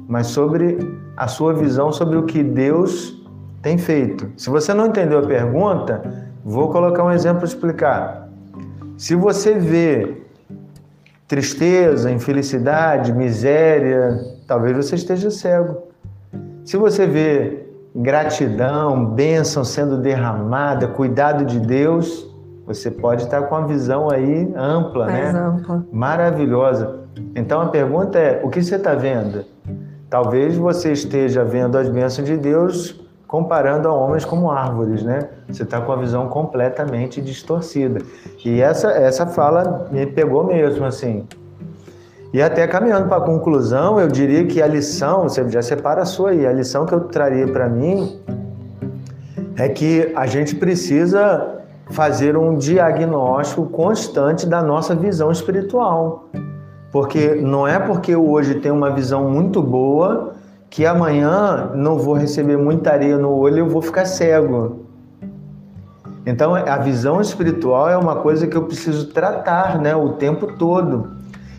mas 0.08 0.28
sobre 0.28 0.78
a 1.18 1.28
sua 1.28 1.54
visão 1.54 1.92
sobre 1.92 2.16
o 2.16 2.24
que 2.24 2.42
Deus 2.42 3.22
tem 3.62 3.78
feito. 3.78 4.32
Se 4.38 4.50
você 4.50 4.74
não 4.74 4.88
entendeu 4.88 5.20
a 5.20 5.24
pergunta, 5.24 6.02
vou 6.46 6.70
colocar 6.70 7.04
um 7.04 7.12
exemplo 7.12 7.40
para 7.40 7.48
explicar. 7.48 8.23
Se 8.98 9.16
você 9.16 9.54
vê 9.54 10.24
tristeza, 11.28 12.12
infelicidade, 12.12 13.12
miséria, 13.12 14.20
talvez 14.48 14.76
você 14.78 14.96
esteja 14.96 15.32
cego. 15.32 15.78
Se 16.64 16.78
você 16.78 17.08
vê 17.08 17.68
gratidão, 17.96 19.06
bênção 19.06 19.64
sendo 19.64 19.98
derramada, 19.98 20.88
cuidado 20.88 21.46
de 21.46 21.60
Deus, 21.60 22.30
você 22.66 22.90
pode 22.90 23.24
estar 23.24 23.44
com 23.44 23.56
a 23.56 23.66
visão 23.66 24.10
aí 24.10 24.52
ampla, 24.56 25.06
Mais 25.06 25.34
né? 25.34 25.40
ampla. 25.40 25.86
Maravilhosa. 25.92 27.00
Então 27.36 27.62
a 27.62 27.68
pergunta 27.68 28.18
é: 28.18 28.42
o 28.44 28.50
que 28.50 28.62
você 28.62 28.76
está 28.76 28.94
vendo? 28.96 29.44
Talvez 30.10 30.56
você 30.56 30.92
esteja 30.92 31.44
vendo 31.44 31.78
as 31.78 31.90
bênçãos 31.90 32.28
de 32.28 32.38
Deus 32.38 33.03
comparando 33.34 33.88
a 33.88 33.92
homens 33.92 34.24
como 34.24 34.52
árvores, 34.52 35.02
né? 35.02 35.28
Você 35.50 35.64
está 35.64 35.82
com 35.82 35.92
a 35.92 35.96
visão 35.96 36.30
completamente 36.30 37.20
distorcida. 37.20 38.00
E 38.46 38.62
essa, 38.62 38.92
essa 38.92 39.26
fala 39.26 39.88
me 39.92 40.06
pegou 40.06 40.44
mesmo, 40.44 40.86
assim. 40.86 41.26
E 42.32 42.40
até 42.40 42.68
caminhando 42.68 43.08
para 43.08 43.18
a 43.18 43.22
conclusão, 43.22 44.00
eu 44.00 44.08
diria 44.08 44.46
que 44.46 44.62
a 44.62 44.68
lição, 44.68 45.24
você 45.24 45.50
já 45.50 45.64
separa 45.64 46.04
a 46.04 46.06
sua 46.06 46.30
aí, 46.30 46.46
a 46.46 46.54
lição 46.54 46.86
que 46.86 46.94
eu 46.94 47.00
traria 47.06 47.48
para 47.48 47.68
mim 47.68 48.22
é 49.56 49.68
que 49.68 50.14
a 50.16 50.28
gente 50.28 50.54
precisa 50.54 51.58
fazer 51.90 52.38
um 52.38 52.54
diagnóstico 52.54 53.66
constante 53.66 54.46
da 54.46 54.62
nossa 54.62 54.94
visão 54.94 55.32
espiritual. 55.32 56.30
Porque 56.92 57.34
não 57.34 57.68
é 57.68 57.80
porque 57.80 58.16
hoje 58.16 58.60
tenho 58.60 58.76
uma 58.76 58.92
visão 58.92 59.28
muito 59.28 59.60
boa 59.60 60.36
que 60.74 60.88
amanhã 60.88 61.70
não 61.76 62.00
vou 62.00 62.16
receber 62.16 62.58
muita 62.58 62.94
areia 62.94 63.16
no 63.16 63.30
olho 63.30 63.58
e 63.58 63.60
eu 63.60 63.70
vou 63.70 63.80
ficar 63.80 64.06
cego. 64.06 64.88
Então, 66.26 66.56
a 66.56 66.78
visão 66.78 67.22
espiritual 67.22 67.92
é 67.92 67.96
uma 67.96 68.16
coisa 68.16 68.48
que 68.48 68.58
eu 68.58 68.64
preciso 68.64 69.06
tratar 69.14 69.80
né, 69.80 69.96
o 69.96 70.14
tempo 70.14 70.58
todo. 70.58 71.12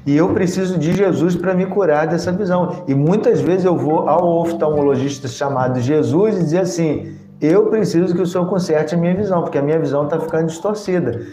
E 0.05 0.17
eu 0.17 0.31
preciso 0.31 0.77
de 0.77 0.93
Jesus 0.93 1.37
para 1.37 1.55
me 1.55 1.65
curar 1.65 2.09
dessa 2.09 2.33
visão. 2.33 2.83
E 2.89 2.95
muitas 2.95 3.41
vezes 3.41 3.65
eu 3.65 3.77
vou 3.77 4.09
ao 4.09 4.27
oftalmologista 4.41 5.29
chamado 5.29 5.79
Jesus 5.79 6.37
e 6.37 6.41
dizer 6.41 6.63
assim: 6.63 7.17
eu 7.41 7.67
preciso 7.67 8.17
que 8.17 8.21
o 8.21 8.27
senhor 8.27 8.49
conserte 8.49 8.97
a 8.97 8.99
minha 8.99 9.15
visão, 9.15 9.43
porque 9.43 9.59
a 9.59 9.63
minha 9.63 9.79
visão 9.79 10.07
está 10.07 10.19
ficando 10.19 10.47
distorcida. 10.47 11.25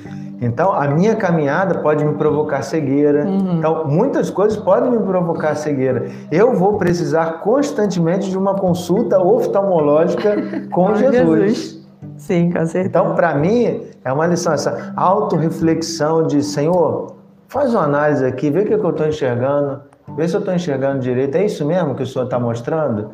Então, 0.41 0.73
a 0.73 0.87
minha 0.87 1.15
caminhada 1.15 1.79
pode 1.79 2.03
me 2.03 2.15
provocar 2.15 2.63
cegueira. 2.63 3.29
Então, 3.29 3.85
muitas 3.85 4.31
coisas 4.31 4.57
podem 4.57 4.89
me 4.89 4.99
provocar 4.99 5.53
cegueira. 5.53 6.07
Eu 6.31 6.55
vou 6.55 6.79
precisar 6.79 7.41
constantemente 7.41 8.27
de 8.27 8.35
uma 8.35 8.55
consulta 8.55 9.19
oftalmológica 9.19 10.35
com 10.73 10.95
Jesus. 10.95 11.11
Jesus. 11.13 11.81
Sim, 12.17 12.51
com 12.51 12.65
certeza. 12.65 12.87
Então, 12.87 13.13
para 13.13 13.35
mim, 13.35 13.83
é 14.03 14.11
uma 14.11 14.25
lição, 14.25 14.51
essa 14.51 14.91
autorreflexão 14.95 16.25
de 16.25 16.41
Senhor, 16.41 17.15
faz 17.47 17.73
uma 17.75 17.83
análise 17.83 18.25
aqui, 18.25 18.49
vê 18.49 18.61
o 18.61 18.65
que, 18.65 18.73
é 18.73 18.77
que 18.79 18.83
eu 18.83 18.89
estou 18.89 19.07
enxergando, 19.07 19.81
vê 20.15 20.27
se 20.27 20.35
eu 20.35 20.39
estou 20.39 20.55
enxergando 20.55 20.99
direito. 20.99 21.35
É 21.35 21.45
isso 21.45 21.63
mesmo 21.63 21.93
que 21.93 22.01
o 22.01 22.07
Senhor 22.07 22.25
está 22.25 22.39
mostrando? 22.39 23.11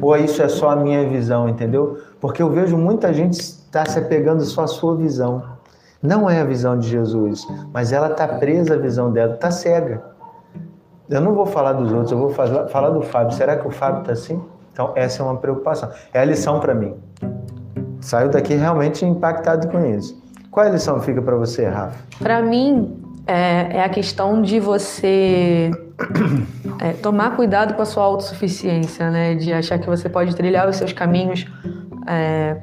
Ou 0.00 0.16
isso 0.16 0.42
é 0.42 0.48
só 0.48 0.70
a 0.70 0.76
minha 0.76 1.06
visão, 1.06 1.50
entendeu? 1.50 1.98
Porque 2.18 2.42
eu 2.42 2.48
vejo 2.48 2.78
muita 2.78 3.12
gente 3.12 3.34
estar 3.34 3.86
se 3.86 3.98
apegando 3.98 4.42
só 4.42 4.62
à 4.62 4.66
sua 4.66 4.96
visão. 4.96 5.42
Não 6.02 6.28
é 6.28 6.40
a 6.40 6.44
visão 6.44 6.76
de 6.76 6.88
Jesus, 6.88 7.46
mas 7.72 7.92
ela 7.92 8.08
está 8.10 8.26
presa 8.26 8.74
à 8.74 8.76
visão 8.76 9.12
dela, 9.12 9.34
está 9.34 9.50
cega. 9.50 10.02
Eu 11.08 11.20
não 11.20 11.34
vou 11.34 11.46
falar 11.46 11.74
dos 11.74 11.92
outros, 11.92 12.10
eu 12.10 12.18
vou 12.18 12.30
falar, 12.30 12.66
falar 12.68 12.90
do 12.90 13.02
Fábio. 13.02 13.36
Será 13.36 13.56
que 13.56 13.66
o 13.68 13.70
Fábio 13.70 14.00
está 14.00 14.12
assim? 14.12 14.42
Então, 14.72 14.92
essa 14.96 15.22
é 15.22 15.24
uma 15.24 15.36
preocupação. 15.36 15.90
É 16.12 16.20
a 16.20 16.24
lição 16.24 16.58
para 16.58 16.74
mim. 16.74 16.94
Saio 18.00 18.30
daqui 18.30 18.54
realmente 18.54 19.04
impactado 19.04 19.68
com 19.68 19.84
isso. 19.84 20.20
Qual 20.50 20.66
é 20.66 20.70
a 20.70 20.72
lição 20.72 21.00
fica 21.00 21.22
para 21.22 21.36
você, 21.36 21.68
Rafa? 21.68 21.96
Para 22.18 22.42
mim, 22.42 23.00
é, 23.26 23.76
é 23.76 23.84
a 23.84 23.88
questão 23.88 24.42
de 24.42 24.58
você 24.58 25.70
é, 26.80 26.94
tomar 26.94 27.36
cuidado 27.36 27.74
com 27.74 27.82
a 27.82 27.86
sua 27.86 28.02
autossuficiência, 28.04 29.10
né? 29.10 29.34
De 29.34 29.52
achar 29.52 29.78
que 29.78 29.86
você 29.86 30.08
pode 30.08 30.34
trilhar 30.34 30.68
os 30.68 30.76
seus 30.76 30.92
caminhos 30.92 31.46
é, 32.06 32.56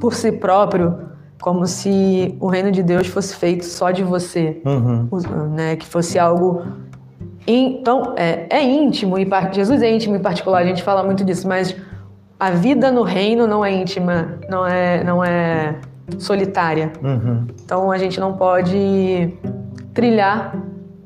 por 0.00 0.14
si 0.14 0.32
próprio, 0.32 1.08
como 1.40 1.66
se 1.66 2.36
o 2.40 2.48
reino 2.48 2.70
de 2.70 2.82
Deus 2.82 3.06
fosse 3.06 3.34
feito 3.36 3.64
só 3.64 3.90
de 3.90 4.02
você, 4.02 4.60
Uhum. 4.64 5.08
né? 5.54 5.76
Que 5.76 5.86
fosse 5.86 6.18
algo 6.18 6.62
então 7.46 8.14
é, 8.16 8.46
é 8.50 8.62
íntimo 8.62 9.18
e 9.18 9.24
par- 9.24 9.52
Jesus 9.54 9.80
é 9.82 9.90
íntimo 9.90 10.16
em 10.16 10.20
particular. 10.20 10.58
A 10.62 10.64
gente 10.66 10.82
fala 10.82 11.02
muito 11.02 11.24
disso, 11.24 11.48
mas 11.48 11.74
a 12.38 12.50
vida 12.50 12.90
no 12.90 13.02
reino 13.02 13.46
não 13.46 13.64
é 13.64 13.72
íntima, 13.72 14.34
não 14.50 14.66
é, 14.66 15.02
não 15.02 15.24
é 15.24 15.76
solitária. 16.18 16.92
Uhum. 17.02 17.46
Então 17.64 17.90
a 17.90 17.98
gente 17.98 18.20
não 18.20 18.34
pode 18.34 19.32
trilhar 19.94 20.54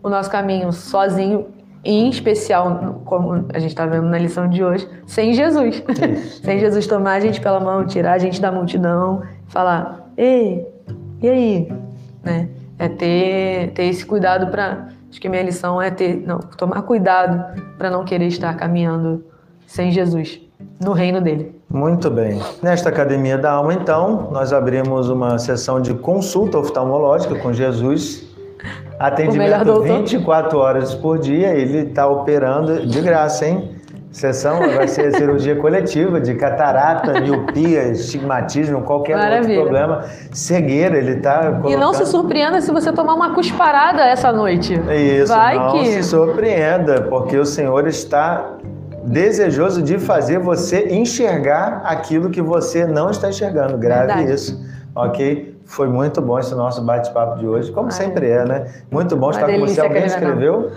o 0.03 0.09
nosso 0.09 0.31
caminho 0.31 0.73
sozinho, 0.73 1.47
em 1.85 2.09
especial, 2.09 3.03
como 3.05 3.45
a 3.53 3.59
gente 3.59 3.71
está 3.71 3.87
vendo 3.87 4.07
na 4.07 4.19
lição 4.19 4.49
de 4.49 4.63
hoje, 4.63 4.89
sem 5.07 5.33
Jesus. 5.35 5.83
sem 6.43 6.59
Jesus 6.59 6.87
tomar 6.87 7.13
a 7.15 7.21
gente 7.21 7.41
pela 7.41 7.59
mão, 7.61 7.85
tirar 7.87 8.13
a 8.15 8.19
gente 8.19 8.41
da 8.41 8.51
multidão, 8.53 9.23
falar: 9.49 10.02
ei, 10.17 10.67
e 11.21 11.29
aí? 11.29 11.73
Né? 12.23 12.49
É 12.79 12.89
ter, 12.89 13.73
ter 13.73 13.85
esse 13.85 14.05
cuidado 14.05 14.49
para. 14.51 14.89
Acho 15.11 15.21
que 15.21 15.29
minha 15.29 15.43
lição 15.43 15.81
é 15.81 15.91
ter, 15.91 16.17
não, 16.27 16.39
tomar 16.39 16.83
cuidado 16.83 17.61
para 17.77 17.91
não 17.91 18.05
querer 18.05 18.27
estar 18.27 18.57
caminhando 18.57 19.25
sem 19.67 19.91
Jesus 19.91 20.41
no 20.81 20.93
reino 20.93 21.21
dele. 21.21 21.55
Muito 21.69 22.11
bem. 22.11 22.41
Nesta 22.63 22.89
Academia 22.89 23.39
da 23.39 23.53
Alma, 23.53 23.75
então, 23.75 24.29
nós 24.31 24.53
abrimos 24.53 25.09
uma 25.09 25.39
sessão 25.39 25.81
de 25.81 25.95
consulta 25.95 26.59
oftalmológica 26.59 27.35
com 27.37 27.53
Jesus. 27.53 28.27
Atendimento 28.99 29.83
24 29.83 30.59
horas 30.59 30.95
por 30.95 31.19
dia. 31.19 31.55
Ele 31.55 31.89
está 31.89 32.07
operando 32.07 32.87
de 32.87 33.01
graça, 33.01 33.47
hein? 33.47 33.71
Sessão 34.13 34.61
vai 34.75 34.87
ser 34.87 35.15
cirurgia 35.17 35.57
coletiva 35.57 36.21
de 36.21 36.35
catarata, 36.35 37.19
miopia, 37.19 37.89
estigmatismo, 37.89 38.83
qualquer 38.83 39.17
Maravilha. 39.17 39.61
outro 39.61 39.75
problema. 39.75 40.05
Cegueira, 40.31 40.99
ele 40.99 41.13
está 41.13 41.39
colocando... 41.39 41.71
E 41.71 41.77
não 41.77 41.95
se 41.95 42.05
surpreenda 42.05 42.61
se 42.61 42.71
você 42.71 42.93
tomar 42.93 43.15
uma 43.15 43.35
cusparada 43.35 44.03
essa 44.03 44.31
noite. 44.31 44.75
Isso, 44.75 45.33
vai 45.33 45.57
não 45.57 45.73
que... 45.73 45.87
se 45.87 46.03
surpreenda, 46.03 47.03
porque 47.09 47.39
o 47.39 47.47
Senhor 47.47 47.89
está 47.89 48.59
desejoso 49.03 49.83
de 49.83 49.99
fazer 49.99 50.39
você 50.39 50.89
enxergar 50.91 51.81
aquilo 51.85 52.29
que 52.29 52.43
você 52.43 52.87
não 52.87 53.11
está 53.11 53.31
enxergando. 53.31 53.79
Grave 53.79 54.09
Verdade. 54.09 54.33
isso, 54.33 54.63
ok? 54.95 55.59
Foi 55.65 55.89
muito 55.89 56.21
bom 56.21 56.39
esse 56.39 56.55
nosso 56.55 56.83
bate-papo 56.83 57.39
de 57.39 57.47
hoje, 57.47 57.73
como 57.73 57.87
Ai. 57.87 57.93
sempre 57.93 58.29
é, 58.29 58.45
né? 58.45 58.67
Muito 58.91 59.17
bom 59.17 59.31
estar 59.31 59.47
com 59.47 59.59
você. 59.61 59.81
Alguém 59.81 60.05
escreveu? 60.05 60.71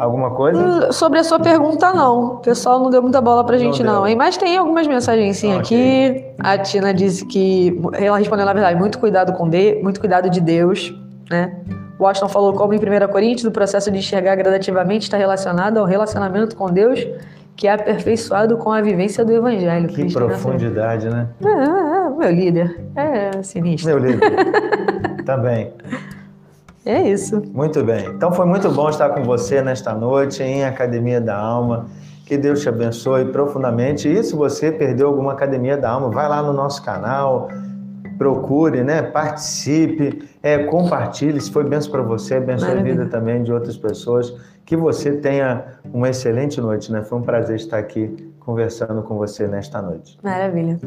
Alguma 0.00 0.30
coisa? 0.30 0.58
Hum, 0.58 0.92
sobre 0.92 1.18
a 1.18 1.24
sua 1.24 1.38
pergunta, 1.38 1.92
não. 1.92 2.36
O 2.36 2.36
pessoal 2.38 2.80
não 2.80 2.88
deu 2.88 3.02
muita 3.02 3.20
bola 3.20 3.44
pra 3.44 3.58
gente, 3.58 3.82
não, 3.82 3.96
não 3.96 4.06
hein? 4.06 4.16
Mas 4.16 4.38
tem 4.38 4.56
algumas 4.56 4.86
mensagens 4.86 5.36
sim 5.36 5.54
okay. 5.58 6.06
aqui. 6.08 6.24
A 6.38 6.56
Tina 6.56 6.94
disse 6.94 7.26
que. 7.26 7.78
Ela 7.92 8.16
respondeu, 8.16 8.46
na 8.46 8.54
verdade, 8.54 8.78
muito 8.78 8.98
cuidado 8.98 9.34
com 9.34 9.46
de, 9.46 9.78
muito 9.82 10.00
cuidado 10.00 10.30
de 10.30 10.40
Deus, 10.40 10.90
né? 11.30 11.54
O 11.98 12.04
Washington 12.04 12.30
falou 12.30 12.54
como 12.54 12.72
em 12.72 12.78
1 12.78 13.08
Coríntios, 13.12 13.44
o 13.44 13.50
processo 13.50 13.90
de 13.90 13.98
enxergar 13.98 14.34
gradativamente 14.36 15.02
está 15.02 15.18
relacionado 15.18 15.76
ao 15.76 15.84
relacionamento 15.84 16.56
com 16.56 16.72
Deus 16.72 17.06
que 17.54 17.68
é 17.68 17.74
aperfeiçoado 17.74 18.56
com 18.56 18.72
a 18.72 18.80
vivência 18.80 19.22
do 19.22 19.34
Evangelho. 19.34 19.86
Que 19.86 19.96
Cristo 19.96 20.18
profundidade, 20.18 21.10
né? 21.10 21.28
É, 21.44 21.46
é, 21.46 22.08
meu 22.08 22.30
líder. 22.30 22.80
É 22.96 23.42
sinistro. 23.42 23.90
Meu 23.90 23.98
líder. 23.98 24.30
Também. 25.26 25.70
É 26.90 27.08
isso. 27.08 27.40
Muito 27.54 27.84
bem. 27.84 28.04
Então 28.06 28.32
foi 28.32 28.44
muito 28.46 28.68
bom 28.68 28.90
estar 28.90 29.10
com 29.10 29.22
você 29.22 29.62
nesta 29.62 29.94
noite 29.94 30.42
em 30.42 30.64
Academia 30.64 31.20
da 31.20 31.38
Alma. 31.38 31.86
Que 32.26 32.36
Deus 32.36 32.60
te 32.62 32.68
abençoe 32.68 33.26
profundamente. 33.26 34.08
E 34.08 34.22
se 34.24 34.34
você 34.34 34.72
perdeu 34.72 35.06
alguma 35.06 35.32
Academia 35.32 35.76
da 35.76 35.90
Alma, 35.90 36.10
vai 36.10 36.28
lá 36.28 36.42
no 36.42 36.52
nosso 36.52 36.84
canal, 36.84 37.48
procure, 38.18 38.82
né? 38.82 39.02
Participe, 39.02 40.28
é, 40.42 40.58
compartilhe. 40.64 41.40
Se 41.40 41.50
foi 41.50 41.62
benção 41.62 41.92
para 41.92 42.02
você, 42.02 42.34
abençoe 42.34 42.72
a 42.72 42.82
vida 42.82 43.06
também 43.06 43.44
de 43.44 43.52
outras 43.52 43.76
pessoas. 43.76 44.34
Que 44.66 44.76
você 44.76 45.12
tenha 45.12 45.64
uma 45.92 46.08
excelente 46.08 46.60
noite, 46.60 46.90
né? 46.90 47.02
Foi 47.02 47.18
um 47.18 47.22
prazer 47.22 47.56
estar 47.56 47.78
aqui 47.78 48.32
conversando 48.40 49.02
com 49.02 49.16
você 49.16 49.46
nesta 49.46 49.80
noite. 49.80 50.18
Maravilha. 50.24 50.78